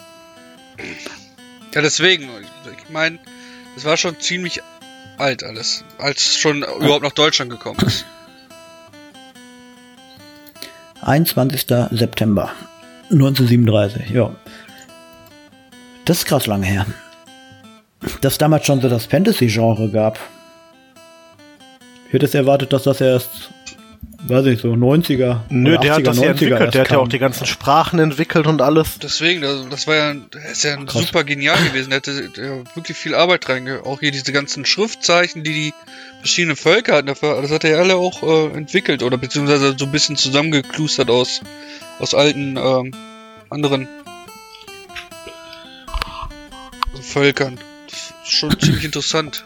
Ja, 1.74 1.82
deswegen, 1.82 2.24
ich 2.24 2.90
meine, 2.92 3.20
es 3.76 3.86
war 3.86 3.98
schon 3.98 4.20
ziemlich 4.20 4.62
alt 5.18 5.44
alles, 5.44 5.84
als 5.98 6.38
schon 6.38 6.64
überhaupt 6.64 7.04
nach 7.04 7.12
Deutschland 7.12 7.52
gekommen 7.52 7.80
ist. 7.86 8.06
21. 11.02 11.66
September 11.92 12.52
1937, 13.12 14.10
ja. 14.12 14.36
Das 16.06 16.20
ist 16.20 16.26
krass 16.26 16.48
lange 16.48 16.66
her. 16.66 16.86
Dass 18.22 18.38
damals 18.38 18.66
schon 18.66 18.82
so 18.82 18.90
das 18.90 19.06
Fantasy-Genre 19.06 19.90
gab. 19.90 20.20
Ich 22.08 22.14
hätte 22.14 22.26
es 22.26 22.34
erwartet, 22.34 22.74
dass 22.74 22.84
das 22.84 23.00
erst, 23.02 23.52
weiß 24.24 24.46
ich, 24.48 24.62
so 24.62 24.74
90er. 24.74 25.42
Nö, 25.50 25.78
der 25.78 25.96
hat 25.96 26.08
das 26.08 26.18
ja 26.18 26.24
90er 26.24 26.30
entwickelt. 26.32 26.62
erst 26.62 26.74
Der 26.74 26.82
hat 26.82 26.92
ja 26.92 26.98
auch 26.98 27.08
die 27.08 27.20
ganzen 27.20 27.46
Sprachen 27.46 28.00
entwickelt 28.00 28.48
und 28.48 28.62
alles. 28.62 29.00
Deswegen, 29.00 29.42
das, 29.42 29.68
das 29.70 29.88
war 29.88 29.96
ja, 29.96 30.14
das 30.32 30.52
ist 30.52 30.64
ja 30.64 30.78
Krass. 30.78 31.08
super 31.08 31.24
genial 31.24 31.58
gewesen. 31.64 31.90
Der 31.90 31.98
hatte 31.98 32.30
der 32.30 32.60
hat 32.60 32.76
wirklich 32.76 32.98
viel 32.98 33.16
Arbeit 33.16 33.50
reinge. 33.50 33.86
Auch 33.86 34.00
hier 34.00 34.12
diese 34.12 34.32
ganzen 34.32 34.66
Schriftzeichen, 34.66 35.44
die 35.44 35.54
die 35.54 35.74
verschiedenen 36.20 36.56
Völker 36.56 36.96
hatten, 36.98 37.08
dafür, 37.08 37.42
das 37.42 37.52
hat 37.52 37.64
er 37.64 37.72
ja 37.72 37.78
alle 37.78 37.96
auch 37.96 38.22
äh, 38.24 38.58
entwickelt 38.58 39.04
oder 39.04 39.18
beziehungsweise 39.18 39.76
so 39.78 39.86
ein 39.86 39.92
bisschen 39.92 40.16
zusammengeklustert 40.16 41.10
aus 41.10 41.42
aus 42.00 42.14
alten 42.16 42.58
ähm, 42.58 42.94
anderen 43.50 43.88
Völkern. 47.02 47.60
Das 47.90 48.14
ist 48.24 48.32
schon 48.32 48.60
ziemlich 48.60 48.86
interessant. 48.86 49.46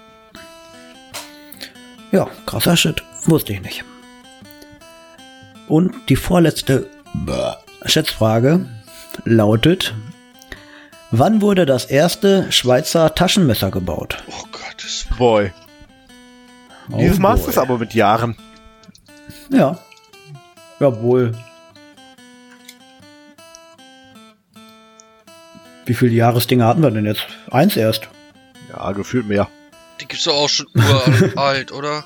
Ja, 2.11 2.29
krasser 2.45 2.77
Shit. 2.77 3.03
Wusste 3.25 3.53
ich 3.53 3.61
nicht. 3.61 3.83
Und 5.67 5.93
die 6.09 6.15
vorletzte 6.15 6.89
Schätzfrage 7.85 8.65
lautet: 9.23 9.93
Wann 11.11 11.41
wurde 11.41 11.65
das 11.65 11.85
erste 11.85 12.51
Schweizer 12.51 13.15
Taschenmesser 13.15 13.71
gebaut? 13.71 14.23
Oh 14.27 14.43
Gott, 14.51 14.75
das 14.77 15.05
Boy. 15.17 15.51
Oh 16.91 16.97
Dieses 16.97 17.17
Maß 17.19 17.47
ist 17.47 17.57
aber 17.57 17.77
mit 17.77 17.93
Jahren. 17.93 18.35
Ja. 19.49 19.79
Jawohl. 20.79 21.31
Wie 25.85 25.93
viele 25.93 26.11
Jahresdinger 26.13 26.65
hatten 26.65 26.81
wir 26.81 26.91
denn 26.91 27.05
jetzt? 27.05 27.25
Eins 27.51 27.77
erst. 27.77 28.09
Ja, 28.69 28.91
gefühlt 28.91 29.27
mehr. 29.27 29.47
die 30.01 30.07
gibt's 30.07 30.25
doch 30.25 30.33
auch 30.33 30.49
schon 30.49 30.67
uralt, 30.75 31.71
oder? 31.71 32.03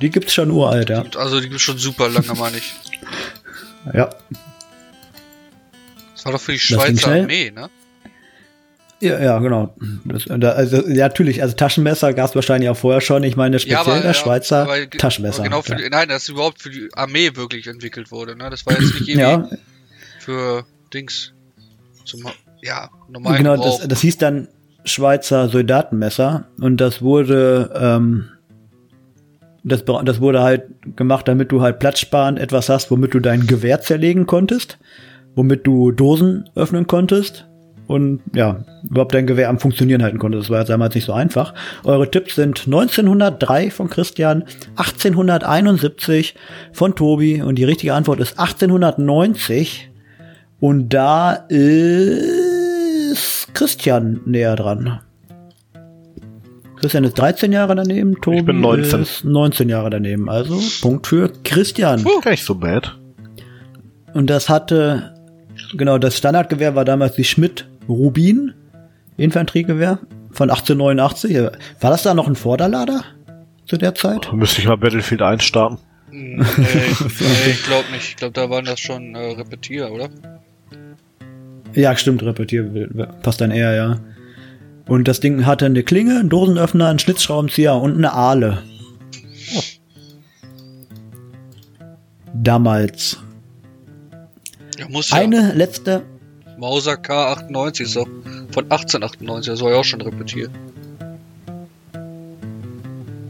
Die 0.00 0.10
gibt's 0.10 0.34
schon 0.34 0.50
uralt, 0.50 0.90
ja. 0.90 1.04
Also 1.16 1.40
die 1.40 1.48
gibt's 1.48 1.62
schon 1.62 1.78
super 1.78 2.08
lange, 2.08 2.34
meine 2.38 2.58
ich. 2.58 2.74
Ja. 3.94 4.10
Das 6.14 6.24
war 6.24 6.32
doch 6.32 6.40
für 6.40 6.52
die 6.52 6.58
Schweizer. 6.58 7.12
Armee, 7.12 7.50
ne? 7.50 7.70
Ja, 9.00 9.20
ja, 9.22 9.38
genau. 9.38 9.74
Das, 10.04 10.24
da, 10.26 10.52
also, 10.52 10.88
ja, 10.88 11.08
natürlich, 11.08 11.42
also 11.42 11.54
Taschenmesser 11.54 12.14
gab's 12.14 12.34
wahrscheinlich 12.34 12.70
auch 12.70 12.76
vorher 12.76 13.02
schon. 13.02 13.22
Ich 13.24 13.36
meine, 13.36 13.58
speziell 13.58 14.02
das 14.02 14.16
Schweizer 14.16 14.62
aber- 14.62 14.88
Taschenmesser. 14.88 15.40
aber 15.40 15.48
Genau 15.48 15.62
für 15.62 15.80
ja. 15.80 15.88
nein, 15.90 16.08
das 16.08 16.28
überhaupt 16.28 16.62
für 16.62 16.70
die 16.70 16.88
Armee 16.94 17.30
wirklich 17.34 17.66
entwickelt 17.66 18.10
wurde, 18.10 18.36
ne? 18.36 18.48
Das 18.48 18.64
war 18.64 18.72
jetzt 18.72 18.94
nicht 18.94 19.08
irgendwie 19.08 19.20
ja, 19.20 19.48
für 20.18 20.64
Dings 20.94 21.32
zum 22.06 22.26
ja, 22.62 22.88
normalen 23.10 23.36
genau, 23.36 23.56
das, 23.62 23.86
das 23.86 24.00
hieß 24.00 24.16
dann 24.16 24.48
Schweizer 24.86 25.48
Soldatenmesser 25.50 26.48
und 26.58 26.78
das 26.78 27.02
wurde, 27.02 27.70
ähm, 27.78 28.28
das, 29.66 29.84
das 29.84 30.20
wurde 30.20 30.42
halt 30.42 30.62
gemacht, 30.96 31.26
damit 31.26 31.50
du 31.50 31.60
halt 31.60 31.80
platzsparend 31.80 32.38
etwas 32.38 32.68
hast, 32.68 32.90
womit 32.90 33.14
du 33.14 33.20
dein 33.20 33.46
Gewehr 33.46 33.80
zerlegen 33.80 34.26
konntest, 34.26 34.78
womit 35.34 35.66
du 35.66 35.90
Dosen 35.90 36.48
öffnen 36.54 36.86
konntest 36.86 37.46
und 37.88 38.20
ja, 38.34 38.64
überhaupt 38.88 39.14
dein 39.14 39.26
Gewehr 39.26 39.48
am 39.48 39.58
Funktionieren 39.58 40.04
halten 40.04 40.18
konntest. 40.18 40.44
Das 40.44 40.50
war 40.50 40.60
jetzt 40.60 40.68
damals 40.68 40.94
nicht 40.94 41.04
so 41.04 41.12
einfach. 41.12 41.52
Eure 41.84 42.08
Tipps 42.10 42.36
sind 42.36 42.62
1903 42.66 43.70
von 43.70 43.90
Christian, 43.90 44.44
1871 44.76 46.36
von 46.72 46.94
Tobi 46.94 47.42
und 47.42 47.56
die 47.56 47.64
richtige 47.64 47.94
Antwort 47.94 48.20
ist 48.20 48.38
1890 48.38 49.90
und 50.60 50.90
da 50.90 51.32
ist 51.48 52.28
Christian 53.52 54.20
näher 54.26 54.54
dran. 54.54 55.00
Christian 56.76 57.04
ist 57.04 57.18
13 57.18 57.52
Jahre 57.52 57.74
daneben, 57.74 58.20
Tobi 58.20 58.42
bin 58.42 58.60
19. 58.60 59.02
ist 59.02 59.24
19 59.24 59.68
Jahre 59.68 59.90
daneben. 59.90 60.28
Also 60.28 60.60
Punkt 60.82 61.06
für 61.06 61.32
Christian. 61.44 62.04
Gar 62.22 62.30
nicht 62.30 62.44
so 62.44 62.54
bad. 62.54 62.96
Und 64.12 64.28
das 64.28 64.48
hatte, 64.48 65.14
genau, 65.76 65.98
das 65.98 66.16
Standardgewehr 66.16 66.74
war 66.74 66.84
damals 66.84 67.14
die 67.16 67.24
Schmidt 67.24 67.68
Rubin 67.88 68.54
Infanteriegewehr 69.16 69.98
von 70.30 70.50
1889. 70.50 71.36
War 71.80 71.90
das 71.90 72.02
da 72.02 72.14
noch 72.14 72.28
ein 72.28 72.36
Vorderlader 72.36 73.02
zu 73.66 73.78
der 73.78 73.94
Zeit? 73.94 74.32
Müsste 74.32 74.60
ich 74.60 74.68
mal 74.68 74.76
Battlefield 74.76 75.22
1 75.22 75.42
starten. 75.42 75.78
Hm, 76.10 76.36
nee, 76.36 76.44
nee, 76.58 77.50
ich 77.50 77.64
glaube 77.64 77.90
nicht. 77.92 78.10
Ich 78.10 78.16
glaube, 78.16 78.32
da 78.32 78.50
waren 78.50 78.64
das 78.64 78.78
schon 78.78 79.14
äh, 79.14 79.32
Repetier, 79.32 79.90
oder? 79.90 80.08
Ja, 81.74 81.96
stimmt, 81.96 82.22
repetier, 82.22 82.88
passt 83.22 83.40
dann 83.40 83.50
eher, 83.50 83.74
ja. 83.74 83.98
Und 84.86 85.08
das 85.08 85.20
Ding 85.20 85.46
hatte 85.46 85.66
eine 85.66 85.82
Klinge, 85.82 86.20
einen 86.20 86.28
Dosenöffner, 86.28 86.88
einen 86.88 86.98
Schlitzschraubenzieher 86.98 87.74
und 87.74 87.96
eine 87.96 88.12
Ahle. 88.12 88.62
Damals. 92.34 93.18
Ja, 94.78 94.88
muss 94.88 95.10
ja. 95.10 95.16
Eine 95.16 95.52
letzte, 95.54 96.04
Mauser 96.58 96.94
K98 96.94 97.82
ist 97.82 97.96
auch 97.96 98.06
von 98.50 98.64
1898, 98.64 99.52
das 99.52 99.60
war 99.60 99.72
ja 99.72 99.76
auch 99.76 99.84
schon 99.84 100.00
Repetier. 100.00 100.48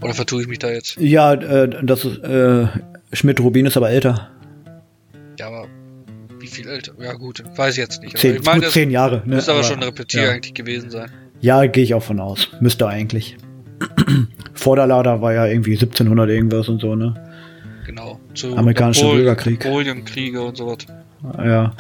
Oder 0.01 0.15
vertue 0.15 0.43
ich 0.43 0.49
mich 0.49 0.61
da 0.61 0.71
jetzt? 0.71 0.97
ja, 0.97 1.35
äh, 1.35 1.85
das 1.85 2.05
ist, 2.05 2.19
äh, 2.19 2.67
Schmidt-Rubin 3.13 3.67
ist 3.67 3.77
aber 3.77 3.91
älter. 3.91 4.31
Ja, 5.39 5.49
aber 5.49 5.67
wie 6.39 6.47
viel 6.47 6.69
älter? 6.69 6.93
Ja 7.01 7.15
gut, 7.15 7.43
weiß 7.57 7.75
ich 7.75 7.79
jetzt 7.79 8.03
nicht. 8.03 8.17
Zehn, 8.17 8.37
ich 8.37 8.45
meine, 8.45 8.69
zehn 8.69 8.91
Jahre. 8.91 9.23
Ne? 9.25 9.37
müsste 9.37 9.51
aber, 9.51 9.61
Aber, 9.61 9.69
schon 9.69 9.83
Repetier 9.83 10.23
ja. 10.23 10.31
eigentlich 10.31 10.55
gewesen 10.55 10.91
sein. 10.91 11.11
Ja, 11.41 11.67
gehe 11.67 11.85
ich 11.85 11.95
auch 11.95 12.03
von 12.03 12.21
aus. 12.21 12.49
Müsste 12.61 12.89
eigentlich. 12.89 13.37
Vorderlader 14.55 15.21
war 15.21 15.33
ja 15.33 15.47
irgendwie 15.47 15.75
1700 15.75 16.29
irgendwas 16.31 16.69
und 16.69 16.81
so, 16.81 16.95
ne? 16.95 17.15
Genau. 17.87 18.19
Zu 18.35 18.57
Amerikanischer 18.57 19.13
Bürgerkrieg. 19.13 19.65
Napoleonkriege 19.65 20.43
und 20.43 20.57
sowas. 20.57 20.79
Ja. 21.39 21.75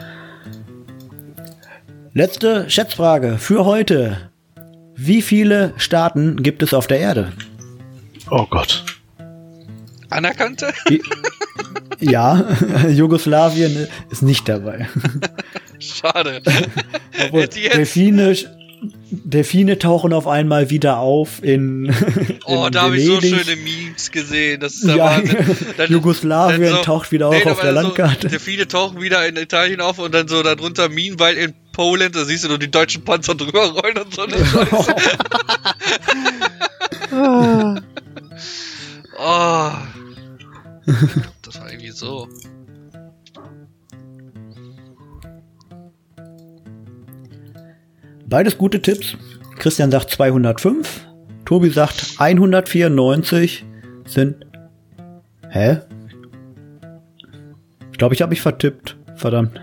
Letzte 2.12 2.70
Schätzfrage 2.70 3.38
für 3.38 3.64
heute. 3.64 4.30
Wie 4.94 5.20
viele 5.20 5.74
Staaten 5.76 6.42
gibt 6.42 6.62
es 6.62 6.72
auf 6.72 6.86
der 6.86 7.00
Erde? 7.00 7.32
Oh 8.30 8.46
Gott. 8.48 8.84
Anerkannte? 10.10 10.72
Ja, 12.00 12.46
Jugoslawien 12.88 13.88
ist 14.10 14.22
nicht 14.22 14.48
dabei. 14.48 14.88
Schade. 15.78 16.42
Obwohl, 17.24 17.46
Delfine, 17.48 18.34
Delfine 19.10 19.78
tauchen 19.78 20.12
auf 20.12 20.26
einmal 20.26 20.68
wieder 20.70 20.98
auf 20.98 21.42
in, 21.42 21.86
in 21.86 22.38
Oh, 22.44 22.68
da 22.70 22.82
habe 22.82 22.96
ich 22.98 23.06
so 23.06 23.20
schöne 23.20 23.56
Memes 23.56 24.10
gesehen. 24.10 24.60
Das 24.60 24.74
ist 24.74 24.86
der 24.86 24.96
Ja, 24.96 25.04
Wahnsinn. 25.16 25.56
Dann- 25.76 25.90
Jugoslawien 25.92 26.60
dann 26.62 26.70
so- 26.76 26.82
taucht 26.82 27.12
wieder 27.12 27.30
Nee, 27.30 27.36
auf 27.42 27.46
aber 27.46 27.62
der 27.62 27.70
so, 27.74 27.80
Landkarte. 27.80 28.28
Der 28.28 28.40
viele 28.40 28.68
tauchen 28.68 29.00
wieder 29.00 29.26
in 29.26 29.36
Italien 29.36 29.80
auf 29.80 29.98
und 29.98 30.12
dann 30.14 30.28
so 30.28 30.42
darunter 30.42 30.88
Meanwhile 30.88 31.34
in 31.34 31.54
Poland, 31.72 32.14
da 32.16 32.24
siehst 32.24 32.44
du 32.44 32.48
nur 32.48 32.58
die 32.58 32.70
deutschen 32.70 33.04
Panzer 33.04 33.34
drüber 33.34 33.66
rollen 33.70 33.98
und 33.98 34.14
so 34.14 34.22
eine 34.22 34.36
Scheiße. 34.44 34.94
oh. 39.18 39.74
Das 41.42 41.60
war 41.60 41.70
irgendwie 41.70 41.90
so. 41.90 42.28
Beides 48.28 48.58
gute 48.58 48.82
Tipps. 48.82 49.16
Christian 49.58 49.90
sagt 49.90 50.10
205. 50.10 51.06
Tobi 51.44 51.70
sagt 51.70 52.16
194 52.18 53.64
sind. 54.04 54.44
Hä? 55.48 55.78
Ich 57.92 57.98
glaube, 57.98 58.14
ich 58.14 58.22
habe 58.22 58.30
mich 58.30 58.42
vertippt. 58.42 58.96
Verdammt. 59.14 59.60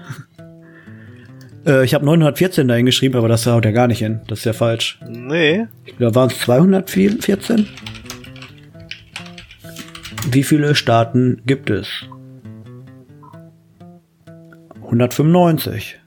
äh, 1.65 1.83
ich 1.83 1.93
habe 1.93 2.05
914 2.05 2.67
dahin 2.67 2.85
geschrieben, 2.85 3.17
aber 3.17 3.27
das 3.27 3.45
haut 3.45 3.65
ja 3.65 3.71
gar 3.71 3.87
nicht 3.87 3.99
hin. 3.99 4.21
Das 4.27 4.39
ist 4.39 4.45
ja 4.45 4.53
falsch. 4.53 4.97
Nee. 5.07 5.67
Da 5.99 6.15
waren 6.15 6.29
es 6.29 6.39
214. 6.39 7.67
Wie 10.31 10.43
viele 10.43 10.73
Staaten 10.73 11.41
gibt 11.45 11.69
es? 11.69 11.89
195. 14.85 15.99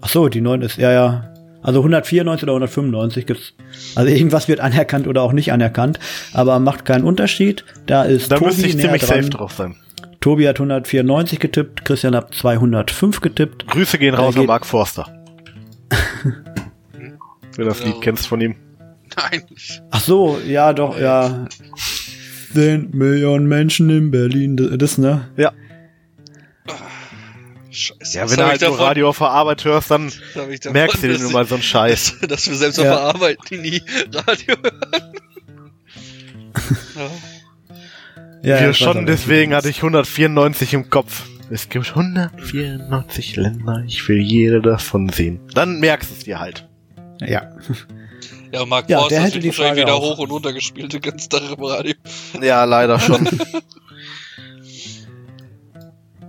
Ach 0.00 0.08
so, 0.08 0.28
die 0.28 0.40
9 0.40 0.62
ist, 0.62 0.76
ja, 0.78 0.92
ja. 0.92 1.32
Also 1.62 1.80
194 1.80 2.44
oder 2.44 2.52
195 2.52 3.26
gibt's. 3.26 3.54
Also 3.96 4.10
irgendwas 4.12 4.46
wird 4.46 4.60
anerkannt 4.60 5.08
oder 5.08 5.22
auch 5.22 5.32
nicht 5.32 5.52
anerkannt, 5.52 5.98
aber 6.32 6.60
macht 6.60 6.84
keinen 6.84 7.02
Unterschied. 7.04 7.64
Da 7.86 8.04
ist 8.04 8.30
Da 8.30 8.36
Tobi 8.36 8.46
müsste 8.46 8.66
ich 8.66 8.74
näher 8.76 8.84
ziemlich 8.84 9.02
dran. 9.02 9.16
safe 9.22 9.30
drauf 9.30 9.52
sein. 9.52 9.76
Tobi 10.20 10.46
hat 10.48 10.56
194 10.60 11.40
getippt, 11.40 11.84
Christian 11.84 12.14
hat 12.14 12.34
205 12.34 13.20
getippt. 13.20 13.66
Grüße 13.66 13.98
gehen 13.98 14.14
raus 14.14 14.36
Äh, 14.36 14.40
an 14.40 14.46
Mark 14.46 14.64
Forster. 14.66 15.06
Wenn 16.92 17.14
du 17.56 17.64
das. 17.64 17.82
Lied 17.84 18.00
kennst 18.00 18.26
von 18.28 18.40
ihm. 18.40 18.54
Nein. 19.16 19.42
Ach 19.90 20.00
so, 20.00 20.38
ja, 20.46 20.72
doch, 20.72 20.98
ja. 21.00 21.46
Sind 22.52 22.94
Millionen 22.94 23.46
Menschen 23.46 23.88
in 23.90 24.10
Berlin, 24.10 24.56
das 24.78 24.98
ne? 24.98 25.28
Ja. 25.36 25.52
Scheiße. 27.76 28.16
Ja, 28.18 28.24
was 28.24 28.30
wenn 28.32 28.38
du 28.38 28.46
halt 28.46 28.60
so 28.60 28.72
Radio 28.72 29.08
auf 29.10 29.18
der 29.18 29.28
Arbeit 29.30 29.64
hörst, 29.64 29.90
dann 29.90 30.10
merkst 30.72 31.02
du 31.02 31.08
dir 31.08 31.18
nur 31.18 31.32
mal 31.32 31.46
so 31.46 31.54
einen 31.56 31.62
Scheiß. 31.62 32.16
Dass, 32.20 32.28
dass 32.28 32.48
wir 32.48 32.56
selbst 32.56 32.78
auf 32.78 32.84
Ja. 32.86 32.92
der 32.92 33.00
Arbeit 33.02 33.38
die 33.50 33.58
nie 33.58 33.82
Radio 34.12 34.56
hören. 34.62 35.12
ja. 38.42 38.60
Ja, 38.60 38.68
weiß 38.68 38.78
schon, 38.78 39.06
deswegen 39.06 39.54
hatte 39.54 39.68
ich 39.68 39.78
194 39.78 40.74
im 40.74 40.88
Kopf. 40.90 41.24
Es 41.50 41.68
gibt 41.68 41.88
194 41.90 43.36
Länder, 43.36 43.82
ich 43.86 44.06
will 44.08 44.18
jede 44.20 44.60
davon 44.60 45.08
sehen. 45.10 45.40
Dann 45.54 45.78
merkst 45.80 46.10
du 46.10 46.14
es 46.14 46.24
dir 46.24 46.40
halt. 46.40 46.66
Ja. 47.20 47.52
Ja, 48.52 48.64
Mark 48.64 48.88
Ja, 48.88 48.98
Forster 48.98 49.16
der 49.16 49.24
hätte 49.24 49.38
die 49.40 49.48
wahrscheinlich 49.48 49.68
Frage 49.74 49.80
wieder 49.82 49.94
auch. 49.94 50.14
hoch 50.16 50.18
und 50.18 50.30
runter 50.30 50.52
gespielt 50.52 50.92
den 50.92 51.00
ganzen 51.00 51.28
Tag 51.30 51.42
im 51.56 51.62
Radio. 51.64 51.94
Ja, 52.40 52.64
leider 52.64 52.98
schon. 52.98 53.28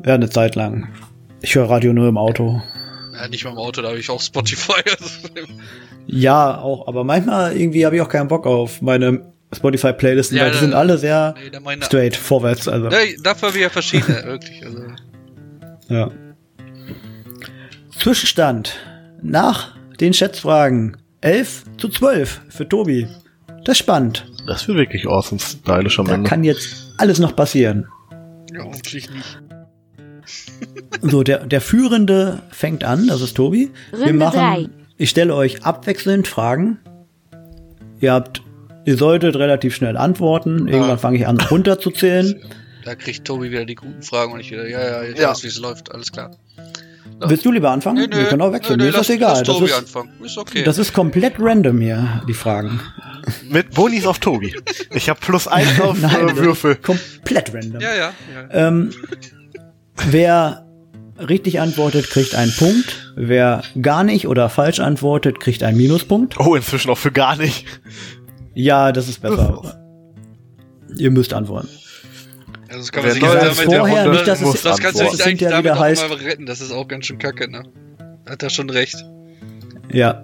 Ja, 0.06 0.14
eine 0.14 0.30
Zeit 0.30 0.56
lang. 0.56 0.88
Ich 1.42 1.56
höre 1.56 1.70
Radio 1.70 1.94
nur 1.94 2.08
im 2.10 2.18
Auto. 2.18 2.62
Ja, 3.14 3.28
nicht 3.28 3.44
mal 3.46 3.52
im 3.52 3.58
Auto, 3.58 3.82
da 3.82 3.90
habe 3.90 4.00
ich 4.00 4.10
auch 4.10 4.22
Spotify. 4.22 4.74
Also, 5.00 5.46
Ja, 6.06 6.58
auch, 6.60 6.88
aber 6.88 7.04
manchmal 7.04 7.56
irgendwie 7.58 7.86
habe 7.86 7.96
ich 7.96 8.02
auch 8.02 8.10
keinen 8.10 8.28
Bock 8.28 8.46
auf 8.46 8.82
meine 8.82 9.34
Spotify-Playlisten, 9.56 10.38
Ja, 10.38 10.44
weil 10.44 10.52
die 10.52 10.56
da- 10.58 10.62
sind 10.62 10.74
alle 10.74 10.98
sehr 10.98 11.36
nee, 11.38 11.82
straight, 11.84 12.16
vorwärts. 12.16 12.68
Also, 12.68 12.90
ja, 12.90 12.98
dafür 13.24 13.50
habe 13.50 13.58
ich 13.58 13.64
ja 13.64 13.70
verschiedene, 13.70 14.24
wirklich. 14.26 14.66
Also. 14.66 14.84
ja. 15.90 16.12
Zwischenstand. 17.98 18.78
Nach 19.22 19.76
den 20.00 20.14
Schätzfragen 20.14 20.98
11 21.22 21.64
zu 21.78 21.90
12 21.90 22.42
für 22.50 22.70
Tobi. 22.70 23.08
Das 23.66 23.74
ist 23.74 23.80
spannend. 23.80 24.28
Das 24.46 24.68
wird 24.68 24.78
wirklich 24.78 25.08
awesome, 25.08 25.42
stylisch 25.42 26.00
am 26.00 26.06
Da 26.06 26.14
Ende. 26.14 26.30
kann 26.30 26.44
jetzt 26.44 26.94
alles 26.98 27.20
noch 27.20 27.36
passieren. 27.36 27.88
Ja, 28.54 28.64
hoffentlich 28.64 29.10
nicht. 29.10 29.40
So, 31.02 31.24
der, 31.24 31.46
der 31.46 31.62
Führende 31.62 32.42
fängt 32.52 32.84
an, 32.84 33.08
das 33.08 33.22
ist 33.22 33.36
Tobi. 33.36 33.72
Wir 33.92 34.00
Runde 34.00 34.14
machen, 34.14 34.40
drei. 34.40 34.70
ich 34.98 35.10
stelle 35.10 35.34
euch 35.36 35.64
abwechselnd 35.66 36.28
Fragen. 36.28 36.80
Ihr 38.00 38.14
habt, 38.14 38.42
ihr 38.86 38.98
solltet 38.98 39.36
relativ 39.36 39.76
schnell 39.76 39.98
antworten. 39.98 40.68
Irgendwann 40.68 40.92
Ah. 40.92 40.98
fange 40.98 41.18
ich 41.18 41.28
an 41.28 41.40
runterzuzählen. 41.40 42.42
Da 42.86 42.96
kriegt 42.96 43.26
Tobi 43.26 43.52
wieder 43.52 43.66
die 43.66 43.76
guten 43.76 44.02
Fragen 44.02 44.32
und 44.32 44.40
ich 44.40 44.50
wieder, 44.50 44.66
ja, 44.66 44.80
ja, 44.80 45.04
ich 45.04 45.18
Ja. 45.20 45.30
weiß, 45.32 45.44
wie 45.44 45.48
es 45.48 45.60
läuft, 45.60 45.92
alles 45.92 46.10
klar. 46.14 46.32
Willst 47.20 47.44
du 47.44 47.52
lieber 47.52 47.70
anfangen? 47.72 48.10
Wir 48.10 48.26
können 48.26 48.42
auch 48.42 48.54
wechseln. 48.54 48.78
Nee, 48.78 48.84
Mir 48.84 48.90
ist 48.92 48.96
lass, 48.96 49.08
das 49.08 49.16
egal. 49.18 49.44
Lass 49.46 49.48
Das 49.60 49.62
ist, 49.70 49.74
anfangen. 49.78 50.10
Ist 50.24 50.38
okay. 50.38 50.64
das 50.64 50.78
ist 50.78 50.94
komplett 50.94 51.34
random 51.38 51.82
hier, 51.82 52.22
die 52.30 52.34
Fragen. 52.34 52.80
Mit 53.50 53.72
Bonis 53.72 54.06
auf 54.06 54.20
Tobi. 54.20 54.56
Ich 54.92 55.10
habe 55.10 55.20
plus 55.20 55.50
eins 55.50 55.82
auf 55.82 56.00
Nein, 56.00 56.30
äh, 56.30 56.38
Würfel. 56.38 56.76
Komplett 56.78 57.54
random. 57.54 57.82
ja, 57.82 57.94
ja, 57.94 58.14
ja. 58.34 58.68
Ähm, 58.68 58.92
wer 60.10 60.66
richtig 61.20 61.60
antwortet, 61.60 62.10
kriegt 62.10 62.36
einen 62.36 62.52
Punkt. 62.54 63.14
Wer 63.16 63.64
gar 63.82 64.04
nicht 64.04 64.28
oder 64.28 64.50
falsch 64.50 64.80
antwortet, 64.80 65.40
kriegt 65.40 65.64
einen 65.64 65.78
Minuspunkt. 65.78 66.40
Oh, 66.40 66.56
inzwischen 66.56 66.90
auch 66.92 66.98
für 66.98 67.12
gar 67.12 67.36
nicht. 67.38 67.66
Ja, 68.54 68.92
das 68.92 69.08
ist 69.08 69.22
besser. 69.22 69.80
Ihr 70.98 71.12
müsst 71.12 71.34
antworten. 71.34 71.70
Also 72.70 72.80
das 72.82 72.92
kann 72.92 73.04
man 73.04 73.14
sich 73.14 73.22
ja 73.24 73.30
vorher 73.54 74.04
Runde 74.04 74.10
nicht, 74.12 74.28
dass 74.28 74.42
es- 74.42 74.62
das 74.62 74.78
kannst 74.80 75.00
du 75.00 75.04
dich 75.04 75.12
eigentlich 75.14 75.40
hinterher 75.40 75.52
damit 75.52 75.66
wieder 75.66 75.78
auch 75.78 75.82
heißt- 75.84 76.10
mal 76.10 76.18
retten. 76.18 76.46
Das 76.46 76.60
ist 76.62 76.72
auch 76.72 76.88
ganz 76.88 77.06
schön 77.06 77.18
kacke, 77.18 77.50
ne? 77.50 77.64
Hat 78.28 78.44
er 78.44 78.50
schon 78.50 78.70
recht. 78.70 79.06
Ja. 79.92 80.24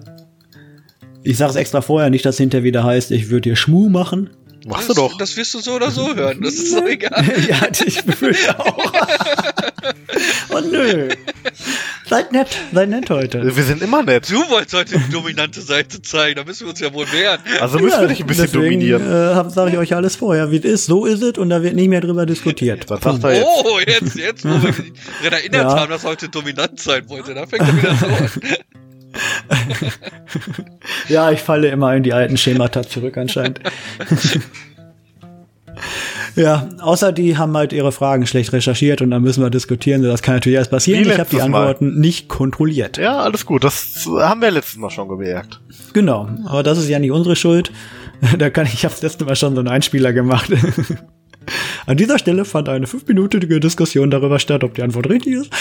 Ich 1.24 1.38
sage 1.38 1.52
es 1.52 1.56
extra 1.56 1.82
vorher, 1.82 2.10
nicht, 2.10 2.26
dass 2.26 2.38
hinterher 2.38 2.64
wieder 2.66 2.84
heißt, 2.84 3.12
ich 3.12 3.30
würde 3.30 3.50
dir 3.50 3.56
Schmu 3.56 3.88
machen. 3.90 4.30
Machst 4.66 4.90
das, 4.90 4.96
du 4.96 5.02
doch. 5.02 5.18
Das 5.18 5.36
wirst 5.36 5.54
du 5.54 5.60
so 5.60 5.74
oder 5.74 5.92
so 5.92 6.16
hören. 6.16 6.42
Das 6.42 6.54
ist 6.54 6.72
so 6.72 6.86
egal. 6.86 7.24
ja, 7.50 7.68
ich 7.86 8.04
befürchte 8.04 8.58
auch. 8.60 8.78
oh 10.50 10.60
nö. 10.62 11.10
Seid 12.08 12.32
nett, 12.32 12.48
seid 12.74 12.90
nett 12.90 13.10
heute. 13.10 13.56
Wir 13.56 13.64
sind 13.64 13.82
immer 13.82 14.04
nett. 14.04 14.30
Du 14.30 14.48
wolltest 14.50 14.74
heute 14.76 15.00
die 15.00 15.12
dominante 15.12 15.62
Seite 15.62 16.02
zeigen. 16.02 16.36
Da 16.38 16.44
müssen 16.44 16.66
wir 16.66 16.70
uns 16.72 16.80
ja 16.80 16.94
wohl 16.94 17.12
wehren. 17.12 17.40
Also 17.60 17.80
müssen 17.80 18.02
wir 18.02 18.08
dich 18.08 18.22
ein 18.22 18.28
bisschen 18.28 18.46
deswegen, 18.46 18.64
dominieren. 18.64 19.02
Äh, 19.04 19.50
sage 19.50 19.72
ich 19.72 19.78
euch 19.78 19.96
alles 19.96 20.16
vorher, 20.16 20.52
wie 20.52 20.58
es 20.58 20.66
ist. 20.66 20.86
So 20.86 21.06
ist 21.06 21.22
es 21.22 21.38
und 21.38 21.50
da 21.50 21.64
wird 21.64 21.76
nicht 21.76 21.90
mehr 21.90 22.02
drüber 22.02 22.26
diskutiert. 22.26 22.90
Was 22.90 23.02
sagt 23.02 23.24
er 23.24 23.34
jetzt? 23.34 23.48
Oh, 23.66 23.80
jetzt, 23.80 24.16
jetzt, 24.16 24.46
wo 24.46 24.62
wir 24.62 24.74
erinnert 25.32 25.64
Ja. 25.64 25.80
haben, 25.80 25.90
dass 25.90 26.04
er 26.04 26.12
heute 26.12 26.30
dominant 26.30 26.80
sein 26.80 27.10
wollte. 27.10 27.34
Da 27.34 27.46
fängt 27.48 27.64
er 27.68 27.76
wieder 27.78 27.96
so 27.96 28.06
an. 28.06 28.30
Ja, 31.08 31.32
ich 31.32 31.42
falle 31.42 31.70
immer 31.70 31.96
in 31.96 32.04
die 32.04 32.14
alten 32.14 32.38
Schemata 32.38 32.84
zurück 32.84 33.18
anscheinend. 33.18 33.60
ja, 36.36 36.70
außer 36.80 37.12
die 37.12 37.38
haben 37.38 37.56
halt 37.56 37.74
ihre 37.74 37.92
Fragen 37.92 38.26
schlecht 38.26 38.54
recherchiert 38.54 39.02
und 39.02 39.12
dann 39.12 39.22
müssen 39.22 39.44
wir 39.44 39.50
diskutieren. 39.50 40.02
Das 40.02 40.22
kann 40.22 40.36
natürlich 40.36 40.58
erst 40.58 40.72
passieren. 40.72 41.06
Wie 41.06 41.10
Ich 41.10 41.20
habe 41.20 41.30
die 41.30 41.36
letztes 41.36 41.52
Mal. 41.52 41.68
Antworten 41.68 42.00
nicht 42.00 42.30
kontrolliert. 42.30 42.98
Ja, 42.98 43.20
alles 43.20 43.46
gut. 43.46 43.64
Das 43.64 44.08
haben 44.08 44.42
wir 44.42 44.52
letztes 44.52 44.78
Mal 44.78 44.90
schon 44.90 45.10
gemerkt. 45.10 45.62
Genau, 45.94 46.30
aber 46.46 46.64
das 46.64 46.78
ist 46.78 46.90
ja 46.90 47.00
nicht 47.00 47.12
unsere 47.12 47.36
Schuld. 47.36 47.72
Da 48.38 48.50
kann 48.50 48.66
ich, 48.66 48.76
ich 48.76 48.86
habe 48.86 48.94
das 48.94 49.02
letzte 49.02 49.26
Mal 49.26 49.36
schon 49.36 49.54
so 49.54 49.60
einen 49.60 49.68
Einspieler 49.68 50.14
gemacht. 50.14 50.50
An 51.86 51.98
dieser 51.98 52.18
Stelle 52.20 52.46
fand 52.46 52.70
eine 52.70 52.88
fünfminütige 52.88 53.60
Diskussion 53.60 54.10
darüber 54.10 54.40
statt, 54.40 54.64
ob 54.64 54.76
die 54.76 54.84
Antwort 54.84 55.10
richtig 55.10 55.34
ist. 55.34 55.50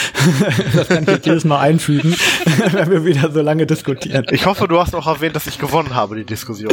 Das 0.75 0.87
kann 0.87 1.03
ich 1.03 1.09
jetzt 1.09 1.25
jedes 1.25 1.43
Mal 1.45 1.59
einfügen, 1.59 2.15
wenn 2.71 2.89
wir 2.91 3.05
wieder 3.05 3.31
so 3.31 3.41
lange 3.41 3.65
diskutieren. 3.67 4.25
Ich 4.31 4.45
hoffe, 4.45 4.67
du 4.67 4.79
hast 4.79 4.95
auch 4.95 5.07
erwähnt, 5.07 5.35
dass 5.35 5.47
ich 5.47 5.59
gewonnen 5.59 5.93
habe, 5.95 6.15
die 6.15 6.23
Diskussion. 6.23 6.71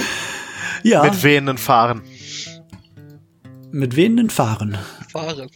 Ja, 0.83 1.03
Mit 1.03 1.23
wehenden 1.23 1.59
Fahren. 1.59 2.03
mit 3.73 3.97
wehenden 3.97 4.31
Fahren. 4.31 4.79
Fahren. 5.13 5.49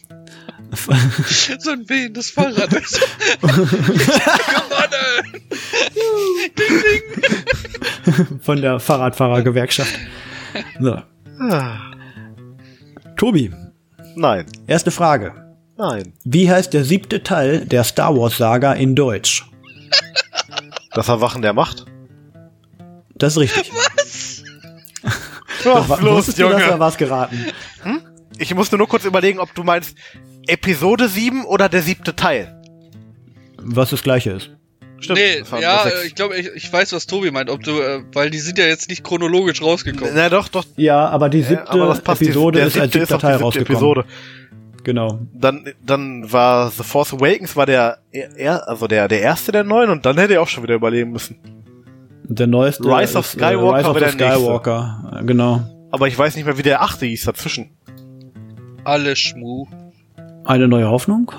So 1.59 1.71
ein 1.71 1.87
wehendes 1.87 2.31
Fahrrad. 2.31 2.69
Gewonnen! 3.41 3.65
Von 8.41 8.61
der 8.61 8.79
Fahrradfahrergewerkschaft. 8.79 9.93
So. 10.79 11.01
Ah, 11.39 11.77
Tobi, 13.15 13.51
Nein. 14.15 14.45
erste 14.67 14.91
Frage. 14.91 15.33
Nein. 15.77 16.13
Wie 16.23 16.49
heißt 16.49 16.73
der 16.73 16.83
siebte 16.85 17.23
Teil 17.23 17.65
der 17.65 17.83
Star 17.83 18.15
Wars 18.15 18.37
Saga 18.37 18.73
in 18.73 18.95
Deutsch? 18.95 19.45
Das 20.93 21.09
Erwachen 21.09 21.41
der 21.41 21.53
Macht? 21.53 21.85
Das 23.15 23.33
ist 23.33 23.39
richtig. 23.39 23.71
Was 25.63 25.63
Wa- 25.89 25.95
los, 25.99 26.17
Wusstest 26.17 26.39
du 26.39 26.43
Junge? 26.43 26.75
was 26.79 26.97
geraten? 26.97 27.37
Ich 28.37 28.53
musste 28.53 28.77
nur 28.77 28.87
kurz 28.87 29.05
überlegen, 29.05 29.39
ob 29.39 29.53
du 29.55 29.63
meinst 29.63 29.95
Episode 30.47 31.07
7 31.09 31.45
oder 31.45 31.69
der 31.69 31.81
siebte 31.81 32.15
Teil. 32.15 32.61
Was 33.57 33.89
das 33.89 34.03
gleiche 34.03 34.31
ist. 34.31 34.51
Stimmt. 34.99 35.19
Nee, 35.19 35.43
ja, 35.61 35.85
äh, 35.85 36.07
ich 36.07 36.15
glaube, 36.15 36.37
ich, 36.37 36.47
ich 36.55 36.71
weiß, 36.71 36.93
was 36.93 37.05
Tobi 37.05 37.29
meint, 37.31 37.49
ob 37.49 37.61
du, 37.63 37.79
äh, 37.79 38.03
weil 38.13 38.29
die 38.29 38.39
sind 38.39 38.57
ja 38.57 38.65
jetzt 38.65 38.89
nicht 38.89 39.03
chronologisch 39.03 39.61
rausgekommen. 39.61 40.13
Na 40.15 40.29
doch, 40.29 40.47
doch. 40.47 40.65
Ja, 40.77 41.07
aber 41.09 41.29
die 41.29 41.39
Ja, 41.41 41.47
siebte 41.47 41.69
aber 41.69 41.87
das 41.87 42.01
passt. 42.01 42.21
die- 42.21 42.25
Episode 42.25 42.59
der 42.59 42.67
ist 42.67 42.77
als 42.79 42.93
siebte 42.93 42.99
siebter 43.07 43.17
die 43.17 43.21
Teil 43.21 43.35
rausgekommen. 43.37 43.71
Episode. 43.77 44.05
Genau. 44.83 45.19
Dann, 45.33 45.65
dann 45.85 46.31
war 46.31 46.69
The 46.71 46.83
Force 46.83 47.13
Awakens 47.13 47.55
war 47.55 47.65
der, 47.65 47.97
er, 48.11 48.67
also 48.69 48.87
der, 48.87 49.07
der 49.07 49.21
erste 49.21 49.51
der 49.51 49.63
neuen 49.63 49.89
und 49.89 50.05
dann 50.05 50.17
hätte 50.17 50.35
er 50.35 50.41
auch 50.41 50.47
schon 50.47 50.63
wieder 50.63 50.75
überleben 50.75 51.11
müssen. 51.11 51.37
Der 52.23 52.47
neueste 52.47 52.83
Rise 52.85 53.17
of 53.17 53.25
ist, 53.25 53.35
äh, 53.35 53.37
Skywalker 53.39 53.77
Rise 53.79 53.89
of 53.89 53.97
der 53.97 54.07
nächste. 54.13 54.31
Skywalker. 54.39 55.17
Äh, 55.21 55.25
Genau. 55.25 55.61
Aber 55.91 56.07
ich 56.07 56.17
weiß 56.17 56.35
nicht 56.35 56.45
mehr, 56.45 56.57
wie 56.57 56.63
der 56.63 56.81
achte 56.81 57.05
hieß 57.05 57.23
dazwischen. 57.25 57.69
Alle 58.83 59.15
Schmu. 59.15 59.65
Eine 60.43 60.67
neue 60.67 60.87
Hoffnung? 60.89 61.31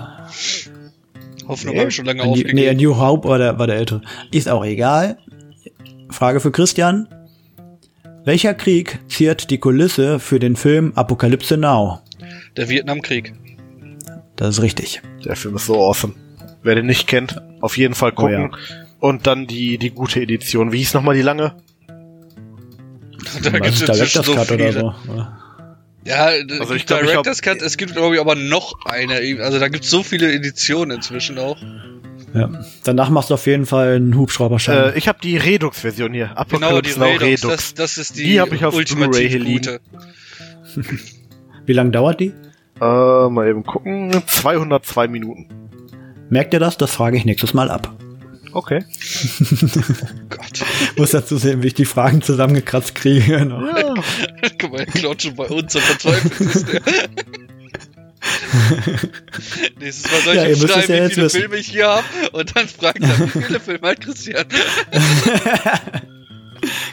Hoffnung 1.49 1.75
Nee. 1.75 1.81
habe 1.81 1.89
ich 1.91 1.97
schon 1.97 2.07
lange 2.07 2.23
A 2.23 2.27
New, 2.27 2.33
nee, 2.33 2.39
A 2.41 2.45
aufgegeben. 2.45 2.77
New 2.77 2.97
Hope 2.99 3.29
war 3.29 3.39
der, 3.39 3.59
war 3.59 3.67
der 3.67 3.77
ältere. 3.77 4.03
Ist 4.31 4.49
auch 4.49 4.65
egal. 4.65 5.19
Frage 6.11 6.41
für 6.41 6.51
Christian. 6.53 7.09
Welcher 8.25 8.55
Krieg 8.55 8.99
ziert 9.09 9.51
die 9.51 9.59
Kulisse 9.59 10.19
für 10.19 10.41
den 10.41 10.57
Film 10.57 10.93
Apokalypse 10.97 11.57
Now? 11.57 12.01
Der 12.57 12.69
Vietnamkrieg. 12.69 13.35
Das 14.35 14.57
ist 14.59 14.63
richtig. 14.63 15.01
Der 15.25 15.37
Film 15.37 15.57
ist 15.57 15.67
so 15.67 15.75
awesome. 15.77 16.15
Wer 16.63 16.75
den 16.75 16.87
nicht 16.87 17.07
kennt, 17.07 17.41
auf 17.61 17.77
jeden 17.79 17.95
Fall 17.95 18.13
gucken. 18.13 18.51
Oh 19.01 19.07
Und 19.09 19.27
dann 19.27 19.47
die, 19.47 19.79
die 19.79 19.91
gute 19.91 20.21
Edition. 20.21 20.73
Wie 20.73 20.79
hieß 20.79 20.95
nochmal 20.95 21.15
die 21.15 21.23
lange? 21.23 21.55
Da 23.43 23.51
gibt 23.51 23.67
es 23.67 24.13
so 24.13 24.35
Cut 24.35 24.49
viele. 24.49 24.71
oder 24.71 24.73
so? 24.73 25.13
Oder? 25.13 25.39
Ja, 26.07 26.27
Also 26.61 26.75
ich 26.75 26.87
glaub, 26.87 27.03
ich 27.03 27.11
Director's 27.11 27.43
Cut, 27.43 27.61
es 27.63 27.77
gibt 27.77 27.95
glaube 27.95 28.15
ich 28.15 28.21
aber 28.21 28.35
noch 28.35 28.85
eine. 28.85 29.15
Also 29.43 29.59
da 29.59 29.69
gibt 29.69 29.85
es 29.85 29.91
so 29.91 30.03
viele 30.03 30.33
Editionen 30.33 30.97
inzwischen 30.97 31.39
auch. 31.39 31.59
Ja. 32.33 32.51
Danach 32.85 33.11
machst 33.11 33.31
du 33.31 33.35
auf 33.35 33.47
jeden 33.47 33.67
Fall 33.67 33.97
einen 33.97 34.17
Hubschrauberschein. 34.17 34.95
Äh, 34.95 34.99
ich 34.99 35.09
habe 35.09 35.19
die 35.23 35.37
Redux-Version 35.37 36.13
hier. 36.13 36.35
Genau, 36.49 36.81
die 36.81 36.93
Apocalypse 36.93 36.99
Now 37.01 37.07
Redux, 37.07 37.41
das, 37.41 37.75
das 37.75 37.99
ist 37.99 38.19
die, 38.19 38.25
Die 38.25 38.41
hab 38.41 38.53
ich 38.53 38.65
auf 38.65 38.75
Blu-ray 38.77 39.29
hier 39.29 39.39
liegen. 39.41 39.79
Wie 41.67 41.73
lange 41.73 41.91
dauert 41.91 42.21
die? 42.21 42.33
Äh, 42.81 43.29
mal 43.29 43.49
eben 43.49 43.65
gucken. 43.65 44.23
202 44.27 45.09
Minuten. 45.09 45.49
Merkt 46.29 46.53
ihr 46.53 46.61
das? 46.61 46.77
Das 46.77 46.93
frage 46.93 47.17
ich 47.17 47.25
nächstes 47.25 47.55
Mal 47.55 47.71
ab. 47.71 47.97
Okay. 48.57 48.85
Gott. 50.31 50.65
Muss 50.97 51.11
dazu 51.11 51.37
sehen, 51.37 51.63
wie 51.63 51.67
ich 51.67 51.75
die 51.75 51.85
Fragen 51.85 52.23
zusammengekratzt 52.23 52.95
kriege. 52.95 53.45
Noch. 53.45 53.61
Ja. 53.61 53.93
Guck 54.59 54.71
mal, 54.73 54.79
der 54.79 54.87
klaut 54.87 55.21
schon 55.21 55.37
bei 55.37 55.45
uns, 55.47 55.75
so 55.75 55.79
verzweifelt 55.81 56.41
ist 56.41 56.67
der. 56.73 56.81
Nächstes 59.79 60.11
Mal 60.11 60.21
soll 60.23 60.35
ich 60.37 60.41
Ja, 60.41 60.47
ihm 60.47 60.55
ihr 60.55 60.57
müsst 60.57 60.65
es 60.65 60.71
schreiben, 60.73 60.93
ja 60.93 60.97
wie 60.97 61.03
jetzt 61.03 61.13
viele 61.15 61.27
wissen. 61.27 61.41
Filme 61.41 61.57
ich 61.57 61.69
hier 61.69 61.87
habe 61.87 62.05
und 62.33 62.57
dann 62.57 62.67
fragt 62.67 63.01
er, 63.03 63.21
wie 63.21 63.43
viele 63.43 63.61
Filme 63.61 63.89
hat 63.89 64.01
Christian? 64.01 64.47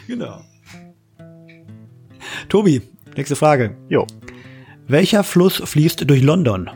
Genau. 0.08 0.42
Tobi, 2.50 2.82
nächste 3.16 3.38
Frage. 3.38 3.78
Jo. 3.88 4.06
Welcher 4.88 5.24
Fluss 5.24 5.62
fließt 5.64 6.10
durch 6.10 6.22
London? 6.22 6.70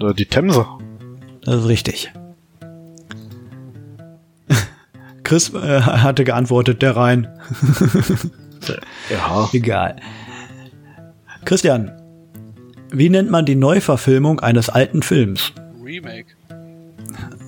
Äh, 0.00 0.14
Die 0.14 0.24
Themse. 0.26 0.66
Das 1.42 1.56
ist 1.60 1.68
richtig. 1.68 2.10
Chris 5.24 5.52
äh, 5.54 5.80
hatte 5.80 6.24
geantwortet, 6.24 6.82
der 6.82 6.96
Rhein. 6.96 7.28
Ja. 9.10 9.46
Egal. 9.52 9.96
Christian, 11.44 11.92
wie 12.90 13.10
nennt 13.10 13.30
man 13.30 13.44
die 13.44 13.56
Neuverfilmung 13.56 14.40
eines 14.40 14.70
alten 14.70 15.02
Films? 15.02 15.52
Remake. 15.84 16.28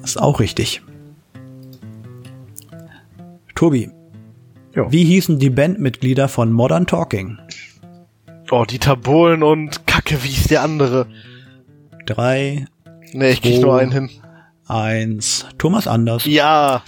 Ist 0.05 0.20
auch 0.20 0.39
richtig. 0.41 0.83
Tobi, 3.55 3.91
Jo. 4.74 4.93
wie 4.93 5.05
hießen 5.05 5.39
die 5.39 5.49
Bandmitglieder 5.49 6.29
von 6.29 6.53
Modern 6.53 6.87
Talking? 6.87 7.39
Oh, 8.51 8.66
Dieter 8.66 8.97
Bohlen 8.97 9.43
und 9.43 9.87
Kacke, 9.87 10.22
wie 10.22 10.29
ist 10.33 10.51
der 10.51 10.62
andere? 10.62 11.07
Drei, 12.05 12.66
Nee, 13.14 13.31
ich 13.31 13.41
krieg 13.41 13.62
nur 13.62 13.79
einen 13.79 13.93
hin. 13.93 14.11
eins. 14.68 15.47
Thomas 15.57 15.87
Anders. 15.89 16.27
Ja. 16.27 16.83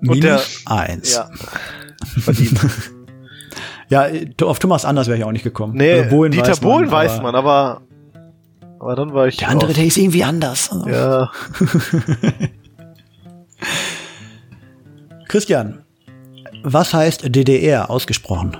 Minus 0.00 0.62
eins. 0.66 1.14
Ja. 1.14 1.30
Verdient. 2.18 2.60
Ja, 3.90 4.06
auf 4.44 4.60
Thomas 4.60 4.84
Anders 4.84 5.08
wäre 5.08 5.18
ich 5.18 5.24
auch 5.24 5.32
nicht 5.32 5.42
gekommen. 5.42 5.74
Nee, 5.76 5.94
Also 5.94 6.10
Bohlen 6.10 6.30
Dieter 6.30 6.50
weiß 6.50 6.60
man, 6.60 6.70
Bohlen 6.70 6.90
weiß 6.92 7.12
aber 7.14 7.22
man, 7.24 7.34
aber, 7.34 7.82
aber 8.78 8.94
dann 8.94 9.12
war 9.12 9.26
ich. 9.26 9.36
Der 9.38 9.48
andere, 9.48 9.72
der 9.72 9.84
ist 9.84 9.96
irgendwie 9.96 10.22
anders. 10.22 10.70
Ja. 10.86 11.28
Christian, 15.26 15.80
was 16.62 16.94
heißt 16.94 17.34
DDR 17.34 17.90
ausgesprochen? 17.90 18.56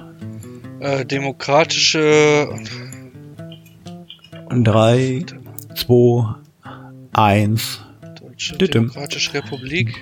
Äh, 0.81 1.05
demokratische. 1.07 2.49
Drei, 4.51 5.25
zwei, 5.77 6.35
eins. 7.13 7.81
Deutsche. 8.21 8.57
Demokratische 8.57 9.35
Republik. 9.35 10.01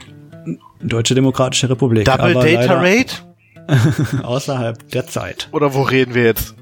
Deutsche 0.80 1.14
Demokratische 1.14 1.68
Republik. 1.68 2.04
Double 2.04 2.34
Data 2.34 2.74
Rate? 2.80 3.14
Außerhalb 4.22 4.90
der 4.90 5.06
Zeit. 5.06 5.48
Oder 5.52 5.74
wo 5.74 5.82
reden 5.82 6.14
wir 6.14 6.24
jetzt? 6.24 6.54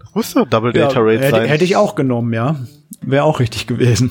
Das 0.00 0.14
muss 0.14 0.34
doch 0.34 0.48
Double 0.48 0.74
Ja, 0.74 0.88
Data 0.88 1.00
Rate 1.00 1.20
hätte, 1.20 1.30
sein. 1.30 1.48
hätte 1.48 1.64
ich 1.64 1.76
auch 1.76 1.94
genommen, 1.94 2.32
ja. 2.32 2.56
Wäre 3.02 3.24
auch 3.24 3.38
richtig 3.40 3.66
gewesen. 3.66 4.10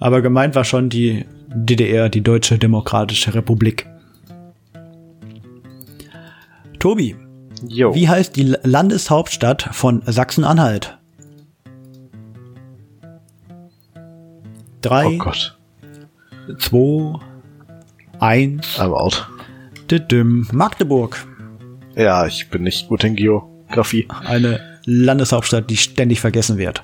Aber 0.00 0.22
gemeint 0.22 0.54
war 0.54 0.64
schon 0.64 0.88
die 0.90 1.24
DDR, 1.48 2.08
die 2.08 2.20
Deutsche 2.22 2.58
Demokratische 2.58 3.34
Republik. 3.34 3.86
Tobi, 6.78 7.16
Jo. 7.66 7.94
wie 7.94 8.08
heißt 8.08 8.36
die 8.36 8.54
Landeshauptstadt 8.62 9.68
von 9.72 10.02
Sachsen-Anhalt? 10.06 10.98
Drei, 14.80 15.06
Oh 15.06 15.18
Gott. 15.18 15.58
zwei, 16.58 17.18
eins. 18.20 18.78
I'm 18.78 18.92
out. 18.94 19.28
Didim. 19.90 20.46
Magdeburg. 20.52 21.16
Ja, 21.96 22.26
ich 22.26 22.48
bin 22.50 22.62
nicht 22.62 22.88
gut 22.88 23.04
in 23.04 23.16
Geografie. 23.16 24.06
Eine 24.26 24.60
Landeshauptstadt, 24.84 25.68
die 25.70 25.76
ständig 25.76 26.20
vergessen 26.20 26.56
wird. 26.58 26.80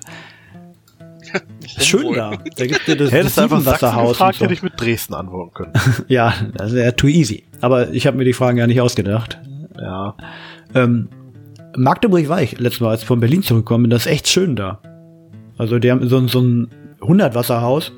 Schön 1.78 2.12
da. 2.14 2.32
Da 2.57 2.66
gibt 2.66 2.89
es 2.89 2.97
das, 2.97 3.11
Hättest 3.12 3.39
einfach 3.39 3.61
Sachsen 3.61 4.07
gefragt, 4.09 4.39
so. 4.39 4.45
hätte 4.45 4.55
ich 4.55 4.62
mit 4.62 4.80
Dresden 4.80 5.14
antworten 5.14 5.53
können. 5.55 5.72
Ja, 6.09 6.32
das 6.55 6.72
wäre 6.72 6.95
too 6.95 7.09
easy. 7.09 7.45
Aber 7.61 7.91
ich 7.91 8.07
habe 8.07 8.16
mir 8.16 8.24
die 8.24 8.32
Fragen 8.32 8.59
ja 8.59 8.66
nicht 8.66 8.80
ausgedacht. 8.80 9.39
ja. 9.80 10.14
Ähm, 10.74 11.09
Magdeburg 11.76 12.28
war 12.28 12.41
ich 12.41 12.59
letztes 12.61 12.80
Mal, 12.80 12.91
als 12.91 13.01
ich 13.03 13.07
von 13.07 13.18
Berlin 13.18 13.43
zurückgekommen 13.43 13.85
bin. 13.85 13.91
Das 13.91 14.07
ist 14.07 14.12
echt 14.12 14.28
schön 14.28 14.55
da. 14.55 14.78
Also 15.59 15.78
die 15.80 15.91
haben 15.91 16.09
so, 16.09 16.18
ein- 16.18 16.28
so 16.28 16.41
ein 16.41 16.68
100-Wasserhaus. 17.01 17.91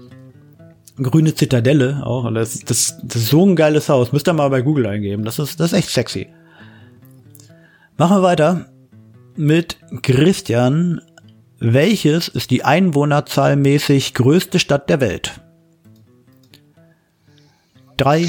Grüne 0.97 1.34
Zitadelle 1.34 2.03
auch. 2.05 2.32
Das, 2.32 2.61
das, 2.61 2.99
das 3.03 3.22
ist 3.22 3.28
so 3.28 3.44
ein 3.44 3.57
geiles 3.57 3.88
Haus. 3.88 4.12
Müsst 4.12 4.28
ihr 4.28 4.32
mal 4.32 4.49
bei 4.49 4.62
Google 4.62 4.86
eingeben. 4.86 5.24
Das 5.24 5.38
ist, 5.38 5.61
das 5.61 5.72
ist 5.72 5.78
echt 5.78 5.90
sexy. 5.90 6.28
Machen 7.99 8.16
wir 8.18 8.22
weiter 8.22 8.66
mit 9.36 9.78
Christian. 10.03 11.01
Welches 11.59 12.28
ist 12.28 12.51
die 12.51 12.64
einwohnerzahlmäßig 12.64 14.14
größte 14.14 14.59
Stadt 14.59 14.90
der 14.90 15.01
Welt? 15.01 15.40
Drei, 17.97 18.28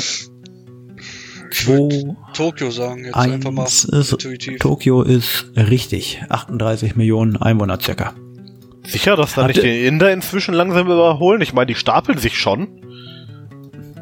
zwei, 1.52 2.16
Tokio 2.34 2.72
sagen 2.72 3.04
jetzt 3.04 3.16
einfach 3.16 3.52
mal. 3.52 3.64
Eins 3.64 3.84
ist, 3.84 4.14
intuitiv. 4.14 4.60
Tokio 4.60 5.02
ist 5.02 5.48
richtig. 5.58 6.24
38 6.30 6.96
Millionen 6.96 7.36
Einwohner 7.36 7.80
circa. 7.82 8.14
Sicher, 8.88 9.16
dass 9.16 9.34
da 9.36 9.48
nicht 9.48 9.62
die 9.62 9.86
Inder 9.86 10.12
inzwischen 10.12 10.54
langsam 10.54 10.88
überholen? 10.88 11.42
Ich 11.42 11.54
meine, 11.54 11.68
die 11.68 11.76
stapeln 11.76 12.18
sich 12.18 12.38
schon. 12.38 12.68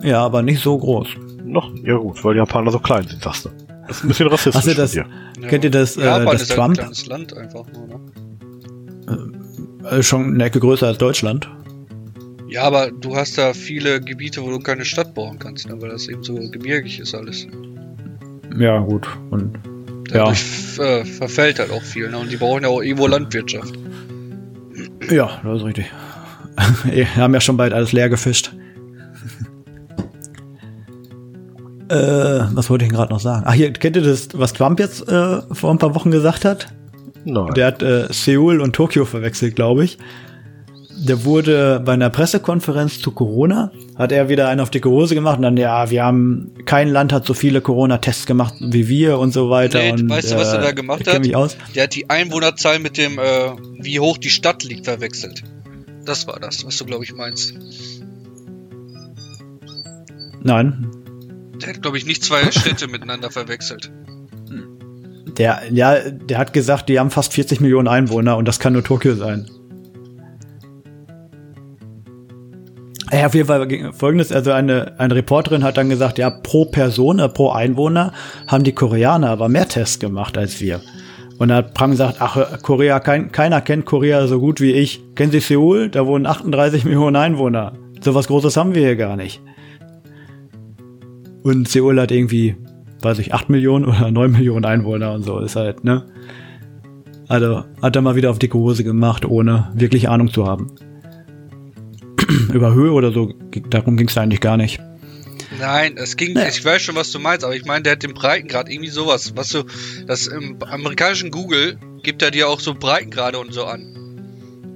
Ja, 0.04 0.24
aber 0.24 0.42
nicht 0.44 0.62
so 0.62 0.78
groß. 0.78 1.08
Noch, 1.44 1.72
ja 1.84 1.96
gut, 1.98 2.24
weil 2.24 2.34
die 2.34 2.40
Japaner 2.40 2.72
so 2.72 2.80
klein 2.80 3.08
sind, 3.08 3.22
sagst 3.24 3.46
du. 3.46 3.50
Das 3.88 3.98
ist 3.98 4.04
ein 4.04 4.08
bisschen 4.08 4.28
rassistisch 4.28 4.56
Hast 4.56 4.68
du 4.68 4.74
das- 4.74 4.94
von 4.96 5.06
Ja. 5.42 5.48
Kennt 5.50 5.64
ihr 5.64 5.72
das, 5.72 5.98
äh, 5.98 6.06
Japan 6.06 6.26
das 6.34 6.42
ist 6.44 6.50
halt 6.52 6.60
Trump? 6.60 6.72
ein 6.72 6.78
kleines 6.78 7.06
Land 7.08 7.38
einfach 7.38 7.66
nur, 7.74 7.88
ne? 7.88 8.00
Äh, 9.90 10.04
schon 10.04 10.34
eine 10.34 10.44
Ecke 10.46 10.60
größer 10.60 10.88
als 10.88 10.98
Deutschland. 10.98 11.50
Ja, 12.48 12.64
aber 12.64 12.92
du 12.92 13.16
hast 13.16 13.38
da 13.38 13.54
viele 13.54 14.02
Gebiete, 14.02 14.42
wo 14.42 14.50
du 14.50 14.60
keine 14.60 14.86
Stadt 14.86 15.14
bauen 15.14 15.40
kannst, 15.40 15.68
ne? 15.68 15.80
weil 15.82 15.90
das 15.90 16.08
eben 16.08 16.24
so 16.24 16.36
gebirgig 16.36 17.00
ist 17.00 17.14
alles. 17.14 17.48
Ja, 18.58 18.80
gut. 18.80 19.08
Und 19.32 19.58
Dadurch 20.10 20.40
f- 20.40 20.80
äh, 20.80 21.04
verfällt 21.06 21.60
halt 21.60 21.72
auch 21.72 21.82
viel, 21.82 22.10
ne? 22.10 22.18
Und 22.20 22.32
die 22.32 22.38
brauchen 22.38 22.64
ja 22.64 22.70
auch 22.70 22.82
irgendwo 22.82 23.08
Landwirtschaft. 23.08 23.74
Ja, 25.12 25.42
das 25.44 25.58
ist 25.58 25.66
richtig. 25.66 25.92
Wir 26.84 27.16
haben 27.16 27.34
ja 27.34 27.42
schon 27.42 27.58
bald 27.58 27.74
alles 27.74 27.92
leer 27.92 28.10
gefischt. 28.10 28.54
äh, 31.90 32.42
was 32.54 32.70
wollte 32.70 32.86
ich 32.86 32.90
denn 32.90 32.98
gerade 32.98 33.14
noch 33.14 33.20
sagen? 33.20 33.44
Ach, 33.46 33.54
hier, 33.54 33.72
kennt 33.74 33.96
ihr 33.96 34.04
das, 34.04 34.30
was 34.34 34.54
Trump 34.54 34.80
jetzt 34.80 35.08
äh, 35.08 35.42
vor 35.52 35.72
ein 35.72 35.78
paar 35.78 35.96
Wochen 35.96 36.12
gesagt 36.12 36.46
hat? 36.46 36.68
Nein. 37.26 37.54
Der 37.56 37.68
hat 37.68 37.82
äh, 37.82 38.08
Seoul 38.12 38.62
und 38.62 38.74
Tokio 38.74 39.06
verwechselt, 39.06 39.56
glaube 39.56 39.84
ich. 39.84 39.98
Der 40.98 41.26
wurde 41.26 41.82
bei 41.84 41.94
einer 41.94 42.10
Pressekonferenz 42.10 43.02
zu 43.02 43.12
Corona, 43.12 43.72
hat 43.96 44.12
er 44.12 44.30
wieder 44.30 44.48
einen 44.48 44.62
auf 44.62 44.70
dicke 44.70 44.90
Hose 44.90 45.14
gemacht 45.14 45.38
und 45.38 45.44
dann, 45.44 45.58
ja, 45.58 45.90
wir 45.90 46.04
haben, 46.04 46.52
kein 46.66 46.90
Land 46.90 47.12
hat 47.12 47.26
so 47.26 47.34
viele 47.34 47.62
Corona-Tests 47.62 48.26
gemacht 48.26 48.56
wie 48.60 48.88
wir 48.88 49.20
und 49.20 49.32
so 49.32 49.50
weiter. 49.50 49.80
Nee, 49.80 49.92
und, 49.92 50.10
weißt 50.10 50.32
du, 50.32 50.36
was 50.38 50.54
er 50.54 50.62
da 50.62 50.72
gemacht 50.72 51.06
hat? 51.08 51.20
Mich 51.20 51.36
aus. 51.36 51.58
Der 51.76 51.84
hat 51.84 51.96
die 51.96 52.10
Einwohnerzahl 52.10 52.80
mit 52.80 52.98
dem, 52.98 53.20
äh, 53.20 53.22
wie 53.80 54.00
hoch 54.00 54.18
die 54.18 54.30
Stadt 54.30 54.64
liegt, 54.64 54.86
verwechselt. 54.86 55.44
Das 56.06 56.28
war 56.28 56.40
das, 56.40 56.66
was 56.66 56.78
du, 56.78 56.86
glaube 56.86 57.04
ich, 57.04 57.14
meinst. 57.14 57.54
Nein, 60.42 60.92
Der 61.62 61.70
hat, 61.70 61.82
glaube 61.82 61.98
ich, 61.98 62.06
nicht 62.06 62.24
zwei 62.24 62.52
Städte 62.52 62.88
miteinander 62.88 63.32
verwechselt. 63.32 63.92
der, 65.38 65.64
ja, 65.72 66.00
der 66.10 66.38
hat 66.38 66.54
gesagt, 66.54 66.88
die 66.88 67.00
haben 67.00 67.12
fast 67.12 67.34
40 67.34 67.60
Millionen 67.60 67.88
Einwohner 67.88 68.38
und 68.38 68.48
das 68.48 68.60
kann 68.60 68.74
nur 68.74 68.84
Tokio 68.84 69.16
sein. 69.16 69.50
Ja, 73.12 73.28
auf 73.28 73.36
jeden 73.36 73.48
Fall 73.48 73.92
folgendes, 73.94 74.32
also 74.32 74.52
eine, 74.52 74.94
eine 75.00 75.16
Reporterin 75.16 75.64
hat 75.64 75.78
dann 75.78 75.90
gesagt, 75.90 76.18
ja, 76.18 76.30
pro 76.30 76.66
Person, 76.66 77.20
äh, 77.20 77.30
pro 77.30 77.50
Einwohner 77.50 78.14
haben 78.48 78.64
die 78.64 78.74
Koreaner 78.74 79.30
aber 79.30 79.48
mehr 79.48 79.68
Tests 79.68 80.00
gemacht 80.00 80.38
als 80.38 80.60
wir. 80.60 80.82
Und 81.38 81.50
da 81.50 81.58
hat 81.58 81.74
Pram 81.74 81.92
gesagt, 81.92 82.18
ach, 82.20 82.38
äh, 82.38 82.58
Korea, 82.62 83.00
kein, 83.00 83.32
keiner 83.32 83.62
kennt 83.62 83.86
Korea 83.86 84.26
so 84.28 84.40
gut 84.40 84.60
wie 84.62 84.72
ich. 84.72 85.02
Kennen 85.16 85.32
Sie 85.32 85.40
Seoul? 85.40 85.90
Da 85.90 86.08
wohnen 86.08 86.26
38 86.26 86.86
Millionen 86.86 87.16
Einwohner. 87.16 87.74
So 88.02 88.16
was 88.16 88.28
Großes 88.28 88.58
haben 88.58 88.74
wir 88.74 88.82
hier 88.82 88.96
gar 88.96 89.16
nicht. 89.16 89.42
Und 91.44 91.68
Seoul 91.68 92.00
hat 92.00 92.12
irgendwie, 92.12 92.56
weiß 93.02 93.20
ich, 93.20 93.34
8 93.34 93.50
Millionen 93.50 93.86
oder 93.86 94.10
9 94.10 94.32
Millionen 94.32 94.66
Einwohner 94.66 95.14
und 95.14 95.24
so. 95.24 95.40
Ist 95.40 95.56
halt, 95.56 95.84
ne? 95.84 96.06
Also 97.28 97.64
hat 97.82 97.96
er 97.96 98.02
mal 98.02 98.16
wieder 98.16 98.32
auf 98.32 98.40
dicke 98.40 98.58
Hose 98.58 98.84
gemacht, 98.84 99.26
ohne 99.26 99.72
wirklich 99.74 100.10
Ahnung 100.10 100.30
zu 100.30 100.48
haben. 100.48 100.72
Über 102.54 102.74
Höhe 102.74 102.92
oder 102.92 103.12
so, 103.12 103.34
darum 103.70 103.98
ging 103.98 104.08
es 104.08 104.18
eigentlich 104.18 104.42
gar 104.42 104.58
nicht. 104.58 104.80
Nein, 105.60 105.96
es 105.98 106.18
ging, 106.18 106.36
Ja. 106.36 106.48
ich 106.48 106.64
weiß 106.64 106.82
schon, 106.82 106.96
was 106.96 107.12
du 107.12 107.20
meinst, 107.20 107.46
aber 107.46 107.56
ich 107.56 107.66
meine, 107.66 107.84
der 107.84 107.94
hat 107.94 108.04
den 108.04 108.14
Breitengrad 108.14 108.70
irgendwie 108.70 108.90
sowas, 108.90 109.34
was 109.36 109.50
du, 109.50 109.64
das 110.08 110.28
im 110.28 110.62
amerikanischen 110.62 111.32
Google 111.32 111.78
gibt 112.04 112.22
er 112.22 112.32
dir 112.32 112.50
auch 112.50 112.60
so 112.60 112.74
Breitengrade 112.74 113.38
und 113.40 113.54
so 113.54 113.66
an. 113.66 113.96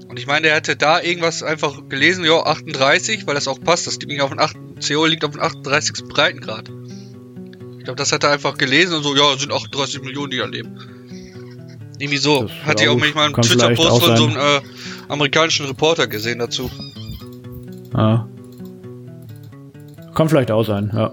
Und 0.07 0.17
ich 0.17 0.25
meine, 0.25 0.47
der 0.47 0.55
hätte 0.55 0.75
da 0.75 1.01
irgendwas 1.01 1.43
einfach 1.43 1.87
gelesen, 1.87 2.23
ja, 2.25 2.39
38, 2.39 3.27
weil 3.27 3.35
das 3.35 3.47
auch 3.47 3.59
passt, 3.61 3.87
das 3.87 3.99
liegt 3.99 4.21
auf 4.21 4.31
dem 4.31 4.39
8, 4.39 4.55
CO 4.87 5.05
liegt 5.05 5.23
auf 5.23 5.31
dem 5.31 5.41
38. 5.41 6.05
Breitengrad. 6.07 6.69
Ich 7.77 7.83
glaube, 7.83 7.97
das 7.97 8.11
hat 8.11 8.23
er 8.23 8.31
einfach 8.31 8.57
gelesen 8.57 8.95
und 8.95 9.03
so, 9.03 9.15
ja, 9.15 9.33
es 9.33 9.41
sind 9.41 9.51
38 9.51 10.01
Millionen, 10.01 10.31
die 10.31 10.37
da 10.37 10.45
leben. 10.45 10.75
Irgendwie 11.99 12.17
so. 12.17 12.43
Das 12.43 12.51
Hatte 12.65 12.83
ich 12.83 12.85
ja 12.85 12.89
auch 12.91 12.93
gut, 12.93 13.01
manchmal 13.01 13.25
einen 13.25 13.35
Twitter-Post 13.35 13.89
auch 13.89 14.01
von 14.01 14.17
so 14.17 14.25
einem 14.27 14.37
äh, 14.37 14.61
amerikanischen 15.09 15.65
Reporter 15.65 16.07
gesehen 16.07 16.39
dazu. 16.39 16.71
Ja. 17.95 18.27
Kann 20.15 20.29
vielleicht 20.29 20.51
auch 20.51 20.63
sein, 20.65 20.91
ja. 20.93 21.11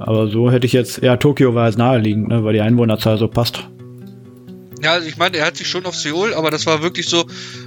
Aber 0.00 0.28
so 0.28 0.50
hätte 0.50 0.66
ich 0.66 0.72
jetzt, 0.72 1.02
ja, 1.02 1.16
Tokio 1.16 1.54
war 1.54 1.66
jetzt 1.66 1.78
naheliegend, 1.78 2.28
ne, 2.28 2.44
weil 2.44 2.52
die 2.52 2.60
Einwohnerzahl 2.60 3.18
so 3.18 3.26
passt. 3.28 3.68
Ja, 4.80 4.92
also 4.92 5.08
ich 5.08 5.16
meine, 5.16 5.36
er 5.38 5.46
hat 5.46 5.56
sich 5.56 5.66
schon 5.68 5.84
auf 5.86 5.96
Seoul, 5.96 6.34
aber 6.34 6.52
das 6.52 6.64
war 6.66 6.82
wirklich 6.82 7.08
so, 7.08 7.24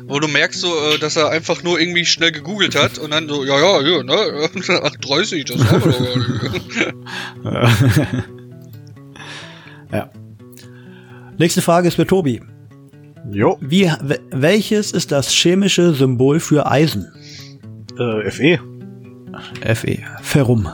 wo 0.08 0.18
du 0.20 0.30
merkst 0.30 0.62
so, 0.62 0.68
äh, 0.70 0.98
dass 0.98 1.18
er 1.18 1.30
einfach 1.30 1.62
nur 1.62 1.78
irgendwie 1.78 2.06
schnell 2.06 2.32
gegoogelt 2.32 2.74
hat 2.82 2.98
und 3.00 3.12
dann 3.12 3.28
so, 3.28 3.44
ja, 3.44 3.60
ja, 3.60 3.82
ja, 3.82 4.04
ne, 4.04 4.14
38, 4.84 5.44
das 5.46 5.70
haben 5.70 5.84
wir 5.84 5.92
doch 5.92 6.42
gar 6.42 6.52
nicht. 6.54 8.14
ja. 9.92 10.10
Nächste 11.38 11.62
Frage 11.62 11.88
ist 11.90 11.96
für 11.96 12.08
Tobi. 12.08 12.42
Jo, 13.30 13.58
Wie, 13.62 13.92
we- 14.02 14.20
welches 14.32 14.92
ist 14.94 15.12
das 15.12 15.30
chemische 15.32 15.94
Symbol 15.94 16.40
für 16.40 16.70
Eisen? 16.70 17.12
Äh, 18.00 18.32
FE. 18.32 18.60
Fe. 19.76 20.00
Ferrum. 20.22 20.68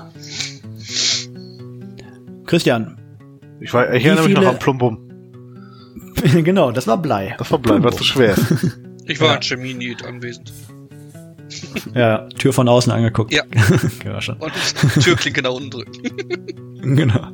Christian. 2.45 2.97
Ich, 3.59 3.74
war, 3.74 3.93
ich 3.93 4.05
erinnere 4.05 4.26
mich 4.28 4.36
noch 4.36 4.45
an 4.47 4.59
Plumbum. 4.59 4.99
genau, 6.43 6.72
das 6.72 6.88
war 6.88 7.01
Blei. 7.01 7.36
Das 7.38 7.51
war 7.51 7.59
bleiben, 7.59 7.84
war 7.84 7.91
zu 7.91 8.03
schwer. 8.03 8.36
Ich 9.09 9.22
war 9.22 9.30
Ja. 9.30 9.36
in 9.36 9.41
Chemie 9.41 9.95
anwesend. 10.05 10.51
Ja, 11.95 12.28
Tür 12.38 12.51
von 12.51 12.68
außen 12.68 12.91
angeguckt. 12.91 13.34
Ja. 13.34 13.43
ja, 14.05 14.20
schon. 14.20 14.36
Und 14.36 14.51
Türklinke 15.01 15.41
nach 15.41 15.51
unten 15.51 15.70
drücken. 15.70 16.95
Genau. 16.97 17.28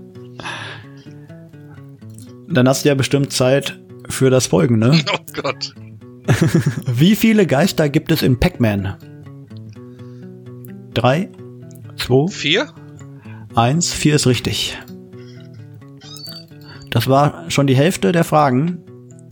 Dann 2.47 2.67
hast 2.69 2.85
du 2.85 2.89
ja 2.89 2.93
bestimmt 2.95 3.33
Zeit 3.33 3.81
für 4.07 4.29
das 4.29 4.45
Folgende. 4.45 4.91
Oh 5.11 5.41
Gott. 5.41 5.73
Wie 6.85 7.15
viele 7.15 7.47
Geister 7.47 7.89
gibt 7.89 8.11
es 8.11 8.21
in 8.21 8.39
Pac-Man? 8.39 8.95
Drei, 10.93 11.29
zwei, 11.97 12.27
Vier? 12.27 12.67
eins, 13.55 13.91
vier 13.93 14.15
ist 14.15 14.27
richtig. 14.27 14.77
Das 16.91 17.07
war 17.07 17.49
schon 17.49 17.65
die 17.67 17.75
Hälfte 17.75 18.11
der 18.11 18.23
Fragen. 18.23 18.79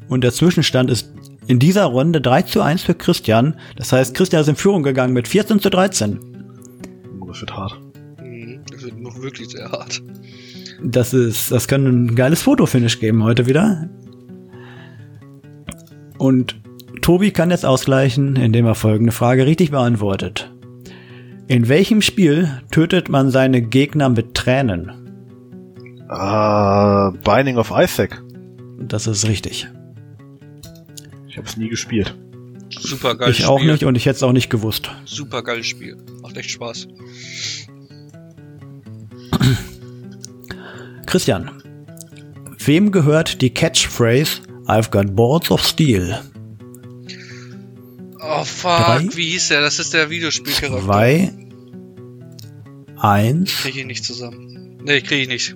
Und 0.09 0.24
der 0.24 0.34
Zwischenstand 0.34 0.89
ist 0.89 1.14
in 1.47 1.59
dieser 1.59 1.86
Runde 1.86 2.20
3 2.22 2.41
zu 2.43 2.62
1 2.62 2.82
für 2.84 2.95
Christian. 2.95 3.55
Das 3.78 3.91
heißt, 3.93 4.16
Christian 4.16 4.41
ist 4.41 4.47
in 4.47 4.55
Führung 4.55 4.84
gegangen 4.84 5.14
mit 5.14 5.28
14 5.28 5.59
zu 5.59 5.70
13. 5.70 6.20
Oh, 7.22 7.26
Das 7.28 7.39
wird 7.41 7.55
hart. 7.55 7.80
Mhm, 8.22 8.62
Das 8.72 8.84
wird 8.84 8.99
noch 8.99 9.22
wirklich 9.22 9.49
sehr 9.49 9.72
hart. 9.72 10.01
Das 10.84 11.14
ist, 11.14 11.51
das 11.51 11.68
kann 11.68 11.86
ein 11.86 12.16
geiles 12.16 12.41
Fotofinish 12.41 12.99
geben 12.99 13.24
heute 13.24 13.45
wieder. 13.45 13.89
Und 16.18 16.59
Tobi 17.01 17.32
kann 17.32 17.51
jetzt 17.51 17.66
ausgleichen, 17.66 18.36
indem 18.36 18.66
er 18.66 18.76
folgende 18.76 19.12
Frage 19.12 19.45
richtig 19.45 19.72
beantwortet. 19.72 20.51
In 21.52 21.68
welchem 21.68 22.02
Spiel 22.02 22.62
tötet 22.72 23.10
man 23.10 23.30
seine 23.30 23.62
Gegner 23.62 24.08
mit 24.08 24.36
Tränen? 24.36 24.89
Ah, 26.08 27.12
Binding 27.26 27.58
of 27.58 27.74
Isaac. 27.76 28.24
Das 28.80 29.06
ist 29.06 29.28
richtig. 29.28 29.68
Ich 31.28 31.36
habe 31.36 31.45
es 31.45 31.58
nie 31.58 31.68
gespielt. 31.68 32.18
Super 32.70 33.16
geiles 33.16 33.38
ich 33.38 33.47
auch 33.47 33.60
Spiel. 33.60 33.74
nicht 33.74 33.84
und 33.84 33.95
ich 33.95 34.06
hätte 34.06 34.16
es 34.16 34.24
auch 34.24 34.32
nicht 34.32 34.49
gewusst. 34.49 34.91
Super 35.04 35.43
geiles 35.43 35.68
Spiel. 35.68 35.97
Macht 36.22 36.38
echt 36.38 36.52
Spaß. 36.52 36.88
Christian, 41.06 41.52
wem 42.60 42.93
gehört 42.93 43.41
die 43.41 43.49
Catchphrase 43.54 44.39
I've 44.68 44.89
got 44.89 45.18
balls 45.18 45.52
of 45.52 45.62
steel? 45.62 46.18
Oh 48.24 48.45
fuck, 48.45 48.78
Drei, 48.78 49.08
wie 49.16 49.32
hieß 49.32 49.49
der? 49.49 49.60
Das 49.60 49.80
ist 49.80 49.93
der 49.93 50.10
Videospielcharakter. 50.10 50.86
Zwei, 50.86 51.34
eins. 53.04 53.58
Krieg 53.58 53.76
ich 53.76 53.86
nicht 53.86 54.06
zusammen. 54.06 54.80
Nee, 54.84 55.02
krieg 55.02 55.24
ich 55.24 55.28
nicht. 55.28 55.56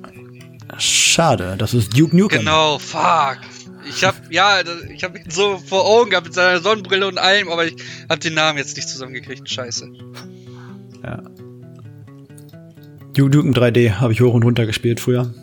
Schade, 0.77 1.55
das 1.57 1.73
ist 1.73 1.97
Duke 1.97 2.15
Nukem. 2.15 2.39
Genau, 2.39 2.79
fuck. 2.79 3.39
Ich 3.87 4.03
hab, 4.03 4.15
ja, 4.31 4.61
ich 4.93 5.03
hab 5.03 5.15
ihn 5.15 5.29
so 5.29 5.57
vor 5.59 5.85
Augen 5.85 6.09
gehabt 6.09 6.25
mit 6.25 6.33
seiner 6.33 6.59
Sonnenbrille 6.59 7.07
und 7.07 7.19
allem, 7.19 7.49
aber 7.49 7.65
ich 7.65 7.75
hab 8.09 8.19
den 8.19 8.33
Namen 8.33 8.57
jetzt 8.57 8.75
nicht 8.75 8.89
zusammengekriegt. 8.89 9.47
Scheiße. 9.47 9.87
Ja. 11.03 11.21
Duke 13.13 13.37
Nukem 13.37 13.53
3D 13.53 13.99
habe 13.99 14.11
ich 14.11 14.21
hoch 14.21 14.33
und 14.33 14.43
runter 14.43 14.65
gespielt 14.65 14.99
früher. 14.99 15.33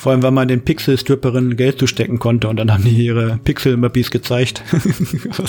Vor 0.00 0.12
allem, 0.12 0.22
weil 0.22 0.30
man 0.30 0.48
den 0.48 0.64
Pixel-Stripperinnen 0.64 1.58
Geld 1.58 1.78
zustecken 1.78 2.18
konnte 2.18 2.48
und 2.48 2.56
dann 2.56 2.72
haben 2.72 2.84
die 2.84 3.04
ihre 3.04 3.38
Pixel-Mappies 3.44 4.10
gezeigt. 4.10 4.64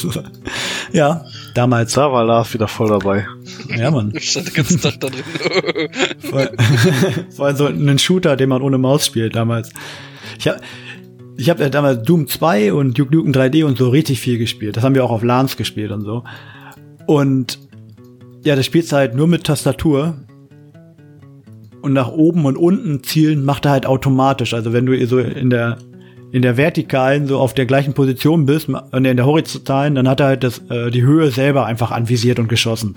ja, 0.91 1.24
damals. 1.54 1.93
Da 1.93 2.12
war 2.12 2.26
Lars 2.26 2.54
wieder 2.54 2.68
voll 2.68 2.89
dabei. 2.89 3.26
Ja, 3.78 3.91
Mann. 3.91 4.12
Ich 4.14 4.30
stand 4.32 4.47
den 4.47 4.56
ganzen 4.56 4.82
Tag 4.82 4.99
da 4.99 5.08
drin. 5.08 5.24
Vor, 6.20 6.49
vor 7.30 7.45
allem 7.45 7.56
so 7.56 7.66
einen 7.68 7.97
Shooter, 7.97 8.36
den 8.36 8.49
man 8.49 8.62
ohne 8.62 8.78
Maus 8.78 9.06
spielt 9.06 9.38
damals. 9.38 9.70
Ich 10.38 10.49
habe 10.49 10.60
ich 11.38 11.49
hab 11.49 11.62
ja 11.62 11.70
damals 11.70 12.04
Doom 12.04 12.28
2 12.28 12.74
und 12.74 12.99
Duke 12.99 13.16
Nukem 13.16 13.32
3D 13.32 13.64
und 13.64 13.78
so 13.78 13.88
richtig 13.88 14.20
viel 14.20 14.38
gespielt. 14.38 14.76
Das 14.76 14.84
haben 14.84 14.95
wir 14.95 15.06
auch 15.06 15.12
auf 15.12 15.24
LANs 15.24 15.56
gespielt 15.56 15.91
und 15.91 16.02
so. 16.02 16.26
Und 17.06 17.58
ja, 18.43 18.58
das 18.58 18.66
spielst 18.66 18.91
du 18.91 18.97
halt 18.97 19.16
nur 19.16 19.28
mit 19.28 19.45
Tastatur. 19.45 20.18
Und 21.82 21.94
nach 21.94 22.10
oben 22.10 22.46
und 22.46 22.58
unten 22.58 23.04
zielen 23.04 23.44
macht 23.44 23.66
er 23.66 23.72
halt 23.72 23.86
automatisch. 23.86 24.54
Also 24.54 24.72
wenn 24.74 24.86
du 24.86 25.06
so 25.08 25.20
in 25.20 25.50
der 25.50 25.78
in 26.32 26.42
der 26.42 26.56
vertikalen 26.56 27.28
so 27.28 27.40
auf 27.40 27.54
der 27.54 27.66
gleichen 27.66 27.94
Position 27.94 28.46
bist, 28.46 28.70
äh, 28.70 28.98
in 28.98 29.04
der 29.04 29.26
horizontalen, 29.26 29.96
dann 29.96 30.08
hat 30.08 30.22
er 30.22 30.28
halt 30.28 30.44
das, 30.44 30.60
äh, 30.70 30.90
die 30.90 31.04
Höhe 31.04 31.30
selber 31.30 31.66
einfach 31.66 31.92
anvisiert 31.92 32.40
und 32.40 32.48
geschossen. 32.48 32.96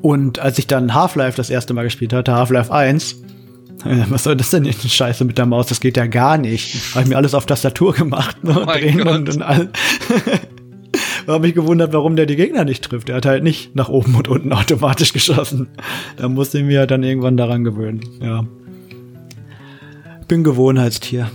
Und 0.00 0.38
als 0.38 0.58
ich 0.58 0.66
dann 0.66 0.94
Half-Life 0.94 1.36
das 1.36 1.50
erste 1.50 1.74
Mal 1.74 1.84
gespielt 1.84 2.12
hatte, 2.12 2.32
Half-Life 2.32 2.72
1, 2.72 3.22
äh, 3.84 4.04
was 4.08 4.24
soll 4.24 4.36
das 4.36 4.50
denn 4.50 4.64
jetzt 4.64 4.88
Scheiße 4.88 5.24
mit 5.24 5.36
der 5.36 5.46
Maus? 5.46 5.66
Das 5.66 5.80
geht 5.80 5.96
ja 5.96 6.06
gar 6.06 6.38
nicht. 6.38 6.94
Habe 6.94 7.04
ich 7.04 7.08
mir 7.10 7.16
alles 7.16 7.34
auf 7.34 7.46
Tastatur 7.46 7.92
gemacht. 7.92 8.36
Ne? 8.42 8.54
Oh 8.56 9.10
und, 9.10 9.28
und 9.28 9.42
all. 9.42 9.68
Habe 11.26 11.46
mich 11.46 11.54
gewundert, 11.54 11.92
warum 11.92 12.16
der 12.16 12.26
die 12.26 12.36
Gegner 12.36 12.64
nicht 12.64 12.84
trifft. 12.84 13.08
Er 13.08 13.16
hat 13.16 13.26
halt 13.26 13.42
nicht 13.44 13.74
nach 13.76 13.88
oben 13.88 14.14
und 14.14 14.28
unten 14.28 14.52
automatisch 14.52 15.12
geschossen. 15.14 15.68
Da 16.16 16.28
musste 16.28 16.58
ich 16.58 16.64
mir 16.64 16.86
dann 16.86 17.02
irgendwann 17.02 17.36
daran 17.36 17.64
gewöhnen. 17.64 18.00
Ja. 18.20 18.46
Bin 20.28 20.44
Gewohnheitstier. 20.44 21.30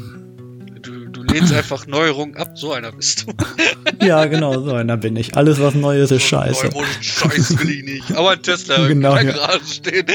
Du, 0.81 1.05
du 1.09 1.21
lehnst 1.23 1.53
einfach 1.53 1.85
Neuerungen 1.87 2.35
ab, 2.37 2.51
so 2.55 2.71
einer 2.73 2.91
bist 2.91 3.27
du. 3.27 3.33
Ja, 4.05 4.25
genau, 4.25 4.61
so 4.61 4.73
einer 4.73 4.95
bin 4.97 5.15
ich. 5.15 5.35
Alles, 5.35 5.59
was 5.59 5.73
Neues 5.73 6.11
ist 6.11 6.23
scheiße. 6.23 6.67
Neumodischen 6.67 7.03
Scheiß 7.03 7.59
will 7.59 7.69
ich 7.71 7.83
nicht. 7.83 8.15
Aber 8.15 8.31
ein 8.31 8.41
Tesla 8.41 8.87
Genau, 8.87 9.15
kann 9.15 9.27
ja. 9.27 9.33
gerade 9.33 9.65
stehen. 9.65 10.05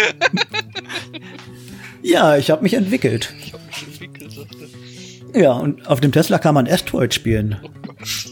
Ja, 2.02 2.36
ich 2.36 2.50
habe 2.50 2.62
mich 2.62 2.74
entwickelt. 2.74 3.34
Ich 3.44 3.52
hab 3.52 3.60
mich 3.66 3.82
entwickelt, 3.82 4.32
sagte. 4.32 4.68
Ja, 5.38 5.52
und 5.52 5.86
auf 5.88 6.00
dem 6.00 6.12
Tesla 6.12 6.38
kann 6.38 6.54
man 6.54 6.68
Asteroid 6.68 7.12
spielen. 7.14 7.56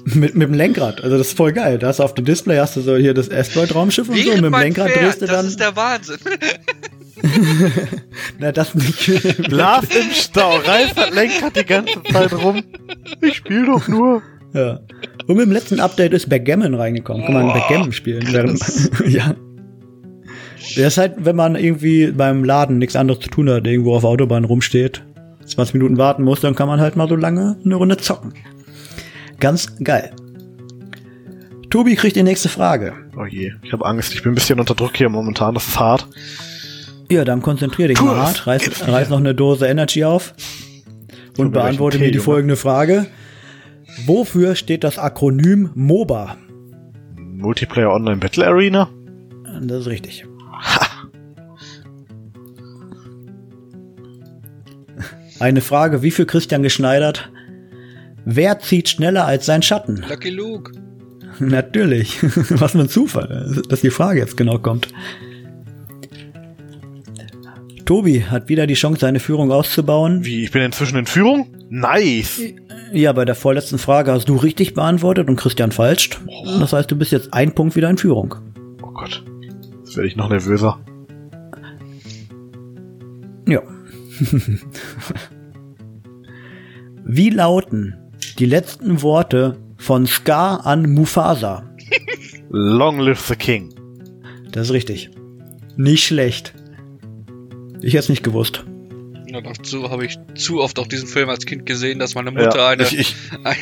Mit, 0.05 0.35
mit 0.35 0.49
dem 0.49 0.55
Lenkrad. 0.55 1.03
Also 1.03 1.18
das 1.18 1.29
ist 1.29 1.37
voll 1.37 1.53
geil. 1.53 1.79
Da 1.79 1.89
hast 1.89 1.99
du 1.99 2.03
auf 2.05 2.14
dem 2.14 2.25
Display 2.25 2.59
hast 2.59 2.77
du 2.77 2.81
so 2.81 2.97
hier 2.97 3.14
das 3.14 3.31
Asteroid-Raumschiff 3.31 4.09
und 4.09 4.16
so. 4.16 4.21
Und 4.21 4.27
Während 4.27 4.43
mit 4.43 4.53
dem 4.53 4.61
Lenkrad 4.61 4.91
fährt, 4.91 5.05
drehst 5.05 5.23
du 5.23 5.27
das 5.27 5.37
dann. 5.37 5.47
ist 5.47 5.61
der 5.61 5.77
Wahnsinn. 5.77 6.18
Na, 8.39 8.53
das 8.53 8.75
nicht. 8.75 9.09
Lars 9.51 9.85
im 9.85 10.11
Stau, 10.12 10.57
Ralf 10.64 10.97
hat 10.97 11.14
Lenkrad 11.14 11.57
die 11.57 11.64
ganze 11.64 12.03
Zeit 12.12 12.33
rum. 12.33 12.62
Ich 13.21 13.37
spiel 13.37 13.66
doch 13.66 13.87
nur. 13.89 14.23
ja. 14.55 14.81
Und 15.27 15.37
mit 15.37 15.47
dem 15.47 15.53
letzten 15.53 15.81
Update 15.81 16.12
ist 16.12 16.29
Backgammon 16.29 16.75
reingekommen. 16.75 17.25
Kann 17.25 17.35
man 17.35 17.47
Boah. 17.47 17.55
Backgammon 17.55 17.93
spielen. 17.93 18.27
Während, 18.33 18.61
ja. 19.07 19.35
Der 20.77 20.89
ist 20.89 20.99
halt, 20.99 21.14
wenn 21.18 21.37
man 21.37 21.57
irgendwie 21.57 22.11
beim 22.11 22.45
Laden 22.45 22.79
nichts 22.79 22.97
anderes 22.97 23.21
zu 23.21 23.29
tun 23.29 23.51
hat, 23.51 23.66
irgendwo 23.66 23.95
auf 23.95 24.03
der 24.03 24.11
Autobahn 24.11 24.45
rumsteht, 24.45 25.03
20 25.47 25.75
Minuten 25.75 25.97
warten 25.99 26.23
muss, 26.23 26.41
dann 26.41 26.55
kann 26.55 26.68
man 26.68 26.81
halt 26.81 26.97
mal 26.97 27.09
so 27.09 27.16
lange 27.16 27.59
eine 27.64 27.75
Runde 27.75 27.97
zocken. 27.97 28.35
Ganz 29.41 29.82
geil. 29.82 30.12
Tobi 31.70 31.97
kriegt 31.97 32.16
die 32.16 32.22
nächste 32.22 32.49
Frage. 32.49 32.95
Oh 33.16 33.24
je, 33.24 33.53
ich 33.62 33.72
habe 33.72 33.86
Angst. 33.86 34.12
Ich 34.14 34.22
bin 34.22 34.32
ein 34.32 34.34
bisschen 34.34 34.61
unter 34.61 34.74
Druck 34.74 34.97
hier 34.97 35.09
momentan. 35.09 35.55
Das 35.55 35.68
ist 35.68 35.78
hart. 35.78 36.07
Ja, 37.11 37.24
dann 37.24 37.43
konzentrier 37.43 37.88
dich 37.88 38.01
mal 38.01 38.16
hart, 38.16 38.47
reiß, 38.47 38.86
reiß 38.86 39.09
noch 39.09 39.18
eine 39.18 39.34
Dose 39.34 39.66
Energy 39.66 40.05
auf 40.05 40.32
und 41.38 41.53
beantworte 41.53 41.99
mir 41.99 42.12
die 42.12 42.18
Junge. 42.18 42.24
folgende 42.24 42.57
Frage. 42.57 43.07
Wofür 44.07 44.55
steht 44.55 44.84
das 44.84 44.99
Akronym 44.99 45.70
MOBA? 45.74 46.36
Multiplayer 47.16 47.93
Online 47.93 48.18
Battle 48.18 48.47
Arena? 48.47 48.88
Das 49.62 49.80
ist 49.80 49.86
richtig. 49.88 50.24
Eine 55.41 55.62
Frage, 55.62 56.03
wie 56.03 56.11
für 56.11 56.26
Christian 56.26 56.62
geschneidert? 56.62 57.30
Wer 58.33 58.61
zieht 58.61 58.89
schneller 58.89 59.26
als 59.26 59.45
sein 59.45 59.61
Schatten? 59.61 60.05
Lucky 60.09 60.31
Luke. 60.31 60.70
Natürlich. 61.41 62.22
Was 62.51 62.72
für 62.72 62.78
ein 62.78 62.89
Zufall, 62.89 63.61
dass 63.68 63.81
die 63.81 63.91
Frage 63.91 64.20
jetzt 64.20 64.37
genau 64.37 64.59
kommt. 64.59 64.87
Tobi 67.85 68.22
hat 68.22 68.49
wieder 68.49 68.68
die 68.68 68.74
Chance, 68.74 69.01
seine 69.01 69.18
Führung 69.18 69.51
auszubauen. 69.51 70.24
Wie, 70.24 70.45
ich 70.45 70.53
bin 70.53 70.62
inzwischen 70.62 70.97
in 70.97 71.07
Führung? 71.07 71.49
Nice. 71.70 72.41
Ja, 72.93 73.12
bei 73.12 73.24
der 73.24 73.35
vorletzten 73.35 73.78
Frage 73.78 74.12
hast 74.12 74.28
du 74.28 74.37
richtig 74.37 74.74
beantwortet 74.74 75.28
und 75.28 75.35
Christian 75.35 75.72
falsch. 75.72 76.11
Das 76.61 76.72
heißt, 76.72 76.89
du 76.89 76.95
bist 76.97 77.11
jetzt 77.11 77.35
ein 77.35 77.53
Punkt 77.53 77.74
wieder 77.74 77.91
in 77.91 77.99
Führung. 77.99 78.37
Oh 78.81 78.93
Gott. 78.93 79.24
Jetzt 79.81 79.97
werde 79.97 80.07
ich 80.07 80.14
noch 80.14 80.28
nervöser. 80.28 80.78
Ja. 83.49 83.61
Wie 87.05 87.31
lauten 87.31 87.97
die 88.41 88.47
letzten 88.47 89.03
Worte 89.03 89.59
von 89.76 90.07
Scar 90.07 90.64
an 90.64 90.91
Mufasa? 90.91 91.62
Long 92.49 92.99
live 92.99 93.20
the 93.20 93.36
king. 93.36 93.74
Das 94.51 94.68
ist 94.68 94.72
richtig. 94.72 95.11
Nicht 95.76 96.07
schlecht. 96.07 96.55
Ich 97.82 97.93
hätte 97.93 98.05
es 98.05 98.09
nicht 98.09 98.24
gewusst. 98.24 98.64
Ja, 99.26 99.43
dazu 99.43 99.91
habe 99.91 100.07
ich 100.07 100.18
zu 100.34 100.61
oft 100.61 100.78
auch 100.78 100.86
diesen 100.86 101.07
Film 101.07 101.28
als 101.28 101.45
Kind 101.45 101.66
gesehen, 101.66 101.99
dass 101.99 102.14
meine 102.14 102.30
Mutter 102.30 102.57
Ja, 102.57 102.68
eine 102.68 102.82
ich, 102.82 102.99
ich, 102.99 103.16
ein 103.45 103.57